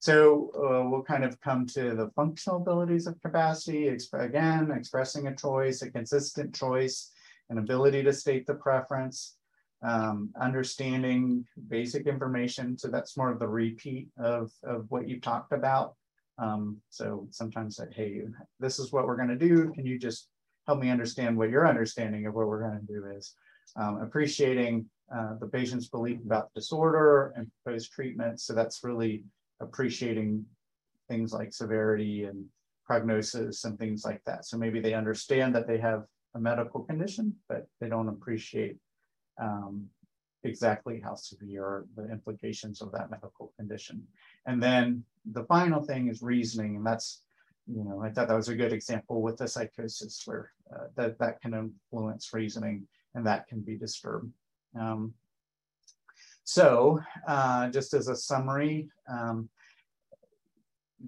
So 0.00 0.50
uh, 0.56 0.88
we'll 0.88 1.02
kind 1.02 1.24
of 1.24 1.38
come 1.42 1.66
to 1.66 1.94
the 1.94 2.10
functional 2.16 2.56
abilities 2.56 3.06
of 3.06 3.20
capacity. 3.20 3.82
Exp 3.84 4.14
again, 4.14 4.70
expressing 4.70 5.26
a 5.26 5.36
choice, 5.36 5.82
a 5.82 5.90
consistent 5.90 6.54
choice, 6.54 7.12
an 7.50 7.58
ability 7.58 8.02
to 8.04 8.12
state 8.12 8.46
the 8.46 8.54
preference, 8.54 9.36
um, 9.82 10.30
understanding 10.40 11.44
basic 11.68 12.06
information. 12.06 12.76
So 12.76 12.88
that's 12.88 13.16
more 13.16 13.30
of 13.30 13.38
the 13.38 13.48
repeat 13.48 14.08
of, 14.18 14.50
of 14.62 14.86
what 14.88 15.08
you 15.08 15.20
talked 15.20 15.52
about. 15.52 15.94
Um, 16.38 16.78
so 16.88 17.26
sometimes 17.30 17.76
say, 17.76 17.86
hey, 17.94 18.22
this 18.58 18.78
is 18.78 18.92
what 18.92 19.06
we're 19.06 19.16
going 19.16 19.28
to 19.28 19.36
do. 19.36 19.72
Can 19.72 19.86
you 19.86 19.98
just 19.98 20.28
help 20.66 20.80
me 20.80 20.90
understand 20.90 21.36
what 21.36 21.50
your 21.50 21.68
understanding 21.68 22.26
of 22.26 22.34
what 22.34 22.46
we're 22.46 22.62
going 22.62 22.80
to 22.80 22.86
do 22.86 23.06
is? 23.16 23.34
Um, 23.76 24.00
appreciating 24.02 24.86
uh, 25.14 25.34
the 25.40 25.46
patient's 25.46 25.88
belief 25.88 26.18
about 26.24 26.52
disorder 26.54 27.32
and 27.36 27.50
proposed 27.62 27.92
treatment. 27.92 28.40
So 28.40 28.54
that's 28.54 28.84
really 28.84 29.24
appreciating 29.60 30.44
things 31.08 31.32
like 31.32 31.52
severity 31.52 32.24
and 32.24 32.44
prognosis 32.86 33.64
and 33.64 33.78
things 33.78 34.04
like 34.04 34.22
that. 34.26 34.44
So 34.44 34.56
maybe 34.56 34.80
they 34.80 34.94
understand 34.94 35.54
that 35.54 35.66
they 35.66 35.78
have 35.78 36.04
a 36.34 36.40
medical 36.40 36.80
condition, 36.80 37.34
but 37.48 37.66
they 37.80 37.88
don't 37.88 38.08
appreciate 38.08 38.76
um, 39.40 39.88
exactly 40.44 41.00
how 41.02 41.14
severe 41.14 41.84
the 41.96 42.10
implications 42.10 42.80
of 42.80 42.92
that 42.92 43.10
medical 43.10 43.52
condition. 43.56 44.06
And 44.46 44.62
then 44.62 45.04
the 45.32 45.44
final 45.44 45.82
thing 45.82 46.08
is 46.08 46.22
reasoning, 46.22 46.76
and 46.76 46.86
that's, 46.86 47.22
you 47.66 47.84
know, 47.84 48.02
I 48.02 48.10
thought 48.10 48.28
that 48.28 48.36
was 48.36 48.48
a 48.48 48.56
good 48.56 48.72
example 48.72 49.22
with 49.22 49.36
the 49.36 49.48
psychosis 49.48 50.22
where 50.24 50.52
uh, 50.74 50.86
that, 50.96 51.18
that 51.18 51.40
can 51.40 51.54
influence 51.54 52.32
reasoning 52.32 52.86
and 53.14 53.26
that 53.26 53.48
can 53.48 53.60
be 53.60 53.76
disturbed. 53.76 54.32
Um, 54.78 55.14
so 56.44 57.00
uh, 57.28 57.68
just 57.68 57.94
as 57.94 58.08
a 58.08 58.16
summary, 58.16 58.88
um, 59.08 59.48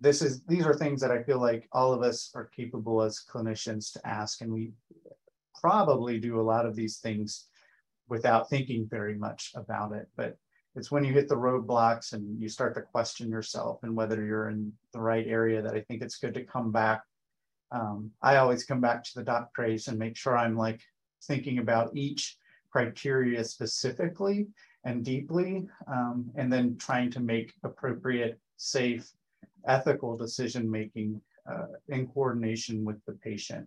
this 0.00 0.22
is 0.22 0.42
these 0.44 0.64
are 0.64 0.74
things 0.74 1.00
that 1.00 1.10
I 1.10 1.22
feel 1.22 1.38
like 1.38 1.68
all 1.72 1.92
of 1.92 2.02
us 2.02 2.30
are 2.34 2.50
capable 2.56 3.02
as 3.02 3.24
clinicians 3.30 3.92
to 3.92 4.06
ask, 4.06 4.40
and 4.40 4.50
we 4.50 4.72
probably 5.60 6.18
do 6.18 6.40
a 6.40 6.42
lot 6.42 6.64
of 6.64 6.74
these 6.74 6.98
things 6.98 7.46
without 8.12 8.50
thinking 8.50 8.86
very 8.86 9.16
much 9.16 9.52
about 9.54 9.90
it. 9.92 10.06
But 10.18 10.36
it's 10.76 10.90
when 10.90 11.02
you 11.02 11.14
hit 11.14 11.28
the 11.30 11.44
roadblocks 11.48 12.12
and 12.12 12.38
you 12.38 12.46
start 12.46 12.74
to 12.74 12.82
question 12.82 13.30
yourself 13.30 13.78
and 13.84 13.96
whether 13.96 14.22
you're 14.22 14.50
in 14.50 14.70
the 14.92 15.00
right 15.00 15.26
area 15.26 15.62
that 15.62 15.74
I 15.74 15.80
think 15.80 16.02
it's 16.02 16.18
good 16.18 16.34
to 16.34 16.44
come 16.44 16.70
back. 16.70 17.00
Um, 17.70 18.10
I 18.20 18.36
always 18.36 18.64
come 18.64 18.82
back 18.82 19.02
to 19.02 19.10
the 19.14 19.24
dot 19.24 19.48
phrase 19.54 19.88
and 19.88 19.98
make 19.98 20.18
sure 20.18 20.36
I'm 20.36 20.58
like 20.58 20.82
thinking 21.24 21.56
about 21.58 21.96
each 21.96 22.36
criteria 22.70 23.42
specifically 23.44 24.48
and 24.84 25.02
deeply, 25.02 25.66
um, 25.86 26.30
and 26.36 26.52
then 26.52 26.76
trying 26.76 27.10
to 27.12 27.20
make 27.20 27.54
appropriate, 27.64 28.38
safe, 28.58 29.10
ethical 29.66 30.18
decision 30.18 30.70
making 30.70 31.18
uh, 31.50 31.68
in 31.88 32.06
coordination 32.08 32.84
with 32.84 33.02
the 33.06 33.16
patient. 33.28 33.66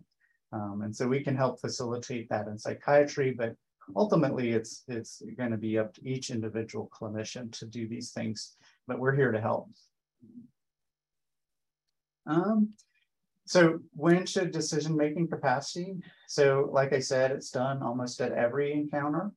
Um, 0.52 0.82
and 0.84 0.94
so 0.94 1.08
we 1.08 1.24
can 1.26 1.36
help 1.36 1.60
facilitate 1.60 2.28
that 2.28 2.46
in 2.46 2.56
psychiatry, 2.56 3.32
but 3.32 3.56
ultimately 3.94 4.50
it's 4.50 4.82
it's 4.88 5.22
going 5.36 5.50
to 5.50 5.56
be 5.56 5.78
up 5.78 5.94
to 5.94 6.08
each 6.08 6.30
individual 6.30 6.90
clinician 6.92 7.52
to 7.58 7.66
do 7.66 7.86
these 7.86 8.10
things, 8.10 8.56
but 8.86 8.98
we're 8.98 9.14
here 9.14 9.32
to 9.32 9.40
help. 9.40 9.70
Um, 12.26 12.70
so 13.44 13.78
when 13.94 14.26
should 14.26 14.50
decision-making 14.50 15.28
capacity? 15.28 15.94
So 16.26 16.68
like 16.72 16.92
I 16.92 16.98
said, 16.98 17.30
it's 17.30 17.50
done 17.50 17.82
almost 17.82 18.20
at 18.20 18.32
every 18.32 18.72
encounter. 18.72 19.30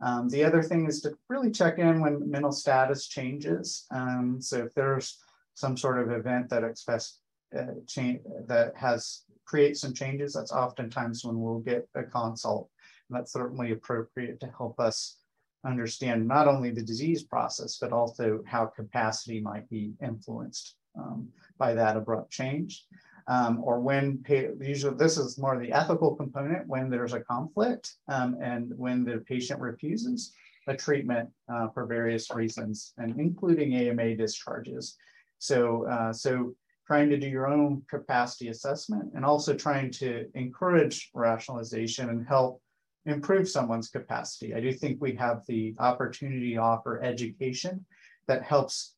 Um, 0.00 0.30
the 0.30 0.42
other 0.44 0.62
thing 0.62 0.86
is 0.86 1.02
to 1.02 1.12
really 1.28 1.50
check 1.50 1.78
in 1.78 2.00
when 2.00 2.30
mental 2.30 2.52
status 2.52 3.06
changes. 3.06 3.86
Um, 3.90 4.38
so 4.40 4.64
if 4.64 4.74
there's 4.74 5.18
some 5.54 5.76
sort 5.76 5.98
of 5.98 6.10
event 6.10 6.48
that 6.48 6.64
expects 6.64 7.18
uh, 7.54 7.74
change 7.86 8.20
that 8.46 8.74
has 8.76 9.24
creates 9.44 9.80
some 9.80 9.92
changes, 9.92 10.32
that's 10.32 10.52
oftentimes 10.52 11.24
when 11.24 11.38
we'll 11.38 11.58
get 11.58 11.86
a 11.94 12.04
consult. 12.04 12.70
That's 13.10 13.32
certainly 13.32 13.72
appropriate 13.72 14.40
to 14.40 14.52
help 14.56 14.80
us 14.80 15.16
understand 15.64 16.26
not 16.26 16.48
only 16.48 16.70
the 16.70 16.82
disease 16.82 17.22
process, 17.22 17.76
but 17.78 17.92
also 17.92 18.40
how 18.46 18.66
capacity 18.66 19.40
might 19.40 19.68
be 19.68 19.92
influenced 20.02 20.76
um, 20.98 21.28
by 21.58 21.74
that 21.74 21.96
abrupt 21.96 22.30
change 22.30 22.86
um, 23.30 23.60
or 23.62 23.80
when 23.80 24.24
usually 24.60 24.96
this 24.96 25.16
is 25.16 25.38
more 25.38 25.58
the 25.58 25.72
ethical 25.72 26.16
component 26.16 26.66
when 26.66 26.90
there's 26.90 27.12
a 27.12 27.20
conflict 27.20 27.94
um, 28.08 28.36
and 28.42 28.72
when 28.76 29.04
the 29.04 29.18
patient 29.18 29.60
refuses 29.60 30.32
a 30.66 30.76
treatment 30.76 31.28
uh, 31.52 31.68
for 31.68 31.86
various 31.86 32.34
reasons 32.34 32.92
and 32.98 33.18
including 33.18 33.74
AMA 33.74 34.16
discharges. 34.16 34.96
So, 35.38 35.86
uh, 35.86 36.12
so 36.12 36.54
trying 36.86 37.08
to 37.10 37.16
do 37.16 37.28
your 37.28 37.46
own 37.46 37.82
capacity 37.88 38.48
assessment 38.48 39.12
and 39.14 39.24
also 39.24 39.54
trying 39.54 39.92
to 39.92 40.26
encourage 40.34 41.10
rationalization 41.14 42.10
and 42.10 42.26
help 42.26 42.60
improve 43.06 43.48
someone's 43.48 43.88
capacity. 43.88 44.54
I 44.54 44.60
do 44.60 44.72
think 44.72 45.00
we 45.00 45.14
have 45.14 45.42
the 45.46 45.74
opportunity 45.78 46.54
to 46.54 46.60
offer 46.60 47.02
education 47.02 47.84
that 48.28 48.42
helps 48.42 48.94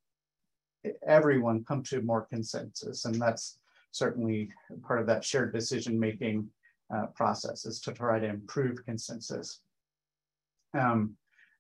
everyone 1.07 1.65
come 1.65 1.83
to 1.85 2.03
more 2.03 2.27
consensus. 2.27 3.05
And 3.05 3.21
that's 3.21 3.59
certainly 3.93 4.51
part 4.83 5.01
of 5.01 5.07
that 5.07 5.25
shared 5.25 5.53
decision 5.53 5.99
making 5.99 6.49
uh, 6.95 7.07
process 7.15 7.65
is 7.65 7.81
to 7.81 7.93
try 7.93 8.19
to 8.19 8.27
improve 8.27 8.85
consensus. 8.85 9.61
Um, 10.75 11.17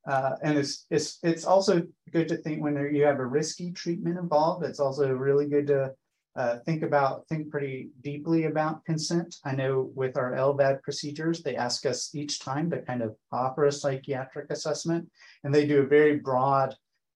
uh, 0.07 0.33
and 0.43 0.59
it's, 0.59 0.87
it's, 0.91 1.19
it's 1.23 1.45
also 1.45 1.83
good 2.13 2.29
to 2.29 2.37
think 2.37 2.61
when 2.61 2.77
you 2.93 3.05
have 3.05 3.21
a 3.21 3.27
risky 3.27 3.71
treatment 3.71 4.19
involved, 4.19 4.65
it's 4.65 4.81
also 4.81 5.09
really 5.13 5.47
good 5.47 5.69
to 5.69 5.93
uh, 6.35 6.59
think 6.65 6.83
about, 6.83 7.27
think 7.29 7.51
pretty 7.51 7.91
deeply 8.03 8.45
about 8.45 8.85
consent. 8.85 9.37
I 9.45 9.55
know 9.55 9.91
with 9.95 10.17
our 10.17 10.33
LVAD 10.33 10.83
procedures, 10.83 11.43
they 11.43 11.57
ask 11.57 11.85
us 11.85 12.15
each 12.15 12.41
time 12.41 12.71
to 12.71 12.81
kind 12.83 13.03
of 13.03 13.15
offer 13.31 13.67
a 13.67 13.73
psychiatric 13.73 14.51
assessment, 14.51 15.09
and 15.45 15.55
they 15.55 15.67
do 15.67 15.83
a 15.83 15.87
very 15.87 16.17
broad 16.17 16.75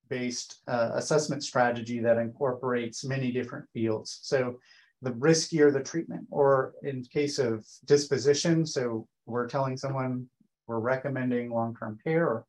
based 0.08 0.60
uh, 0.68 0.90
assessment 0.94 1.42
strategy 1.42 1.98
that 2.00 2.18
incorporates 2.18 3.04
many 3.04 3.32
different 3.32 3.66
fields. 3.72 4.20
So 4.22 4.60
the 5.02 5.12
riskier 5.12 5.72
the 5.72 5.82
treatment, 5.82 6.26
or 6.30 6.74
in 6.82 7.02
case 7.04 7.38
of 7.38 7.66
disposition, 7.86 8.66
so 8.66 9.08
we're 9.24 9.48
telling 9.48 9.76
someone 9.76 10.26
we're 10.66 10.78
recommending 10.78 11.50
long-term 11.50 11.98
care 12.04 12.26
or 12.26 12.46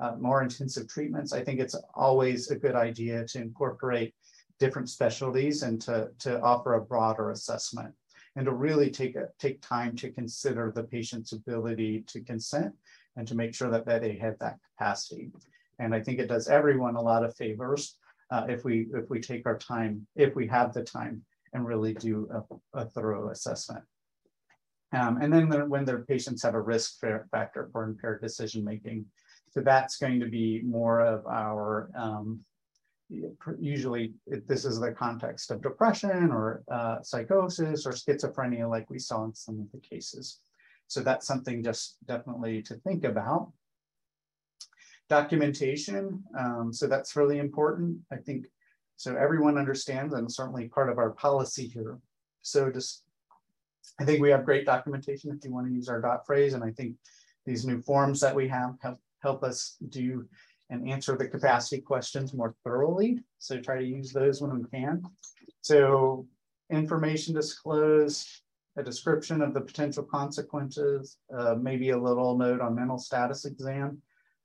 uh, 0.00 0.14
more 0.18 0.42
intensive 0.42 0.88
treatments, 0.88 1.32
I 1.32 1.42
think 1.42 1.60
it's 1.60 1.74
always 1.94 2.50
a 2.50 2.56
good 2.56 2.76
idea 2.76 3.24
to 3.26 3.40
incorporate 3.40 4.14
different 4.58 4.88
specialties 4.88 5.62
and 5.62 5.80
to, 5.82 6.08
to 6.18 6.40
offer 6.40 6.74
a 6.74 6.84
broader 6.84 7.30
assessment 7.30 7.94
and 8.36 8.46
to 8.46 8.52
really 8.52 8.90
take 8.90 9.16
a, 9.16 9.28
take 9.38 9.60
time 9.62 9.96
to 9.96 10.10
consider 10.10 10.72
the 10.74 10.82
patient's 10.82 11.32
ability 11.32 12.04
to 12.06 12.20
consent 12.20 12.72
and 13.16 13.26
to 13.26 13.34
make 13.34 13.54
sure 13.54 13.70
that, 13.70 13.86
that 13.86 14.02
they 14.02 14.16
have 14.16 14.38
that 14.38 14.58
capacity. 14.70 15.30
And 15.78 15.94
I 15.94 16.00
think 16.00 16.18
it 16.18 16.28
does 16.28 16.48
everyone 16.48 16.96
a 16.96 17.02
lot 17.02 17.24
of 17.24 17.36
favors 17.36 17.96
uh, 18.30 18.46
if 18.48 18.64
we 18.64 18.88
if 18.94 19.08
we 19.08 19.20
take 19.20 19.46
our 19.46 19.56
time, 19.56 20.06
if 20.14 20.34
we 20.34 20.46
have 20.48 20.74
the 20.74 20.82
time 20.82 21.22
and 21.52 21.66
really 21.66 21.94
do 21.94 22.28
a, 22.30 22.80
a 22.80 22.84
thorough 22.84 23.30
assessment. 23.30 23.82
Um, 24.92 25.20
and 25.20 25.32
then 25.32 25.48
the, 25.48 25.64
when 25.64 25.84
their 25.84 26.04
patients 26.04 26.42
have 26.42 26.54
a 26.54 26.60
risk 26.60 27.00
factor 27.30 27.68
for 27.72 27.84
impaired 27.84 28.20
decision 28.20 28.64
making, 28.64 29.06
so 29.50 29.60
that's 29.60 29.96
going 29.96 30.20
to 30.20 30.28
be 30.28 30.62
more 30.62 31.00
of 31.00 31.26
our 31.26 31.90
um, 31.96 32.40
usually 33.58 34.12
this 34.46 34.64
is 34.64 34.78
the 34.78 34.92
context 34.92 35.50
of 35.50 35.62
depression 35.62 36.30
or 36.30 36.62
uh, 36.70 37.00
psychosis 37.02 37.86
or 37.86 37.92
schizophrenia 37.92 38.68
like 38.68 38.88
we 38.90 38.98
saw 38.98 39.24
in 39.24 39.34
some 39.34 39.60
of 39.60 39.70
the 39.72 39.80
cases. 39.80 40.40
So 40.88 41.00
that's 41.00 41.26
something 41.26 41.62
just 41.62 41.96
definitely 42.06 42.62
to 42.62 42.74
think 42.76 43.04
about. 43.04 43.52
Documentation, 45.08 46.22
um, 46.38 46.72
so 46.72 46.86
that's 46.86 47.16
really 47.16 47.38
important. 47.38 47.98
I 48.12 48.16
think 48.16 48.46
so 48.96 49.16
everyone 49.16 49.56
understands 49.56 50.12
and 50.12 50.30
certainly 50.30 50.68
part 50.68 50.90
of 50.90 50.98
our 50.98 51.10
policy 51.10 51.68
here. 51.68 51.98
So 52.42 52.70
just, 52.70 53.04
I 54.00 54.04
think 54.04 54.20
we 54.20 54.30
have 54.30 54.44
great 54.44 54.66
documentation 54.66 55.30
if 55.30 55.44
you 55.44 55.52
want 55.52 55.68
to 55.68 55.72
use 55.72 55.88
our 55.88 56.00
dot 56.00 56.26
phrase. 56.26 56.54
And 56.54 56.64
I 56.64 56.72
think 56.72 56.96
these 57.46 57.64
new 57.64 57.80
forms 57.80 58.20
that 58.20 58.34
we 58.34 58.48
have 58.48 58.74
help, 58.82 58.98
help 59.22 59.44
us 59.44 59.76
do 59.88 60.26
and 60.70 60.88
answer 60.88 61.16
the 61.16 61.28
capacity 61.28 61.80
questions 61.80 62.34
more 62.34 62.54
thoroughly. 62.64 63.18
So 63.38 63.58
try 63.60 63.78
to 63.78 63.84
use 63.84 64.12
those 64.12 64.40
when 64.40 64.58
we 64.58 64.64
can. 64.68 65.02
So 65.62 66.26
information 66.70 67.34
disclosed, 67.34 68.26
a 68.76 68.82
description 68.82 69.42
of 69.42 69.54
the 69.54 69.60
potential 69.60 70.04
consequences, 70.04 71.18
uh, 71.36 71.54
maybe 71.54 71.90
a 71.90 71.98
little 71.98 72.36
note 72.36 72.60
on 72.60 72.74
mental 72.74 72.98
status 72.98 73.44
exam. 73.44 74.00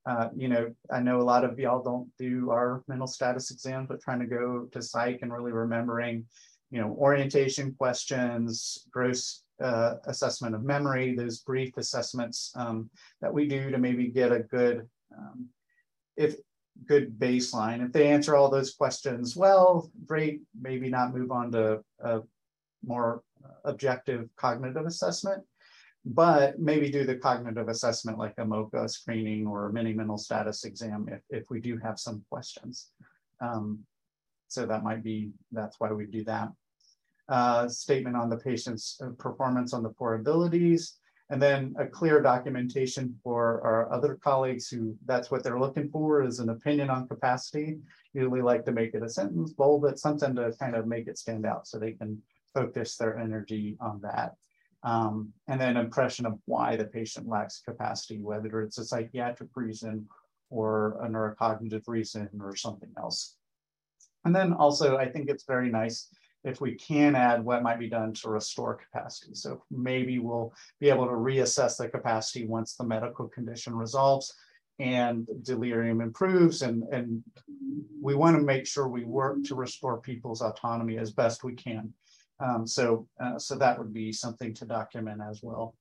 Uh, 0.05 0.29
you 0.35 0.49
know, 0.49 0.73
I 0.91 0.99
know 0.99 1.21
a 1.21 1.23
lot 1.23 1.45
of 1.45 1.57
y'all 1.59 1.83
don't 1.83 2.09
do 2.17 2.49
our 2.51 2.83
mental 2.87 3.07
status 3.07 3.51
exam, 3.51 3.85
but 3.85 4.01
trying 4.01 4.19
to 4.19 4.25
go 4.25 4.67
to 4.71 4.81
psych 4.81 5.19
and 5.21 5.31
really 5.31 5.51
remembering, 5.51 6.25
you 6.71 6.81
know, 6.81 6.95
orientation 6.99 7.73
questions, 7.77 8.85
gross 8.91 9.43
uh, 9.61 9.95
assessment 10.05 10.55
of 10.55 10.63
memory, 10.63 11.15
those 11.15 11.39
brief 11.39 11.77
assessments 11.77 12.51
um, 12.55 12.89
that 13.21 13.33
we 13.33 13.47
do 13.47 13.71
to 13.71 13.77
maybe 13.77 14.07
get 14.07 14.31
a 14.31 14.39
good, 14.39 14.87
um, 15.17 15.47
if 16.17 16.35
good 16.85 17.17
baseline. 17.19 17.85
If 17.85 17.91
they 17.91 18.07
answer 18.07 18.35
all 18.35 18.49
those 18.49 18.73
questions 18.73 19.35
well, 19.35 19.91
great, 20.05 20.41
maybe 20.59 20.89
not 20.89 21.13
move 21.13 21.31
on 21.31 21.51
to 21.51 21.83
a 21.99 22.21
more 22.85 23.21
objective 23.63 24.29
cognitive 24.35 24.85
assessment 24.85 25.43
but 26.05 26.59
maybe 26.59 26.91
do 26.91 27.05
the 27.05 27.15
cognitive 27.15 27.69
assessment 27.69 28.17
like 28.17 28.33
a 28.37 28.45
MoCA 28.45 28.89
screening 28.89 29.47
or 29.47 29.67
a 29.67 29.73
mini 29.73 29.93
mental 29.93 30.17
status 30.17 30.65
exam 30.65 31.07
if, 31.09 31.21
if 31.29 31.49
we 31.49 31.61
do 31.61 31.77
have 31.77 31.97
some 31.97 32.23
questions. 32.29 32.89
Um, 33.39 33.79
so 34.49 34.65
that 34.65 34.83
might 34.83 35.03
be, 35.03 35.31
that's 35.51 35.79
why 35.79 35.91
we 35.91 36.05
do 36.05 36.23
that. 36.25 36.49
Uh, 37.29 37.69
statement 37.69 38.17
on 38.17 38.29
the 38.29 38.37
patient's 38.37 38.99
uh, 39.01 39.09
performance 39.17 39.73
on 39.73 39.81
the 39.81 39.93
four 39.97 40.15
abilities, 40.15 40.97
and 41.33 41.41
then 41.41 41.73
a 41.79 41.87
clear 41.87 42.21
documentation 42.21 43.19
for 43.23 43.59
our 43.63 43.91
other 43.91 44.19
colleagues 44.23 44.69
who 44.69 44.95
that's 45.05 45.31
what 45.31 45.43
they're 45.43 45.59
looking 45.59 45.89
for 45.89 46.23
is 46.23 46.37
an 46.37 46.49
opinion 46.49 46.91
on 46.91 47.07
capacity. 47.07 47.79
Usually 48.13 48.43
like 48.43 48.63
to 48.65 48.71
make 48.71 48.93
it 48.93 49.01
a 49.01 49.09
sentence, 49.09 49.51
bold 49.51 49.83
it, 49.87 49.97
something 49.97 50.35
to 50.35 50.53
kind 50.59 50.75
of 50.75 50.85
make 50.85 51.07
it 51.07 51.17
stand 51.17 51.47
out 51.47 51.65
so 51.65 51.79
they 51.79 51.93
can 51.93 52.21
focus 52.53 52.97
their 52.97 53.17
energy 53.17 53.75
on 53.79 53.99
that 54.01 54.35
um, 54.83 55.33
and 55.47 55.59
then 55.59 55.75
impression 55.75 56.27
of 56.27 56.37
why 56.45 56.75
the 56.75 56.85
patient 56.85 57.27
lacks 57.27 57.63
capacity, 57.67 58.19
whether 58.19 58.61
it's 58.61 58.77
a 58.77 58.85
psychiatric 58.85 59.49
reason 59.55 60.07
or 60.51 60.99
a 61.03 61.07
neurocognitive 61.07 61.87
reason 61.87 62.29
or 62.41 62.55
something 62.55 62.91
else. 62.95 63.37
And 64.23 64.35
then 64.35 64.53
also, 64.53 64.97
I 64.97 65.09
think 65.09 65.31
it's 65.31 65.45
very 65.45 65.71
nice 65.71 66.09
if 66.43 66.59
we 66.59 66.75
can 66.75 67.15
add 67.15 67.43
what 67.43 67.63
might 67.63 67.79
be 67.79 67.89
done 67.89 68.13
to 68.13 68.29
restore 68.29 68.75
capacity. 68.75 69.33
So 69.33 69.63
maybe 69.71 70.19
we'll 70.19 70.53
be 70.79 70.89
able 70.89 71.05
to 71.05 71.13
reassess 71.13 71.77
the 71.77 71.87
capacity 71.87 72.45
once 72.45 72.75
the 72.75 72.83
medical 72.83 73.27
condition 73.27 73.75
resolves 73.75 74.33
and 74.79 75.27
delirium 75.43 76.01
improves. 76.01 76.61
And, 76.61 76.83
and 76.91 77.23
we 78.01 78.15
want 78.15 78.35
to 78.35 78.43
make 78.43 78.67
sure 78.67 78.87
we 78.87 79.05
work 79.05 79.43
to 79.45 79.55
restore 79.55 80.01
people's 80.01 80.41
autonomy 80.41 80.97
as 80.97 81.11
best 81.11 81.43
we 81.43 81.53
can. 81.53 81.93
Um, 82.39 82.67
so, 82.67 83.07
uh, 83.21 83.39
so 83.39 83.55
that 83.55 83.77
would 83.77 83.93
be 83.93 84.11
something 84.11 84.53
to 84.55 84.65
document 84.65 85.21
as 85.21 85.41
well. 85.41 85.75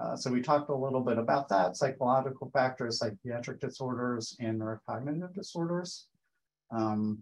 Uh, 0.00 0.16
so 0.16 0.32
we 0.32 0.40
talked 0.40 0.70
a 0.70 0.74
little 0.74 1.02
bit 1.02 1.18
about 1.18 1.48
that, 1.50 1.76
psychological 1.76 2.50
factors, 2.52 2.98
psychiatric 2.98 3.60
disorders, 3.60 4.34
and 4.40 4.58
neurocognitive 4.58 5.34
disorders. 5.34 6.06
Um, 6.70 7.18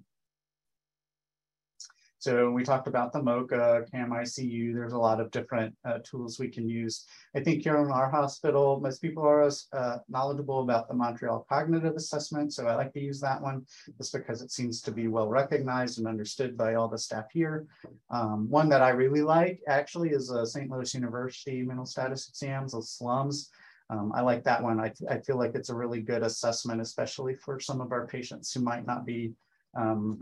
So 2.20 2.50
we 2.50 2.64
talked 2.64 2.88
about 2.88 3.12
the 3.12 3.20
MOCA, 3.20 3.88
CAM 3.92 4.10
ICU. 4.10 4.74
There's 4.74 4.92
a 4.92 4.98
lot 4.98 5.20
of 5.20 5.30
different 5.30 5.72
uh, 5.84 5.98
tools 6.02 6.40
we 6.40 6.48
can 6.48 6.68
use. 6.68 7.06
I 7.36 7.40
think 7.40 7.62
here 7.62 7.76
in 7.76 7.92
our 7.92 8.10
hospital, 8.10 8.80
most 8.80 9.00
people 9.00 9.22
are 9.22 9.48
uh, 9.72 9.98
knowledgeable 10.08 10.60
about 10.60 10.88
the 10.88 10.94
Montreal 10.94 11.46
Cognitive 11.48 11.94
Assessment. 11.94 12.52
So 12.52 12.66
I 12.66 12.74
like 12.74 12.92
to 12.94 13.00
use 13.00 13.20
that 13.20 13.40
one 13.40 13.64
just 13.98 14.12
because 14.12 14.42
it 14.42 14.50
seems 14.50 14.82
to 14.82 14.90
be 14.90 15.06
well 15.06 15.28
recognized 15.28 15.98
and 15.98 16.08
understood 16.08 16.56
by 16.56 16.74
all 16.74 16.88
the 16.88 16.98
staff 16.98 17.26
here. 17.32 17.66
Um, 18.10 18.50
one 18.50 18.68
that 18.70 18.82
I 18.82 18.90
really 18.90 19.22
like 19.22 19.60
actually 19.68 20.10
is 20.10 20.30
a 20.30 20.44
St. 20.44 20.68
Louis 20.68 20.92
University 20.94 21.62
mental 21.62 21.86
status 21.86 22.28
exams, 22.28 22.74
of 22.74 22.84
SLUMS. 22.84 23.50
Um, 23.90 24.12
I 24.14 24.22
like 24.22 24.42
that 24.44 24.62
one. 24.62 24.80
I, 24.80 24.92
I 25.08 25.18
feel 25.20 25.38
like 25.38 25.54
it's 25.54 25.70
a 25.70 25.74
really 25.74 26.00
good 26.00 26.22
assessment, 26.22 26.80
especially 26.80 27.36
for 27.36 27.60
some 27.60 27.80
of 27.80 27.92
our 27.92 28.06
patients 28.06 28.52
who 28.52 28.60
might 28.60 28.86
not 28.86 29.06
be 29.06 29.32
um, 29.76 30.18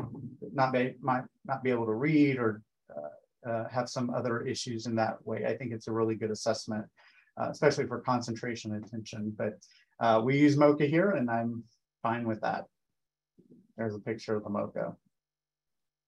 not 0.52 0.72
be 0.72 0.94
might 1.00 1.24
not 1.44 1.62
be 1.62 1.70
able 1.70 1.86
to 1.86 1.94
read 1.94 2.38
or 2.38 2.62
uh, 2.96 3.48
uh, 3.48 3.68
have 3.68 3.88
some 3.88 4.10
other 4.10 4.44
issues 4.46 4.86
in 4.86 4.94
that 4.96 5.24
way. 5.26 5.44
I 5.46 5.56
think 5.56 5.72
it's 5.72 5.88
a 5.88 5.92
really 5.92 6.14
good 6.14 6.30
assessment, 6.30 6.84
uh, 7.40 7.48
especially 7.50 7.86
for 7.86 8.00
concentration 8.00 8.74
and 8.74 8.84
attention. 8.84 9.34
But 9.36 9.58
uh, 10.00 10.20
we 10.24 10.36
use 10.36 10.56
MOCA 10.56 10.86
here, 10.88 11.12
and 11.12 11.30
I'm 11.30 11.62
fine 12.02 12.26
with 12.26 12.40
that. 12.40 12.64
There's 13.76 13.94
a 13.94 14.00
picture 14.00 14.36
of 14.36 14.44
the 14.44 14.50
MOCA. 14.50 14.94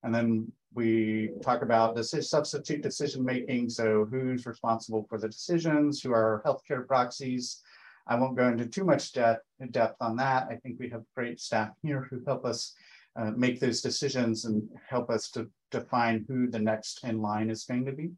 And 0.02 0.14
then 0.14 0.52
we 0.74 1.30
talk 1.42 1.62
about 1.62 1.94
the 1.94 2.04
substitute 2.04 2.82
decision 2.82 3.24
making. 3.24 3.70
So 3.70 4.06
who's 4.10 4.46
responsible 4.46 5.06
for 5.08 5.18
the 5.18 5.28
decisions, 5.28 6.00
who 6.00 6.12
are 6.12 6.42
healthcare 6.44 6.86
proxies. 6.86 7.62
I 8.06 8.14
won't 8.14 8.36
go 8.36 8.48
into 8.48 8.66
too 8.66 8.84
much 8.84 9.12
depth, 9.12 9.44
depth 9.70 9.96
on 10.00 10.16
that. 10.16 10.48
I 10.50 10.56
think 10.56 10.78
we 10.78 10.88
have 10.90 11.02
great 11.14 11.40
staff 11.40 11.70
here 11.82 12.06
who 12.10 12.22
help 12.26 12.44
us 12.44 12.74
uh, 13.18 13.32
make 13.36 13.58
those 13.58 13.80
decisions 13.80 14.44
and 14.44 14.68
help 14.88 15.10
us 15.10 15.30
to 15.30 15.50
define 15.70 16.24
who 16.28 16.48
the 16.48 16.58
next 16.58 17.04
in 17.04 17.20
line 17.20 17.50
is 17.50 17.64
going 17.64 17.84
to 17.84 17.92
be. 17.92 18.10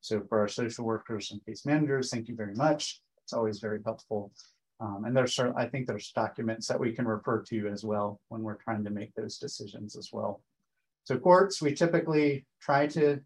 So 0.00 0.22
for 0.28 0.40
our 0.40 0.48
social 0.48 0.84
workers 0.84 1.30
and 1.30 1.44
case 1.44 1.66
managers, 1.66 2.10
thank 2.10 2.28
you 2.28 2.36
very 2.36 2.54
much. 2.54 3.00
It's 3.24 3.32
always 3.32 3.58
very 3.58 3.80
helpful. 3.84 4.32
Um, 4.80 5.04
and 5.06 5.16
there's, 5.16 5.38
I 5.38 5.66
think 5.66 5.86
there's 5.86 6.12
documents 6.12 6.66
that 6.68 6.78
we 6.78 6.92
can 6.92 7.06
refer 7.06 7.42
to 7.48 7.68
as 7.68 7.84
well 7.84 8.20
when 8.28 8.42
we're 8.42 8.56
trying 8.56 8.84
to 8.84 8.90
make 8.90 9.12
those 9.14 9.38
decisions 9.38 9.96
as 9.96 10.10
well. 10.12 10.42
So 11.04 11.18
courts, 11.18 11.62
we 11.62 11.72
typically 11.72 12.46
try 12.60 12.86
to, 12.88 13.20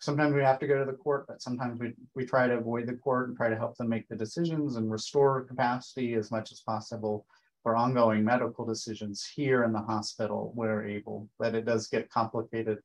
sometimes 0.00 0.34
we 0.34 0.42
have 0.42 0.58
to 0.60 0.66
go 0.66 0.78
to 0.78 0.90
the 0.90 0.96
court, 0.96 1.26
but 1.28 1.42
sometimes 1.42 1.78
we, 1.78 1.92
we 2.14 2.24
try 2.24 2.46
to 2.46 2.56
avoid 2.56 2.86
the 2.86 2.94
court 2.94 3.28
and 3.28 3.36
try 3.36 3.50
to 3.50 3.56
help 3.56 3.76
them 3.76 3.88
make 3.88 4.08
the 4.08 4.16
decisions 4.16 4.76
and 4.76 4.90
restore 4.90 5.44
capacity 5.44 6.14
as 6.14 6.30
much 6.30 6.52
as 6.52 6.60
possible 6.60 7.26
for 7.62 7.76
ongoing 7.76 8.24
medical 8.24 8.64
decisions 8.64 9.24
here 9.24 9.64
in 9.64 9.72
the 9.72 9.80
hospital 9.80 10.52
where 10.54 10.86
able, 10.86 11.28
but 11.38 11.54
it 11.54 11.64
does 11.64 11.88
get 11.88 12.10
complicated 12.10 12.78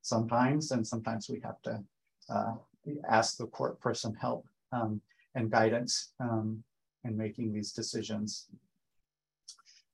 sometimes, 0.00 0.70
and 0.70 0.86
sometimes 0.86 1.28
we 1.28 1.40
have 1.40 1.60
to 1.62 1.82
uh, 2.28 2.54
ask 3.08 3.36
the 3.36 3.46
court 3.46 3.78
for 3.80 3.94
some 3.94 4.14
help 4.14 4.46
um, 4.72 5.00
and 5.34 5.50
guidance 5.50 6.12
um, 6.20 6.62
in 7.04 7.16
making 7.16 7.52
these 7.52 7.72
decisions. 7.72 8.46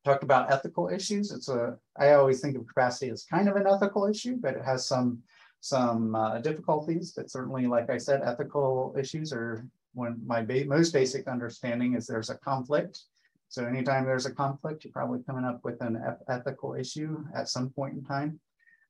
Talked 0.05 0.23
about 0.23 0.51
ethical 0.51 0.89
issues. 0.89 1.33
It's 1.33 1.49
a 1.49 1.77
I 1.97 2.13
always 2.13 2.41
think 2.41 2.57
of 2.57 2.67
capacity 2.67 3.11
as 3.11 3.25
kind 3.25 3.49
of 3.49 3.57
an 3.57 3.67
ethical 3.67 4.07
issue, 4.07 4.37
but 4.37 4.55
it 4.55 4.65
has 4.65 4.87
some 4.87 5.23
some 5.61 6.15
uh, 6.15 6.39
difficulties. 6.39 7.13
But 7.15 7.31
certainly, 7.31 7.67
like 7.67 7.91
I 7.91 7.99
said, 7.99 8.23
ethical 8.23 8.95
issues 8.97 9.33
are 9.33 9.67
when 9.95 10.17
my 10.25 10.43
ba 10.43 10.65
most 10.65 10.93
basic 10.93 11.27
understanding 11.27 11.95
is 11.95 12.07
there's 12.07 12.31
a 12.31 12.37
conflict 12.37 13.01
so 13.49 13.65
anytime 13.65 14.05
there's 14.05 14.27
a 14.27 14.35
conflict, 14.35 14.85
you're 14.85 14.93
probably 14.93 15.21
coming 15.27 15.45
up 15.45 15.65
with 15.65 15.81
an 15.81 16.01
ethical 16.29 16.75
issue 16.75 17.25
at 17.35 17.49
some 17.49 17.71
point 17.71 17.95
in 17.95 18.05
time. 18.05 18.39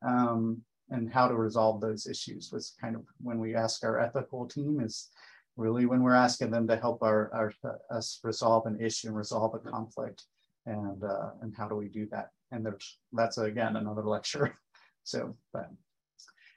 Um, 0.06 0.62
and 0.90 1.12
how 1.12 1.28
to 1.28 1.34
resolve 1.34 1.80
those 1.80 2.06
issues 2.06 2.50
was 2.52 2.74
kind 2.80 2.96
of 2.96 3.02
when 3.20 3.38
we 3.38 3.54
ask 3.54 3.84
our 3.84 4.00
ethical 4.00 4.46
team 4.46 4.80
is 4.80 5.10
really 5.56 5.86
when 5.86 6.02
we're 6.02 6.14
asking 6.14 6.50
them 6.50 6.66
to 6.66 6.76
help 6.76 7.02
our, 7.02 7.30
our 7.34 7.52
us 7.90 8.20
resolve 8.22 8.66
an 8.66 8.80
issue 8.80 9.08
and 9.08 9.16
resolve 9.16 9.54
a 9.54 9.58
conflict. 9.58 10.24
And 10.66 11.02
uh, 11.02 11.30
and 11.42 11.54
how 11.56 11.68
do 11.68 11.74
we 11.74 11.88
do 11.88 12.06
that? 12.10 12.30
And 12.52 12.64
there's 12.64 12.98
that's 13.12 13.38
again 13.38 13.76
another 13.76 14.02
lecture. 14.02 14.54
So 15.04 15.38
but 15.54 15.70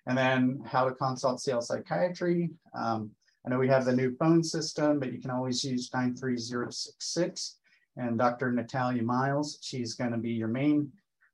and 0.07 0.17
then 0.17 0.61
how 0.65 0.83
to 0.83 0.93
consult 0.93 1.39
CL 1.39 1.61
psychiatry. 1.61 2.49
Um, 2.73 3.11
I 3.45 3.49
know 3.49 3.59
we 3.59 3.69
have 3.69 3.85
the 3.85 3.95
new 3.95 4.13
phone 4.17 4.43
system 4.43 4.99
but 4.99 5.13
you 5.13 5.21
can 5.21 5.31
always 5.31 5.63
use 5.63 5.87
93066 5.87 7.59
and 7.97 8.17
Dr. 8.17 8.51
Natalia 8.51 9.03
Miles. 9.03 9.57
She's 9.61 9.93
going 9.95 10.11
to 10.11 10.17
be 10.17 10.31
your 10.31 10.47
main 10.47 10.91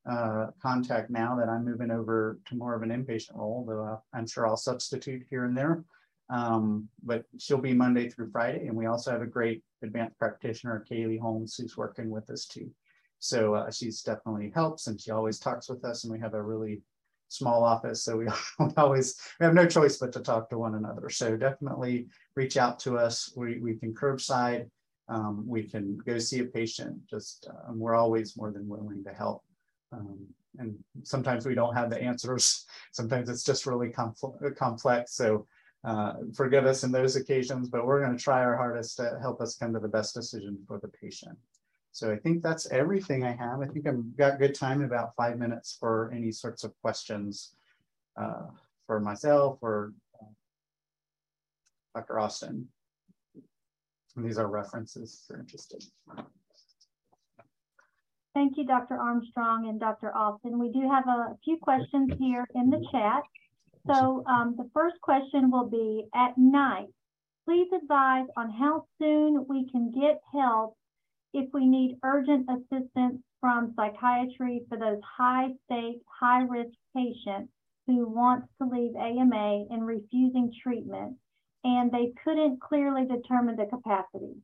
uh, 0.09 0.47
contact 0.61 1.09
now 1.09 1.35
that 1.35 1.49
I'm 1.49 1.65
moving 1.65 1.91
over 1.91 2.39
to 2.47 2.55
more 2.55 2.75
of 2.75 2.81
an 2.81 2.89
inpatient 2.89 3.35
role, 3.35 3.65
though 3.67 4.01
I'm 4.13 4.27
sure 4.27 4.47
I'll 4.47 4.57
substitute 4.57 5.23
here 5.29 5.45
and 5.45 5.57
there. 5.57 5.83
Um, 6.29 6.89
but 7.03 7.23
she'll 7.37 7.57
be 7.57 7.73
Monday 7.73 8.09
through 8.09 8.31
Friday. 8.31 8.67
And 8.67 8.75
we 8.75 8.85
also 8.85 9.11
have 9.11 9.21
a 9.21 9.27
great 9.27 9.63
advanced 9.83 10.17
practitioner, 10.17 10.85
Kaylee 10.89 11.19
Holmes, 11.19 11.55
who's 11.55 11.77
working 11.77 12.09
with 12.09 12.29
us 12.29 12.45
too. 12.45 12.69
So 13.19 13.55
uh, 13.55 13.71
she's 13.71 14.01
definitely 14.01 14.51
helps 14.53 14.87
and 14.87 14.99
she 14.99 15.11
always 15.11 15.39
talks 15.39 15.69
with 15.69 15.83
us 15.85 16.03
and 16.03 16.13
we 16.13 16.19
have 16.19 16.33
a 16.33 16.41
really 16.41 16.81
small 17.29 17.63
office. 17.63 18.03
So 18.03 18.17
we 18.17 18.27
always, 18.77 19.19
we 19.39 19.45
have 19.45 19.55
no 19.55 19.65
choice 19.65 19.97
but 19.97 20.11
to 20.13 20.19
talk 20.19 20.49
to 20.49 20.57
one 20.57 20.75
another. 20.75 21.09
So 21.09 21.35
definitely 21.35 22.07
reach 22.35 22.57
out 22.57 22.79
to 22.79 22.97
us. 22.97 23.31
We, 23.35 23.59
we 23.59 23.75
can 23.75 23.93
curbside 23.93 24.69
um, 25.09 25.43
we 25.47 25.63
can 25.63 25.97
go 25.97 26.17
see 26.17 26.39
a 26.39 26.45
patient. 26.45 26.99
Just 27.09 27.47
uh, 27.49 27.71
we're 27.73 27.95
always 27.95 28.35
more 28.35 28.51
than 28.51 28.67
willing 28.67 29.03
to 29.03 29.13
help. 29.13 29.43
Um, 29.91 30.27
and 30.57 30.75
sometimes 31.03 31.45
we 31.45 31.55
don't 31.55 31.75
have 31.75 31.89
the 31.89 32.01
answers. 32.01 32.65
Sometimes 32.91 33.29
it's 33.29 33.43
just 33.43 33.65
really 33.65 33.89
complex. 33.89 35.13
So 35.13 35.45
uh, 35.83 36.13
forgive 36.35 36.65
us 36.65 36.83
in 36.83 36.91
those 36.91 37.15
occasions, 37.15 37.69
but 37.69 37.85
we're 37.85 38.03
going 38.03 38.17
to 38.17 38.23
try 38.23 38.43
our 38.43 38.57
hardest 38.57 38.97
to 38.97 39.17
help 39.21 39.39
us 39.39 39.55
come 39.55 39.73
to 39.73 39.79
the 39.79 39.87
best 39.87 40.13
decision 40.15 40.57
for 40.67 40.79
the 40.79 40.87
patient. 40.87 41.37
So 41.91 42.11
I 42.11 42.17
think 42.17 42.43
that's 42.43 42.69
everything 42.71 43.23
I 43.23 43.35
have. 43.35 43.61
I 43.61 43.67
think 43.67 43.87
I've 43.87 44.17
got 44.17 44.39
good 44.39 44.55
time, 44.55 44.83
about 44.83 45.15
five 45.15 45.37
minutes 45.37 45.77
for 45.79 46.11
any 46.13 46.31
sorts 46.31 46.63
of 46.63 46.73
questions 46.81 47.53
uh, 48.19 48.47
for 48.85 48.99
myself 48.99 49.59
or 49.61 49.93
uh, 50.21 50.25
Dr. 51.95 52.19
Austin. 52.19 52.67
And 54.17 54.25
these 54.25 54.39
are 54.39 54.47
references 54.47 55.21
if 55.21 55.29
you're 55.29 55.39
interested. 55.39 55.83
Thank 58.33 58.57
you, 58.57 58.65
Dr. 58.65 58.95
Armstrong 58.95 59.69
and 59.69 59.79
Dr. 59.79 60.15
Austin. 60.15 60.59
We 60.59 60.71
do 60.71 60.89
have 60.89 61.07
a 61.07 61.37
few 61.45 61.57
questions 61.57 62.11
here 62.19 62.45
in 62.55 62.71
the 62.71 62.83
chat. 62.91 63.23
So 63.87 64.23
um, 64.27 64.55
the 64.57 64.69
first 64.73 64.99
question 65.01 65.49
will 65.51 65.69
be, 65.69 66.05
at 66.13 66.37
night, 66.37 66.87
please 67.45 67.67
advise 67.73 68.25
on 68.35 68.49
how 68.49 68.85
soon 68.99 69.45
we 69.47 69.69
can 69.71 69.91
get 69.91 70.19
help 70.33 70.75
if 71.33 71.49
we 71.53 71.65
need 71.65 71.97
urgent 72.03 72.49
assistance 72.49 73.21
from 73.39 73.73
psychiatry 73.75 74.61
for 74.67 74.77
those 74.77 74.99
high 75.17 75.49
stake, 75.65 76.01
high 76.19 76.41
risk 76.41 76.73
patients 76.95 77.51
who 77.85 78.07
want 78.07 78.45
to 78.59 78.67
leave 78.67 78.95
AMA 78.95 79.65
and 79.69 79.85
refusing 79.85 80.51
treatment 80.61 81.15
and 81.67 81.91
they 81.91 82.13
couldn't 82.23 82.61
clearly 82.61 83.05
determine 83.05 83.57
the 83.57 83.65
capacity? 83.65 84.35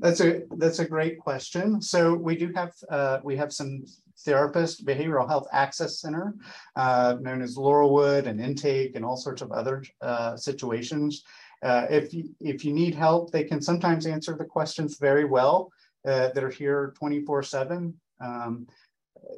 That's 0.00 0.20
a 0.20 0.42
that's 0.56 0.78
a 0.78 0.88
great 0.88 1.18
question. 1.18 1.80
So 1.82 2.14
we 2.14 2.34
do 2.34 2.50
have 2.54 2.72
uh, 2.90 3.18
we 3.22 3.36
have 3.36 3.52
some 3.52 3.84
therapist 4.24 4.84
behavioral 4.84 5.28
health 5.28 5.46
access 5.52 6.00
center 6.00 6.34
uh, 6.76 7.16
known 7.20 7.40
as 7.42 7.56
Laurelwood 7.56 8.26
and 8.26 8.40
intake 8.40 8.96
and 8.96 9.04
all 9.04 9.16
sorts 9.16 9.42
of 9.42 9.52
other 9.52 9.84
uh, 10.00 10.36
situations. 10.36 11.22
Uh, 11.62 11.86
if 11.90 12.14
you, 12.14 12.24
if 12.40 12.64
you 12.64 12.72
need 12.72 12.94
help, 12.94 13.30
they 13.30 13.44
can 13.44 13.60
sometimes 13.60 14.06
answer 14.06 14.34
the 14.36 14.44
questions 14.44 14.96
very 14.98 15.26
well. 15.26 15.70
Uh, 16.06 16.30
that 16.32 16.42
are 16.42 16.48
here 16.48 16.94
24 16.98 17.42
seven. 17.42 17.94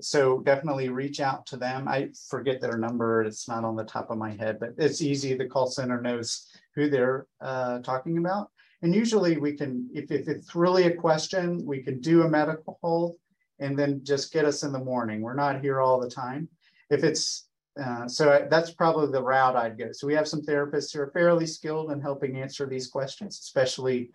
So 0.00 0.40
definitely 0.40 0.88
reach 0.88 1.20
out 1.20 1.46
to 1.46 1.56
them. 1.56 1.88
I 1.88 2.10
forget 2.28 2.60
their 2.60 2.76
number. 2.76 3.22
It's 3.22 3.48
not 3.48 3.64
on 3.64 3.76
the 3.76 3.84
top 3.84 4.10
of 4.10 4.18
my 4.18 4.32
head, 4.32 4.58
but 4.58 4.70
it's 4.78 5.02
easy. 5.02 5.34
The 5.34 5.46
call 5.46 5.66
center 5.66 6.00
knows 6.00 6.48
who 6.74 6.88
they're 6.88 7.26
uh, 7.40 7.80
talking 7.80 8.18
about. 8.18 8.50
And 8.82 8.94
usually 8.94 9.36
we 9.36 9.52
can, 9.52 9.88
if, 9.94 10.10
if 10.10 10.28
it's 10.28 10.54
really 10.54 10.84
a 10.84 10.94
question, 10.94 11.64
we 11.64 11.82
can 11.82 12.00
do 12.00 12.22
a 12.22 12.28
medical 12.28 12.78
hold 12.82 13.16
and 13.60 13.78
then 13.78 14.00
just 14.02 14.32
get 14.32 14.44
us 14.44 14.64
in 14.64 14.72
the 14.72 14.78
morning. 14.78 15.20
We're 15.20 15.34
not 15.34 15.60
here 15.60 15.80
all 15.80 16.00
the 16.00 16.10
time. 16.10 16.48
If 16.90 17.04
it's, 17.04 17.46
uh, 17.80 18.08
so 18.08 18.46
that's 18.50 18.72
probably 18.72 19.12
the 19.12 19.22
route 19.22 19.56
I'd 19.56 19.78
go. 19.78 19.92
So 19.92 20.06
we 20.06 20.14
have 20.14 20.26
some 20.26 20.42
therapists 20.42 20.92
who 20.92 21.00
are 21.00 21.12
fairly 21.12 21.46
skilled 21.46 21.92
in 21.92 22.00
helping 22.00 22.36
answer 22.36 22.66
these 22.66 22.88
questions, 22.88 23.38
especially 23.38 24.10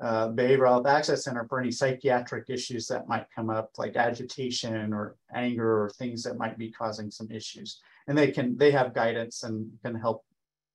uh, 0.00 0.28
behavioral 0.28 0.68
health 0.68 0.86
access 0.86 1.24
center 1.24 1.46
for 1.48 1.60
any 1.60 1.70
psychiatric 1.70 2.48
issues 2.48 2.86
that 2.88 3.08
might 3.08 3.26
come 3.34 3.50
up 3.50 3.70
like 3.78 3.96
agitation 3.96 4.92
or 4.92 5.16
anger 5.34 5.82
or 5.82 5.90
things 5.90 6.22
that 6.22 6.38
might 6.38 6.58
be 6.58 6.70
causing 6.70 7.10
some 7.10 7.30
issues. 7.30 7.80
And 8.08 8.16
they 8.16 8.30
can 8.30 8.56
they 8.56 8.70
have 8.72 8.94
guidance 8.94 9.42
and 9.42 9.70
can 9.84 9.94
help 9.94 10.24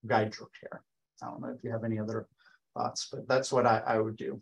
guide 0.05 0.33
your 0.39 0.49
care. 0.59 0.83
I 1.21 1.27
don't 1.27 1.41
know 1.41 1.49
if 1.49 1.63
you 1.63 1.71
have 1.71 1.83
any 1.83 1.99
other 1.99 2.27
thoughts 2.77 3.07
but 3.11 3.27
that's 3.27 3.51
what 3.51 3.65
i, 3.65 3.81
I 3.85 3.99
would 3.99 4.15
do. 4.15 4.41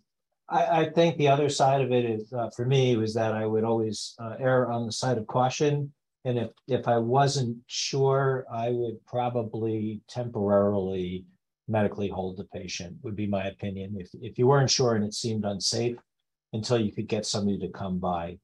I, 0.50 0.82
I 0.82 0.90
think 0.90 1.18
the 1.18 1.30
other 1.30 1.50
side 1.50 1.82
of 1.82 1.92
it 1.92 2.06
is 2.06 2.32
uh, 2.34 2.50
for 2.56 2.66
me 2.66 2.98
was 2.98 3.14
that 3.16 3.34
i 3.34 3.46
would 3.46 3.64
always 3.64 4.16
uh, 4.20 4.36
err 4.40 4.72
on 4.72 4.86
the 4.86 4.92
side 4.92 5.18
of 5.18 5.28
caution. 5.28 5.92
And 6.26 6.40
if, 6.40 6.50
if 6.68 6.88
I 6.88 6.98
wasn't 6.98 7.58
sure, 7.68 8.48
I 8.52 8.72
would 8.72 9.06
probably 9.06 10.02
temporarily 10.10 11.24
medically 11.68 12.08
hold 12.08 12.38
the 12.38 12.46
patient, 12.46 12.98
would 13.02 13.16
be 13.16 13.28
my 13.28 13.46
opinion. 13.46 13.96
If, 14.00 14.10
if 14.22 14.38
you 14.38 14.48
weren't 14.48 14.70
sure 14.70 14.96
and 14.96 15.04
it 15.04 15.14
seemed 15.14 15.46
unsafe 15.46 15.98
until 16.54 16.80
you 16.80 16.92
could 16.92 17.08
get 17.08 17.26
somebody 17.26 17.60
to 17.60 17.70
come 17.70 18.00
by. 18.00 18.38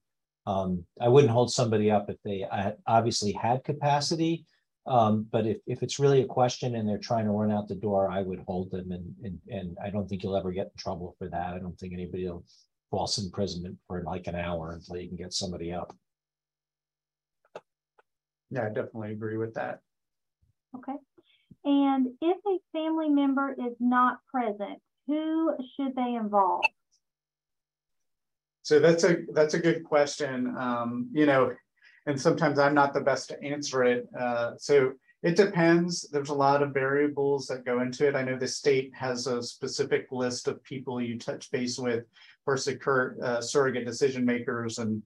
Um, 0.46 0.84
I 1.00 1.08
wouldn't 1.08 1.32
hold 1.32 1.52
somebody 1.52 1.90
up 1.90 2.10
if 2.10 2.16
they 2.24 2.44
obviously 2.86 3.32
had 3.32 3.64
capacity. 3.64 4.44
Um, 4.86 5.26
but 5.30 5.46
if, 5.46 5.58
if 5.66 5.82
it's 5.84 6.00
really 6.00 6.22
a 6.22 6.26
question 6.26 6.74
and 6.74 6.88
they're 6.88 6.98
trying 6.98 7.26
to 7.26 7.30
run 7.30 7.52
out 7.52 7.68
the 7.68 7.76
door, 7.76 8.10
I 8.10 8.22
would 8.22 8.40
hold 8.46 8.72
them 8.72 8.90
and, 8.90 9.14
and, 9.22 9.38
and 9.48 9.76
I 9.82 9.90
don't 9.90 10.08
think 10.08 10.22
you'll 10.22 10.36
ever 10.36 10.50
get 10.50 10.66
in 10.66 10.72
trouble 10.76 11.14
for 11.18 11.28
that. 11.28 11.54
I 11.54 11.58
don't 11.60 11.78
think 11.78 11.92
anybody 11.92 12.28
will 12.28 12.44
false 12.90 13.18
imprisonment 13.18 13.78
for 13.86 14.02
like 14.02 14.26
an 14.26 14.34
hour 14.34 14.72
until 14.72 14.96
you 14.96 15.08
can 15.08 15.16
get 15.16 15.32
somebody 15.32 15.72
up. 15.72 15.94
Yeah, 18.50 18.66
I 18.66 18.68
definitely 18.68 19.12
agree 19.12 19.36
with 19.36 19.54
that. 19.54 19.80
Okay. 20.76 20.98
And 21.64 22.08
if 22.20 22.38
a 22.46 22.58
family 22.72 23.08
member 23.08 23.52
is 23.52 23.74
not 23.78 24.18
present, 24.30 24.80
who 25.06 25.54
should 25.76 25.94
they 25.94 26.14
involve? 26.14 26.64
So 28.62 28.78
that's 28.78 29.04
a 29.04 29.18
that's 29.32 29.54
a 29.54 29.58
good 29.58 29.84
question. 29.84 30.54
Um, 30.56 31.08
you 31.12 31.26
know, 31.26 31.52
and 32.06 32.20
sometimes 32.20 32.58
I'm 32.58 32.74
not 32.74 32.94
the 32.94 33.00
best 33.00 33.28
to 33.28 33.42
answer 33.42 33.84
it. 33.84 34.06
Uh, 34.18 34.52
so 34.56 34.92
it 35.22 35.36
depends. 35.36 36.08
There's 36.10 36.30
a 36.30 36.34
lot 36.34 36.62
of 36.62 36.74
variables 36.74 37.46
that 37.46 37.64
go 37.64 37.80
into 37.80 38.08
it. 38.08 38.16
I 38.16 38.22
know 38.22 38.36
the 38.36 38.48
state 38.48 38.92
has 38.94 39.26
a 39.28 39.42
specific 39.42 40.08
list 40.10 40.48
of 40.48 40.62
people 40.64 41.00
you 41.00 41.16
touch 41.18 41.50
base 41.52 41.78
with 41.78 42.04
for 42.44 42.56
secure, 42.56 43.16
uh, 43.22 43.40
surrogate 43.40 43.86
decision 43.86 44.24
makers. 44.24 44.78
And 44.78 45.02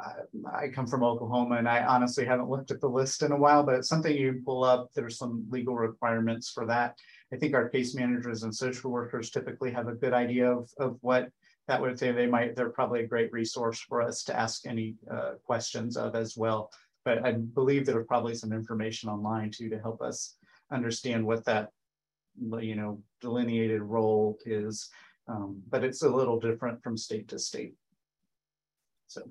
I, 0.00 0.68
come 0.68 0.86
from 0.86 1.04
Oklahoma 1.04 1.56
and 1.56 1.68
I 1.68 1.84
honestly 1.84 2.24
haven't 2.24 2.48
looked 2.50 2.70
at 2.70 2.80
the 2.80 2.88
list 2.88 3.22
in 3.22 3.32
a 3.32 3.36
while, 3.36 3.62
but 3.62 3.76
it's 3.76 3.88
something 3.88 4.16
you 4.16 4.42
pull 4.44 4.64
up. 4.64 4.90
There's 4.94 5.18
some 5.18 5.46
legal 5.50 5.76
requirements 5.76 6.50
for 6.50 6.66
that. 6.66 6.98
I 7.32 7.36
think 7.36 7.54
our 7.54 7.68
case 7.68 7.94
managers 7.94 8.42
and 8.42 8.54
social 8.54 8.90
workers 8.90 9.30
typically 9.30 9.70
have 9.72 9.88
a 9.88 9.94
good 9.94 10.12
idea 10.12 10.50
of, 10.50 10.70
of 10.78 10.98
what 11.00 11.30
that 11.68 11.80
would 11.80 11.98
say 11.98 12.10
they 12.10 12.26
might, 12.26 12.56
they're 12.56 12.70
probably 12.70 13.00
a 13.00 13.06
great 13.06 13.32
resource 13.32 13.80
for 13.80 14.02
us 14.02 14.24
to 14.24 14.38
ask 14.38 14.66
any 14.66 14.96
uh, 15.10 15.32
questions 15.44 15.96
of 15.96 16.16
as 16.16 16.36
well. 16.36 16.70
But 17.04 17.24
I 17.24 17.32
believe 17.32 17.86
there's 17.86 18.06
probably 18.06 18.34
some 18.34 18.52
information 18.52 19.08
online 19.08 19.50
too 19.50 19.68
to 19.68 19.78
help 19.78 20.02
us 20.02 20.36
understand 20.70 21.24
what 21.24 21.44
that, 21.44 21.70
you 22.60 22.74
know, 22.74 23.00
delineated 23.20 23.82
role 23.82 24.38
is. 24.44 24.90
Um, 25.28 25.62
but 25.68 25.84
it's 25.84 26.02
a 26.02 26.08
little 26.08 26.40
different 26.40 26.82
from 26.82 26.96
state 26.96 27.28
to 27.28 27.38
state. 27.38 27.74
So, 29.06 29.22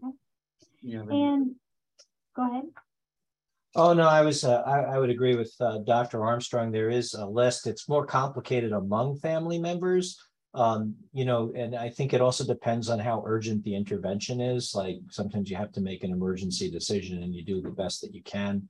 yeah. 0.81 1.01
And 1.09 1.55
go 2.35 2.49
ahead. 2.49 2.65
Oh 3.75 3.93
no, 3.93 4.07
I 4.07 4.21
was 4.21 4.43
uh, 4.43 4.61
I, 4.65 4.95
I, 4.95 4.99
would 4.99 5.09
agree 5.09 5.35
with 5.35 5.53
uh, 5.61 5.77
Dr. 5.79 6.25
Armstrong. 6.25 6.71
There 6.71 6.89
is 6.89 7.13
a 7.13 7.25
list. 7.25 7.67
It's 7.67 7.87
more 7.87 8.05
complicated 8.05 8.73
among 8.73 9.19
family 9.19 9.59
members, 9.59 10.19
um, 10.53 10.95
you 11.13 11.23
know, 11.23 11.53
and 11.55 11.73
I 11.75 11.89
think 11.89 12.13
it 12.13 12.19
also 12.19 12.45
depends 12.45 12.89
on 12.89 12.99
how 12.99 13.23
urgent 13.25 13.63
the 13.63 13.75
intervention 13.75 14.41
is. 14.41 14.75
Like 14.75 14.97
sometimes 15.09 15.49
you 15.49 15.55
have 15.55 15.71
to 15.73 15.81
make 15.81 16.03
an 16.03 16.11
emergency 16.11 16.69
decision 16.69 17.23
and 17.23 17.33
you 17.33 17.45
do 17.45 17.61
the 17.61 17.69
best 17.69 18.01
that 18.01 18.13
you 18.13 18.21
can. 18.23 18.67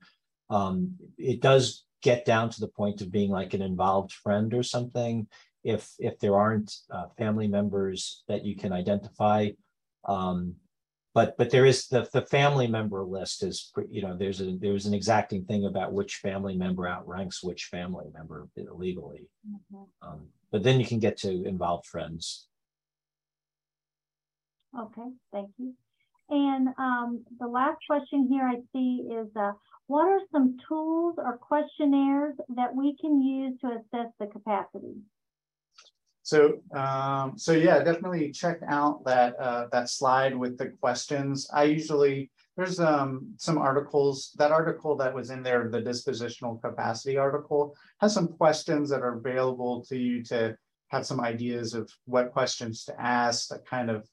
Um, 0.50 0.94
it 1.18 1.40
does 1.40 1.84
get 2.02 2.24
down 2.24 2.50
to 2.50 2.60
the 2.60 2.68
point 2.68 3.00
of 3.00 3.10
being 3.10 3.30
like 3.30 3.54
an 3.54 3.62
involved 3.62 4.12
friend 4.12 4.54
or 4.54 4.62
something. 4.62 5.26
If 5.64 5.92
if 5.98 6.18
there 6.20 6.36
aren't 6.36 6.72
uh, 6.92 7.06
family 7.18 7.48
members 7.48 8.22
that 8.28 8.44
you 8.44 8.54
can 8.54 8.72
identify, 8.72 9.50
um, 10.04 10.54
but 11.14 11.36
but 11.36 11.50
there 11.50 11.66
is 11.66 11.88
the 11.88 12.08
the 12.12 12.22
family 12.22 12.66
member 12.66 13.02
list 13.04 13.42
is 13.42 13.72
you 13.90 14.02
know 14.02 14.16
there's 14.16 14.40
a 14.40 14.56
there's 14.56 14.86
an 14.86 14.94
exacting 14.94 15.44
thing 15.44 15.66
about 15.66 15.92
which 15.92 16.16
family 16.16 16.56
member 16.56 16.88
outranks 16.88 17.42
which 17.42 17.64
family 17.64 18.06
member 18.14 18.48
legally. 18.56 19.28
Mm-hmm. 19.48 20.08
Um, 20.08 20.28
but 20.50 20.62
then 20.62 20.78
you 20.80 20.86
can 20.86 20.98
get 20.98 21.16
to 21.18 21.44
involve 21.44 21.84
friends. 21.86 22.48
Okay, 24.78 25.08
thank 25.32 25.50
you. 25.58 25.74
And 26.30 26.68
um, 26.78 27.24
the 27.38 27.46
last 27.46 27.78
question 27.86 28.26
here 28.30 28.44
I 28.44 28.56
see 28.72 29.06
is, 29.12 29.28
uh, 29.36 29.52
what 29.86 30.08
are 30.08 30.20
some 30.30 30.56
tools 30.66 31.16
or 31.18 31.36
questionnaires 31.36 32.34
that 32.56 32.74
we 32.74 32.96
can 32.98 33.20
use 33.20 33.60
to 33.60 33.66
assess 33.66 34.10
the 34.18 34.26
capacity? 34.28 34.94
So, 36.22 36.60
um, 36.74 37.36
so 37.36 37.52
yeah, 37.52 37.82
definitely 37.82 38.30
check 38.30 38.58
out 38.68 39.04
that 39.04 39.34
uh, 39.40 39.66
that 39.72 39.90
slide 39.90 40.36
with 40.36 40.56
the 40.56 40.68
questions. 40.80 41.48
I 41.52 41.64
usually 41.64 42.30
there's 42.56 42.78
um, 42.78 43.34
some 43.38 43.58
articles. 43.58 44.32
That 44.38 44.52
article 44.52 44.96
that 44.96 45.14
was 45.14 45.30
in 45.30 45.42
there, 45.42 45.68
the 45.68 45.82
dispositional 45.82 46.60
capacity 46.62 47.16
article, 47.16 47.74
has 48.00 48.14
some 48.14 48.28
questions 48.28 48.90
that 48.90 49.02
are 49.02 49.18
available 49.18 49.84
to 49.86 49.96
you 49.96 50.22
to 50.24 50.56
have 50.88 51.06
some 51.06 51.20
ideas 51.20 51.74
of 51.74 51.90
what 52.04 52.32
questions 52.32 52.84
to 52.84 53.00
ask 53.00 53.48
that 53.48 53.66
kind 53.66 53.90
of 53.90 54.06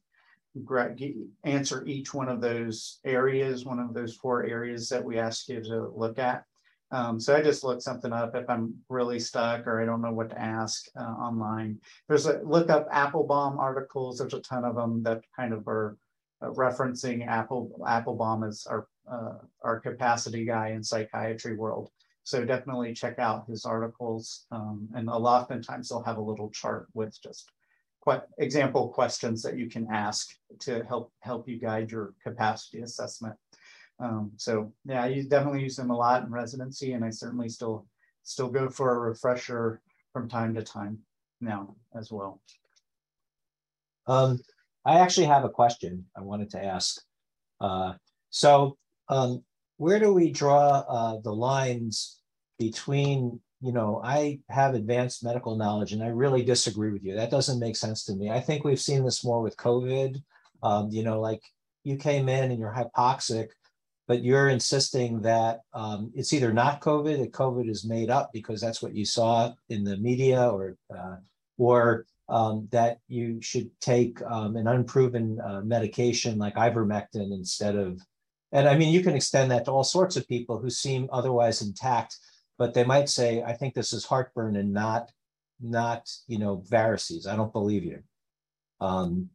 answer 1.43 1.85
each 1.85 2.13
one 2.13 2.29
of 2.29 2.41
those 2.41 2.99
areas, 3.05 3.65
one 3.65 3.79
of 3.79 3.93
those 3.93 4.15
four 4.15 4.45
areas 4.45 4.89
that 4.89 5.03
we 5.03 5.19
ask 5.19 5.47
you 5.49 5.61
to 5.61 5.91
look 5.95 6.17
at. 6.17 6.43
Um, 6.91 7.19
so 7.19 7.35
I 7.35 7.41
just 7.41 7.63
look 7.63 7.81
something 7.81 8.11
up 8.11 8.35
if 8.35 8.49
I'm 8.49 8.73
really 8.89 9.19
stuck 9.19 9.67
or 9.67 9.81
I 9.81 9.85
don't 9.85 10.01
know 10.01 10.11
what 10.11 10.31
to 10.31 10.41
ask 10.41 10.87
uh, 10.99 11.03
online. 11.03 11.79
There's 12.07 12.25
a 12.25 12.41
look 12.43 12.69
up 12.69 12.89
Appelbaum 12.91 13.59
articles. 13.59 14.17
There's 14.17 14.33
a 14.33 14.41
ton 14.41 14.65
of 14.65 14.75
them 14.75 15.03
that 15.03 15.21
kind 15.35 15.53
of 15.53 15.67
are 15.67 15.97
uh, 16.41 16.49
referencing 16.51 17.27
Apple 17.27 17.71
Appelbaum 17.81 18.47
as 18.47 18.65
our 18.65 18.87
uh, 19.11 19.39
our 19.63 19.79
capacity 19.79 20.45
guy 20.45 20.69
in 20.69 20.83
psychiatry 20.83 21.55
world. 21.55 21.89
So 22.23 22.45
definitely 22.45 22.93
check 22.93 23.17
out 23.17 23.47
his 23.47 23.65
articles. 23.65 24.45
Um, 24.51 24.87
and 24.93 25.09
a 25.09 25.17
lot 25.17 25.49
of 25.49 25.65
times 25.65 25.89
they'll 25.89 26.03
have 26.03 26.17
a 26.17 26.21
little 26.21 26.51
chart 26.51 26.87
with 26.93 27.19
just 27.21 27.51
quite 28.01 28.21
example 28.37 28.89
questions 28.89 29.41
that 29.41 29.57
you 29.57 29.67
can 29.69 29.87
ask 29.91 30.29
to 30.59 30.83
help 30.85 31.11
help 31.21 31.49
you 31.49 31.59
guide 31.59 31.91
your 31.91 32.13
capacity 32.23 32.81
assessment. 32.81 33.35
Um, 33.99 34.31
so 34.37 34.71
yeah, 34.85 35.03
I 35.03 35.25
definitely 35.27 35.63
use 35.63 35.75
them 35.75 35.91
a 35.91 35.97
lot 35.97 36.23
in 36.23 36.31
residency, 36.31 36.93
and 36.93 37.03
I 37.03 37.09
certainly 37.09 37.49
still 37.49 37.85
still 38.23 38.49
go 38.49 38.69
for 38.69 38.95
a 38.95 39.09
refresher 39.09 39.81
from 40.13 40.29
time 40.29 40.53
to 40.55 40.63
time 40.63 40.99
now 41.41 41.75
as 41.97 42.11
well. 42.11 42.41
Um, 44.07 44.39
I 44.85 44.99
actually 44.99 45.27
have 45.27 45.43
a 45.43 45.49
question 45.49 46.05
I 46.17 46.21
wanted 46.21 46.49
to 46.51 46.63
ask. 46.63 47.01
Uh, 47.61 47.93
so, 48.29 48.77
um, 49.09 49.43
where 49.77 49.99
do 49.99 50.13
we 50.13 50.31
draw 50.31 50.83
uh, 50.89 51.19
the 51.21 51.33
lines 51.33 52.19
between, 52.57 53.39
you 53.61 53.71
know, 53.71 54.01
I 54.03 54.39
have 54.49 54.73
advanced 54.73 55.23
medical 55.23 55.55
knowledge 55.55 55.93
and 55.93 56.03
I 56.03 56.07
really 56.07 56.43
disagree 56.43 56.91
with 56.91 57.03
you. 57.03 57.15
That 57.15 57.31
doesn't 57.31 57.59
make 57.59 57.75
sense 57.75 58.03
to 58.05 58.15
me. 58.15 58.29
I 58.29 58.39
think 58.39 58.63
we've 58.63 58.79
seen 58.79 59.03
this 59.03 59.23
more 59.23 59.41
with 59.41 59.57
COVID. 59.57 60.21
Um, 60.61 60.89
you 60.89 61.03
know, 61.03 61.21
like 61.21 61.41
you 61.83 61.95
came 61.95 62.27
in 62.27 62.51
and 62.51 62.59
you're 62.59 62.73
hypoxic, 62.73 63.47
but 64.09 64.23
you're 64.23 64.49
insisting 64.49 65.21
that 65.21 65.59
um, 65.71 66.11
it's 66.15 66.33
either 66.33 66.51
not 66.51 66.81
COVID, 66.81 67.19
that 67.19 67.31
COVID 67.31 67.69
is 67.69 67.85
made 67.85 68.09
up 68.09 68.31
because 68.33 68.59
that's 68.59 68.81
what 68.81 68.95
you 68.95 69.05
saw 69.05 69.53
in 69.69 69.83
the 69.83 69.97
media, 69.97 70.49
or 70.49 70.75
uh, 70.91 71.17
or 71.59 72.07
um, 72.27 72.67
that 72.71 72.97
you 73.07 73.39
should 73.39 73.69
take 73.79 74.19
um, 74.23 74.55
an 74.55 74.67
unproven 74.67 75.39
uh, 75.45 75.61
medication 75.61 76.39
like 76.39 76.55
ivermectin 76.55 77.31
instead 77.31 77.75
of, 77.75 78.01
and 78.51 78.67
I 78.67 78.75
mean, 78.75 78.91
you 78.91 79.03
can 79.03 79.15
extend 79.15 79.51
that 79.51 79.65
to 79.65 79.71
all 79.71 79.83
sorts 79.83 80.17
of 80.17 80.27
people 80.27 80.57
who 80.57 80.71
seem 80.71 81.07
otherwise 81.13 81.61
intact, 81.61 82.17
but 82.57 82.73
they 82.73 82.83
might 82.83 83.09
say, 83.09 83.43
I 83.43 83.53
think 83.53 83.75
this 83.75 83.93
is 83.93 84.05
heartburn 84.05 84.55
and 84.55 84.73
not, 84.73 85.11
not, 85.61 86.09
you 86.27 86.39
know, 86.39 86.63
varices. 86.67 87.27
I 87.27 87.35
don't 87.35 87.53
believe 87.53 87.83
you. 87.83 87.99
Um, 88.81 89.29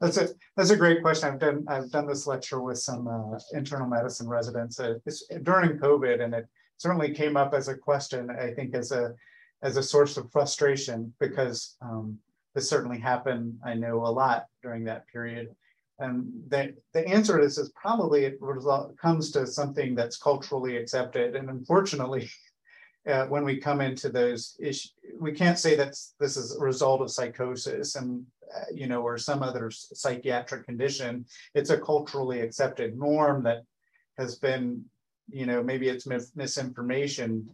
that's 0.00 0.16
a 0.16 0.28
that's 0.56 0.70
a 0.70 0.76
great 0.76 1.02
question. 1.02 1.28
I've 1.28 1.38
done 1.38 1.64
I've 1.68 1.90
done 1.90 2.06
this 2.06 2.26
lecture 2.26 2.60
with 2.60 2.78
some 2.78 3.06
uh, 3.06 3.38
internal 3.52 3.86
medicine 3.86 4.28
residents 4.28 4.80
uh, 4.80 4.94
during 5.42 5.78
COVID, 5.78 6.22
and 6.22 6.34
it 6.34 6.48
certainly 6.78 7.12
came 7.12 7.36
up 7.36 7.52
as 7.52 7.68
a 7.68 7.76
question. 7.76 8.30
I 8.30 8.52
think 8.52 8.74
as 8.74 8.92
a 8.92 9.14
as 9.62 9.76
a 9.76 9.82
source 9.82 10.16
of 10.16 10.32
frustration 10.32 11.12
because 11.20 11.76
um, 11.82 12.18
this 12.54 12.68
certainly 12.68 12.98
happened, 12.98 13.58
I 13.64 13.74
know 13.74 14.06
a 14.06 14.08
lot 14.08 14.46
during 14.62 14.84
that 14.84 15.06
period. 15.08 15.54
And 15.98 16.32
the, 16.48 16.74
the 16.94 17.06
answer 17.06 17.40
this 17.40 17.58
is 17.58 17.70
probably 17.70 18.24
it 18.24 18.38
result, 18.40 18.96
comes 18.96 19.30
to 19.32 19.46
something 19.46 19.94
that's 19.94 20.16
culturally 20.16 20.78
accepted. 20.78 21.36
And 21.36 21.50
unfortunately, 21.50 22.30
uh, 23.08 23.26
when 23.26 23.44
we 23.44 23.58
come 23.58 23.80
into 23.80 24.08
those 24.08 24.56
issues, 24.58 24.94
we 25.18 25.32
can't 25.32 25.58
say 25.58 25.76
that 25.76 25.94
this 26.18 26.36
is 26.36 26.56
a 26.56 26.60
result 26.60 27.02
of 27.02 27.10
psychosis 27.10 27.96
and, 27.96 28.24
you 28.74 28.86
know, 28.86 29.02
or 29.02 29.18
some 29.18 29.42
other 29.42 29.70
psychiatric 29.70 30.66
condition. 30.66 31.24
It's 31.54 31.70
a 31.70 31.78
culturally 31.78 32.40
accepted 32.40 32.98
norm 32.98 33.42
that 33.44 33.62
has 34.18 34.36
been, 34.36 34.84
you 35.28 35.46
know, 35.46 35.62
maybe 35.62 35.88
it's 35.88 36.06
misinformation 36.34 37.48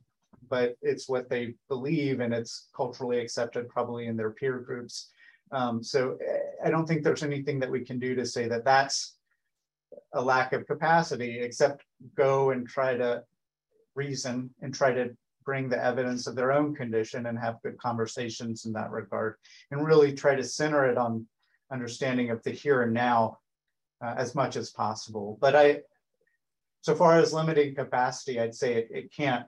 but 0.49 0.77
it's 0.83 1.09
what 1.09 1.29
they 1.29 1.55
believe 1.69 2.21
and 2.21 2.33
it's 2.33 2.69
culturally 2.75 3.19
accepted 3.19 3.69
probably 3.69 4.07
in 4.07 4.17
their 4.17 4.31
peer 4.31 4.59
groups. 4.59 5.11
Um, 5.53 5.83
so 5.83 6.19
I 6.65 6.71
don't 6.71 6.87
think 6.87 7.03
there's 7.03 7.23
anything 7.23 7.61
that 7.61 7.71
we 7.71 7.85
can 7.85 7.99
do 7.99 8.15
to 8.15 8.27
say 8.27 8.49
that 8.49 8.65
that's 8.65 9.17
a 10.13 10.21
lack 10.21 10.53
of 10.53 10.67
capacity, 10.67 11.41
except 11.41 11.85
go 12.17 12.51
and 12.51 12.69
try 12.69 12.97
to 12.97 13.23
reason 13.95 14.51
and 14.61 14.75
try 14.75 14.93
to 14.93 15.17
bring 15.47 15.69
the 15.69 15.83
evidence 15.83 16.27
of 16.27 16.35
their 16.35 16.53
own 16.53 16.75
condition 16.75 17.27
and 17.27 17.39
have 17.39 17.63
good 17.63 17.79
conversations 17.79 18.67
in 18.67 18.73
that 18.73 18.91
regard 18.91 19.37
and 19.71 19.87
really 19.87 20.13
try 20.13 20.35
to 20.35 20.45
center 20.45 20.85
it 20.85 20.99
on 20.99 21.25
understanding 21.73 22.31
of 22.31 22.43
the 22.43 22.51
here 22.51 22.83
and 22.83 22.93
now 22.93 23.39
uh, 24.05 24.15
as 24.19 24.35
much 24.35 24.57
as 24.57 24.71
possible. 24.71 25.39
But 25.41 25.57
I, 25.57 25.81
so 26.83 26.95
far 26.95 27.19
as 27.19 27.33
limiting 27.33 27.75
capacity, 27.75 28.39
I'd 28.41 28.55
say 28.55 28.75
it, 28.75 28.89
it 28.91 29.13
can't 29.15 29.47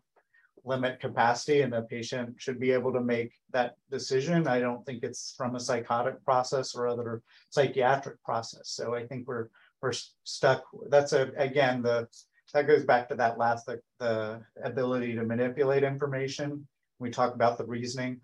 limit 0.65 1.01
capacity 1.01 1.63
and 1.63 1.73
the 1.73 1.83
patient 1.83 2.35
should 2.39 2.61
be 2.61 2.71
able 2.71 2.93
to 2.93 3.01
make 3.01 3.33
that 3.53 3.77
decision. 3.91 4.47
I 4.47 4.61
don't 4.61 4.85
think 4.87 5.03
it's 5.03 5.35
from 5.37 5.57
a 5.57 5.61
psychotic 5.61 6.25
process 6.25 6.75
or 6.75 6.87
other 6.89 7.23
psychiatric 7.51 8.23
process. 8.23 8.71
So 8.71 8.95
I 8.95 9.07
think 9.07 9.27
we're 9.27 9.49
we're 9.81 9.93
stuck. 10.25 10.65
That's 10.89 11.13
a 11.13 11.31
again 11.37 11.83
the 11.83 12.09
that 12.53 12.67
goes 12.67 12.85
back 12.85 13.09
to 13.09 13.15
that 13.17 13.39
last 13.39 13.67
the, 13.67 13.81
the 13.99 14.41
ability 14.63 15.15
to 15.15 15.25
manipulate 15.25 15.83
information. 15.83 16.67
We 16.99 17.11
talk 17.11 17.35
about 17.35 17.59
the 17.59 17.65
reasoning, 17.65 18.21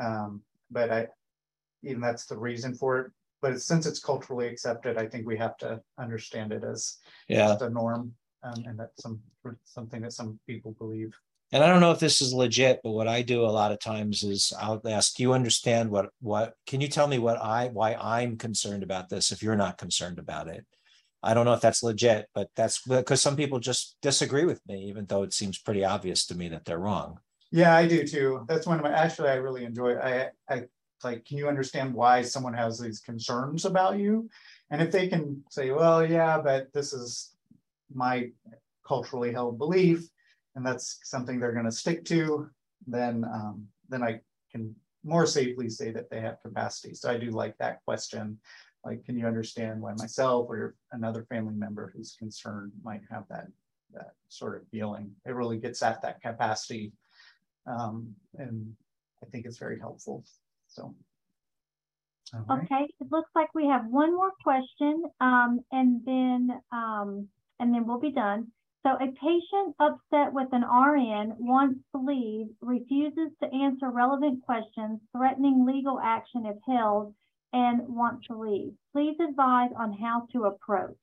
um, 0.00 0.42
but 0.70 0.90
I 0.90 1.08
even 1.82 2.00
that's 2.00 2.26
the 2.26 2.36
reason 2.36 2.74
for 2.74 2.98
it. 3.00 3.12
But 3.40 3.60
since 3.60 3.86
it's 3.86 4.00
culturally 4.00 4.48
accepted, 4.48 4.98
I 4.98 5.06
think 5.06 5.26
we 5.26 5.36
have 5.36 5.56
to 5.58 5.80
understand 5.98 6.52
it 6.52 6.64
as 6.64 6.98
yeah 7.28 7.54
the 7.54 7.70
norm, 7.70 8.14
um, 8.42 8.64
and 8.66 8.78
that's 8.78 9.02
some 9.02 9.20
something 9.64 10.02
that 10.02 10.12
some 10.12 10.38
people 10.46 10.72
believe 10.78 11.14
and 11.50 11.64
I 11.64 11.68
don't 11.68 11.80
know 11.80 11.92
if 11.92 11.98
this 11.98 12.20
is 12.20 12.34
legit, 12.34 12.80
but 12.84 12.90
what 12.90 13.08
I 13.08 13.22
do 13.22 13.44
a 13.44 13.46
lot 13.46 13.72
of 13.72 13.80
times 13.80 14.22
is 14.22 14.52
I'll 14.60 14.82
ask, 14.86 15.14
do 15.14 15.22
you 15.22 15.32
understand 15.32 15.90
what 15.90 16.10
what 16.20 16.54
can 16.66 16.80
you 16.80 16.88
tell 16.88 17.06
me 17.06 17.18
what 17.18 17.40
I 17.40 17.68
why 17.68 17.94
I'm 17.94 18.36
concerned 18.36 18.82
about 18.82 19.08
this 19.08 19.32
if 19.32 19.42
you're 19.42 19.56
not 19.56 19.78
concerned 19.78 20.18
about 20.18 20.48
it? 20.48 20.66
I 21.22 21.34
don't 21.34 21.44
know 21.44 21.52
if 21.52 21.60
that's 21.60 21.82
legit, 21.82 22.28
but 22.34 22.50
that's 22.54 22.82
because 22.82 23.20
some 23.20 23.36
people 23.36 23.58
just 23.58 23.96
disagree 24.02 24.44
with 24.44 24.60
me, 24.66 24.84
even 24.84 25.06
though 25.06 25.22
it 25.22 25.32
seems 25.32 25.58
pretty 25.58 25.84
obvious 25.84 26.26
to 26.26 26.36
me 26.36 26.48
that 26.48 26.64
they're 26.64 26.78
wrong. 26.78 27.18
Yeah, 27.50 27.74
I 27.74 27.88
do 27.88 28.06
too. 28.06 28.44
That's 28.48 28.66
one 28.66 28.78
of 28.78 28.84
my 28.84 28.92
actually 28.92 29.30
I 29.30 29.34
really 29.34 29.64
enjoy. 29.64 29.96
I 29.96 30.28
I 30.48 30.64
like, 31.04 31.24
can 31.24 31.38
you 31.38 31.48
understand 31.48 31.94
why 31.94 32.22
someone 32.22 32.54
has 32.54 32.78
these 32.78 33.00
concerns 33.00 33.64
about 33.64 33.98
you? 33.98 34.28
And 34.70 34.82
if 34.82 34.90
they 34.90 35.08
can 35.08 35.42
say, 35.50 35.70
well, 35.70 36.04
yeah, 36.04 36.40
but 36.40 36.72
this 36.72 36.92
is 36.92 37.34
my 37.92 38.30
culturally 38.86 39.32
held 39.32 39.58
belief, 39.58 40.08
and 40.54 40.66
that's 40.66 40.98
something 41.04 41.38
they're 41.38 41.52
going 41.52 41.64
to 41.64 41.72
stick 41.72 42.04
to, 42.06 42.48
then 42.86 43.24
um, 43.24 43.66
then 43.88 44.02
I 44.02 44.20
can 44.52 44.74
more 45.04 45.26
safely 45.26 45.70
say 45.70 45.90
that 45.92 46.10
they 46.10 46.20
have 46.20 46.42
capacity. 46.42 46.94
So 46.94 47.10
I 47.10 47.16
do 47.16 47.30
like 47.30 47.56
that 47.58 47.82
question. 47.84 48.38
Like, 48.88 49.04
can 49.04 49.18
you 49.18 49.26
understand 49.26 49.82
why 49.82 49.92
myself 49.98 50.48
or 50.48 50.74
another 50.92 51.26
family 51.28 51.52
member 51.52 51.92
who's 51.94 52.16
concerned 52.18 52.72
might 52.82 53.02
have 53.10 53.24
that 53.28 53.48
that 53.92 54.14
sort 54.28 54.56
of 54.56 54.66
feeling? 54.68 55.10
It 55.26 55.34
really 55.34 55.58
gets 55.58 55.82
at 55.82 56.00
that 56.00 56.22
capacity, 56.22 56.92
um, 57.66 58.14
and 58.38 58.74
I 59.22 59.26
think 59.26 59.44
it's 59.44 59.58
very 59.58 59.78
helpful. 59.78 60.24
So. 60.68 60.94
Right. 62.32 62.62
Okay, 62.62 62.84
it 63.00 63.08
looks 63.10 63.30
like 63.34 63.54
we 63.54 63.66
have 63.66 63.86
one 63.88 64.14
more 64.14 64.32
question, 64.42 65.04
um, 65.20 65.60
and 65.70 66.00
then 66.06 66.50
um, 66.72 67.28
and 67.60 67.74
then 67.74 67.86
we'll 67.86 68.00
be 68.00 68.12
done. 68.12 68.48
So 68.86 68.92
a 68.92 69.12
patient 69.20 69.76
upset 69.80 70.32
with 70.32 70.48
an 70.52 70.62
RN 70.62 71.34
wants 71.38 71.80
to 71.92 72.00
leave, 72.00 72.46
refuses 72.62 73.32
to 73.42 73.52
answer 73.52 73.90
relevant 73.90 74.42
questions, 74.46 75.00
threatening 75.14 75.66
legal 75.66 76.00
action 76.02 76.46
if 76.46 76.56
held, 76.66 77.14
and 77.52 77.80
want 77.88 78.24
to 78.24 78.38
leave. 78.38 78.72
Please 78.92 79.16
advise 79.20 79.70
on 79.78 79.92
how 79.92 80.26
to 80.32 80.44
approach. 80.44 80.96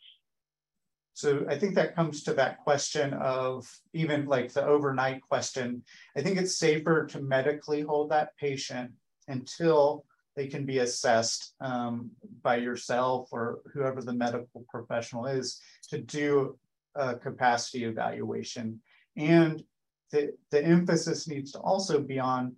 So 1.14 1.46
I 1.50 1.58
think 1.58 1.76
that 1.76 1.96
comes 1.96 2.24
to 2.24 2.34
that 2.34 2.62
question 2.64 3.14
of 3.14 3.66
even 3.94 4.26
like 4.26 4.52
the 4.52 4.66
overnight 4.66 5.22
question. 5.22 5.84
I 6.18 6.22
think 6.22 6.38
it's 6.38 6.58
safer 6.58 7.06
to 7.08 7.22
medically 7.22 7.82
hold 7.82 8.12
that 8.12 8.36
patient 8.38 8.92
until 9.30 10.06
they 10.36 10.48
can 10.48 10.66
be 10.66 10.80
assessed 10.80 11.54
um, 11.62 12.12
by 12.44 12.58
yourself 12.58 13.30
or 13.32 13.62
whoever 13.74 14.02
the 14.02 14.14
medical 14.14 14.66
professional 14.70 15.26
is 15.26 15.62
to 15.90 16.00
do 16.00 16.58
a 16.96 17.16
capacity 17.16 17.86
evaluation. 17.86 18.82
And 19.16 19.64
the, 20.12 20.34
the 20.52 20.64
emphasis 20.64 21.28
needs 21.28 21.54
to 21.54 21.60
also 21.60 22.02
be 22.02 22.20
on 22.20 22.56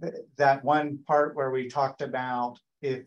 th 0.00 0.14
that 0.36 0.64
one 0.64 0.98
part 1.08 1.34
where 1.34 1.50
we 1.50 1.68
talked 1.68 2.02
about 2.02 2.58
if 2.82 3.04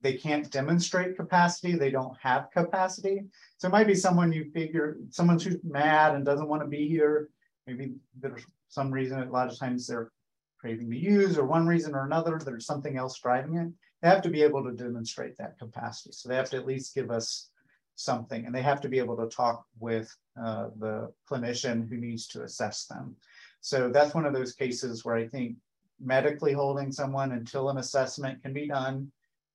they 0.00 0.14
can't 0.14 0.50
demonstrate 0.50 1.16
capacity, 1.16 1.74
they 1.74 1.90
don't 1.90 2.16
have 2.20 2.50
capacity. 2.50 3.22
So 3.58 3.68
it 3.68 3.72
might 3.72 3.86
be 3.86 3.94
someone 3.94 4.32
you 4.32 4.50
figure, 4.52 4.96
someone 5.10 5.38
who's 5.38 5.58
mad 5.62 6.14
and 6.14 6.24
doesn't 6.24 6.48
want 6.48 6.62
to 6.62 6.68
be 6.68 6.88
here. 6.88 7.28
Maybe 7.66 7.92
there's 8.18 8.44
some 8.68 8.90
reason, 8.90 9.20
a 9.20 9.30
lot 9.30 9.50
of 9.50 9.58
times 9.58 9.86
they're 9.86 10.10
craving 10.58 10.90
to 10.90 10.96
use 10.96 11.38
or 11.38 11.44
one 11.44 11.66
reason 11.66 11.94
or 11.94 12.04
another, 12.04 12.40
there's 12.44 12.66
something 12.66 12.96
else 12.96 13.18
driving 13.20 13.56
it. 13.56 13.68
They 14.00 14.08
have 14.08 14.22
to 14.22 14.30
be 14.30 14.42
able 14.42 14.64
to 14.64 14.72
demonstrate 14.72 15.36
that 15.38 15.58
capacity. 15.58 16.10
So 16.12 16.28
they 16.28 16.36
have 16.36 16.50
to 16.50 16.56
at 16.56 16.66
least 16.66 16.94
give 16.94 17.10
us 17.10 17.50
something 17.94 18.46
and 18.46 18.54
they 18.54 18.62
have 18.62 18.80
to 18.80 18.88
be 18.88 18.98
able 18.98 19.16
to 19.16 19.28
talk 19.28 19.64
with 19.78 20.12
uh, 20.42 20.68
the 20.78 21.12
clinician 21.30 21.88
who 21.88 21.96
needs 21.96 22.26
to 22.28 22.42
assess 22.42 22.86
them. 22.86 23.14
So 23.60 23.90
that's 23.90 24.14
one 24.14 24.26
of 24.26 24.32
those 24.32 24.54
cases 24.54 25.04
where 25.04 25.14
I 25.14 25.28
think 25.28 25.56
medically 26.02 26.52
holding 26.52 26.90
someone 26.92 27.32
until 27.32 27.70
an 27.70 27.78
assessment 27.78 28.42
can 28.42 28.52
be 28.52 28.66
done, 28.66 29.10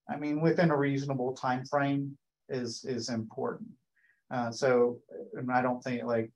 I 0.10 0.18
mean, 0.18 0.41
within 0.41 0.72
a 0.72 0.78
reasonable 0.78 1.34
time 1.34 1.66
frame 1.66 2.18
is, 2.50 2.86
is 2.86 3.10
important. 3.10 3.70
Uh, 4.32 4.52
so 4.52 5.00
and 5.34 5.52
I 5.52 5.62
don't 5.62 5.84
think 5.84 6.04
like 6.04 6.32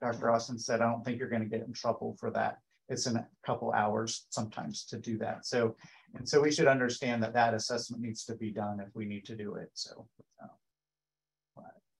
Dr. 0.00 0.30
Austin 0.30 0.58
said, 0.58 0.80
I 0.80 0.90
don't 0.90 1.04
think 1.04 1.18
you're 1.18 1.28
going 1.28 1.42
to 1.42 1.48
get 1.48 1.66
in 1.66 1.72
trouble 1.72 2.16
for 2.18 2.30
that. 2.32 2.58
It's 2.88 3.06
in 3.06 3.16
a 3.16 3.26
couple 3.46 3.72
hours 3.72 4.26
sometimes 4.28 4.84
to 4.86 4.98
do 4.98 5.16
that. 5.18 5.46
So, 5.46 5.76
and 6.14 6.28
so 6.28 6.42
we 6.42 6.52
should 6.52 6.66
understand 6.66 7.22
that 7.22 7.32
that 7.32 7.54
assessment 7.54 8.02
needs 8.02 8.24
to 8.26 8.34
be 8.34 8.50
done 8.50 8.80
if 8.80 8.94
we 8.94 9.06
need 9.06 9.24
to 9.26 9.34
do 9.34 9.54
it. 9.54 9.70
So, 9.72 10.06
uh, 10.42 10.48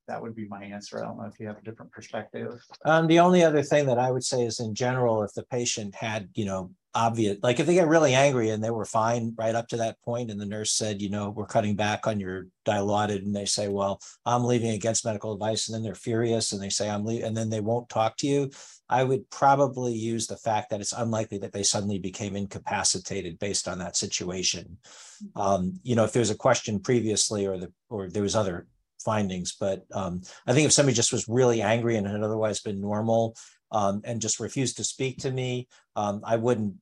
that 0.07 0.21
would 0.21 0.35
be 0.35 0.47
my 0.47 0.63
answer. 0.63 0.99
I 0.99 1.07
don't 1.07 1.19
know 1.19 1.25
if 1.25 1.41
you 1.41 1.47
have 1.47 1.57
a 1.59 1.63
different 1.63 1.91
perspective. 1.93 2.63
Um, 2.85 3.07
the 3.07 3.21
only 3.21 3.43
other 3.43 3.63
thing 3.63 3.87
that 3.87 3.99
I 3.99 4.11
would 4.11 4.25
say 4.25 4.45
is 4.45 4.61
in 4.61 4.75
general, 4.75 5.23
if 5.23 5.33
the 5.33 5.45
patient 5.45 5.95
had, 5.95 6.29
you 6.35 6.45
know, 6.45 6.71
obvious, 6.95 7.39
like 7.43 7.61
if 7.61 7.67
they 7.67 7.75
get 7.75 7.89
really 7.89 8.15
angry 8.15 8.51
and 8.51 8.63
they 8.63 8.71
were 8.71 8.85
fine 8.85 9.35
right 9.37 9.55
up 9.55 9.69
to 9.69 9.77
that 9.79 10.01
point, 10.03 10.31
and 10.31 10.41
the 10.41 10.47
nurse 10.47 10.73
said, 10.73 11.03
you 11.03 11.11
know, 11.11 11.31
we're 11.31 11.47
cutting 11.47 11.77
back 11.77 12.07
on 12.07 12.21
your 12.21 12.47
dilaudid, 12.65 13.19
and 13.19 13.35
they 13.35 13.45
say, 13.45 13.69
well, 13.69 14.01
I'm 14.25 14.45
leaving 14.45 14.71
against 14.71 15.05
medical 15.05 15.33
advice, 15.33 15.69
and 15.69 15.75
then 15.75 15.83
they're 15.83 15.95
furious 15.95 16.53
and 16.53 16.63
they 16.63 16.71
say, 16.71 16.89
I'm 16.89 17.05
leaving, 17.05 17.25
and 17.25 17.37
then 17.37 17.51
they 17.51 17.61
won't 17.61 17.89
talk 17.89 18.17
to 18.19 18.27
you. 18.27 18.51
I 18.89 19.03
would 19.03 19.29
probably 19.31 19.95
use 19.95 20.27
the 20.27 20.37
fact 20.37 20.71
that 20.71 20.81
it's 20.81 20.93
unlikely 20.93 21.39
that 21.39 21.53
they 21.53 21.63
suddenly 21.63 21.99
became 21.99 22.37
incapacitated 22.37 23.39
based 23.39 23.67
on 23.67 23.79
that 23.79 23.97
situation. 23.97 24.79
Mm-hmm. 25.23 25.41
Um, 25.41 25.81
you 25.83 25.97
know, 25.97 26.05
if 26.05 26.13
there's 26.13 26.31
a 26.31 26.37
question 26.37 26.81
previously 26.81 27.47
or 27.47 27.59
the 27.59 27.73
or 27.89 28.09
there 28.11 28.23
was 28.23 28.37
other 28.37 28.67
findings. 29.05 29.55
But 29.59 29.85
um, 29.93 30.23
I 30.47 30.53
think 30.53 30.67
if 30.67 30.73
somebody 30.73 30.97
just 30.97 31.13
was 31.13 31.29
really 31.29 31.63
angry 31.63 31.97
and 31.97 32.07
had 32.07 32.23
otherwise 32.23 32.61
been 32.61 32.81
normal 32.81 33.37
um, 33.71 34.01
and 34.05 34.21
just 34.21 34.41
refused 34.41 34.79
to 34.79 34.85
speak 34.85 35.19
to 35.19 35.31
me, 35.31 35.69
um, 35.95 36.23
I 36.25 36.37
wouldn't 36.37 36.77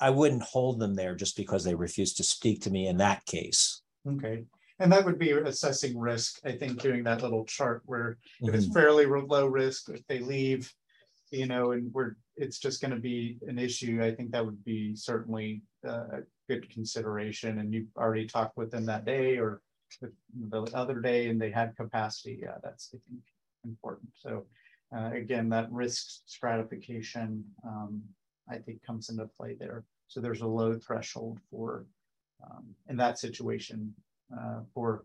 I 0.00 0.10
wouldn't 0.10 0.42
hold 0.42 0.78
them 0.78 0.94
there 0.94 1.14
just 1.14 1.36
because 1.36 1.64
they 1.64 1.74
refused 1.74 2.16
to 2.18 2.24
speak 2.24 2.62
to 2.62 2.70
me 2.70 2.86
in 2.86 2.98
that 2.98 3.24
case. 3.24 3.82
Okay. 4.06 4.44
And 4.78 4.92
that 4.92 5.04
would 5.04 5.18
be 5.18 5.30
assessing 5.30 5.98
risk, 5.98 6.38
I 6.44 6.52
think, 6.52 6.80
doing 6.80 7.02
that 7.04 7.22
little 7.22 7.44
chart 7.46 7.82
where 7.86 8.18
mm-hmm. 8.42 8.48
if 8.48 8.54
it's 8.54 8.64
mm-hmm. 8.66 8.74
fairly 8.74 9.06
low 9.06 9.46
risk, 9.46 9.88
if 9.88 10.06
they 10.06 10.18
leave, 10.18 10.70
you 11.30 11.46
know, 11.46 11.72
and 11.72 11.92
we're 11.92 12.16
it's 12.36 12.58
just 12.58 12.82
going 12.82 12.90
to 12.90 13.00
be 13.00 13.38
an 13.48 13.58
issue. 13.58 14.00
I 14.02 14.14
think 14.14 14.30
that 14.32 14.44
would 14.44 14.62
be 14.64 14.94
certainly 14.94 15.62
uh, 15.86 16.18
a 16.18 16.20
good 16.48 16.68
consideration. 16.70 17.58
And 17.58 17.72
you've 17.72 17.96
already 17.96 18.26
talked 18.26 18.58
with 18.58 18.70
them 18.70 18.84
that 18.86 19.06
day 19.06 19.38
or 19.38 19.62
the 20.50 20.70
other 20.74 21.00
day 21.00 21.28
and 21.28 21.40
they 21.40 21.50
had 21.50 21.76
capacity. 21.76 22.40
Yeah, 22.42 22.56
that's 22.62 22.90
I 22.94 22.98
think 23.08 23.22
important. 23.64 24.10
So 24.14 24.44
uh, 24.94 25.10
again, 25.12 25.48
that 25.48 25.72
risk 25.72 26.20
stratification, 26.26 27.44
um, 27.64 28.02
I 28.48 28.58
think 28.58 28.82
comes 28.82 29.08
into 29.08 29.26
play 29.26 29.54
there. 29.58 29.84
So 30.08 30.20
there's 30.20 30.40
a 30.40 30.46
low 30.46 30.74
threshold 30.74 31.40
for, 31.50 31.86
um, 32.44 32.64
in 32.88 32.96
that 32.96 33.18
situation, 33.18 33.94
uh, 34.36 34.60
for 34.72 35.04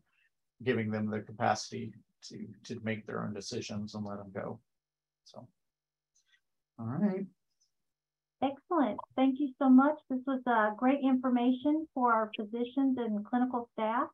giving 0.63 0.91
them 0.91 1.09
the 1.09 1.21
capacity 1.21 1.93
to, 2.29 2.45
to 2.65 2.79
make 2.83 3.05
their 3.05 3.23
own 3.23 3.33
decisions 3.33 3.95
and 3.95 4.05
let 4.05 4.17
them 4.17 4.31
go. 4.33 4.59
So, 5.25 5.47
all 6.79 6.85
right. 6.85 7.25
Excellent. 8.43 8.99
Thank 9.15 9.39
you 9.39 9.53
so 9.59 9.69
much. 9.69 9.97
This 10.09 10.19
was 10.25 10.41
uh, 10.47 10.75
great 10.75 10.99
information 11.03 11.87
for 11.93 12.11
our 12.11 12.31
physicians 12.35 12.97
and 12.97 13.25
clinical 13.25 13.69
staff 13.73 14.07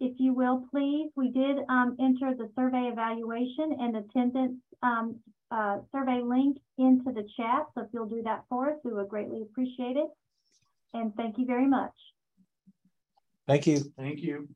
if 0.00 0.12
you 0.18 0.34
will, 0.34 0.64
please. 0.70 1.10
We 1.16 1.30
did 1.30 1.58
um, 1.68 1.96
enter 2.00 2.34
the 2.34 2.50
survey 2.54 2.90
evaluation 2.92 3.76
and 3.80 3.96
attendance 3.96 4.60
um, 4.82 5.16
uh, 5.50 5.78
survey 5.92 6.20
link 6.22 6.58
into 6.78 7.12
the 7.12 7.26
chat. 7.36 7.66
So 7.74 7.82
if 7.82 7.88
you'll 7.92 8.06
do 8.06 8.22
that 8.24 8.44
for 8.48 8.70
us, 8.70 8.78
we 8.84 8.92
would 8.92 9.08
greatly 9.08 9.42
appreciate 9.42 9.96
it. 9.96 10.08
And 10.94 11.14
thank 11.16 11.38
you 11.38 11.46
very 11.46 11.66
much. 11.66 11.92
Thank 13.46 13.66
you. 13.66 13.92
Thank 13.96 14.20
you. 14.20 14.48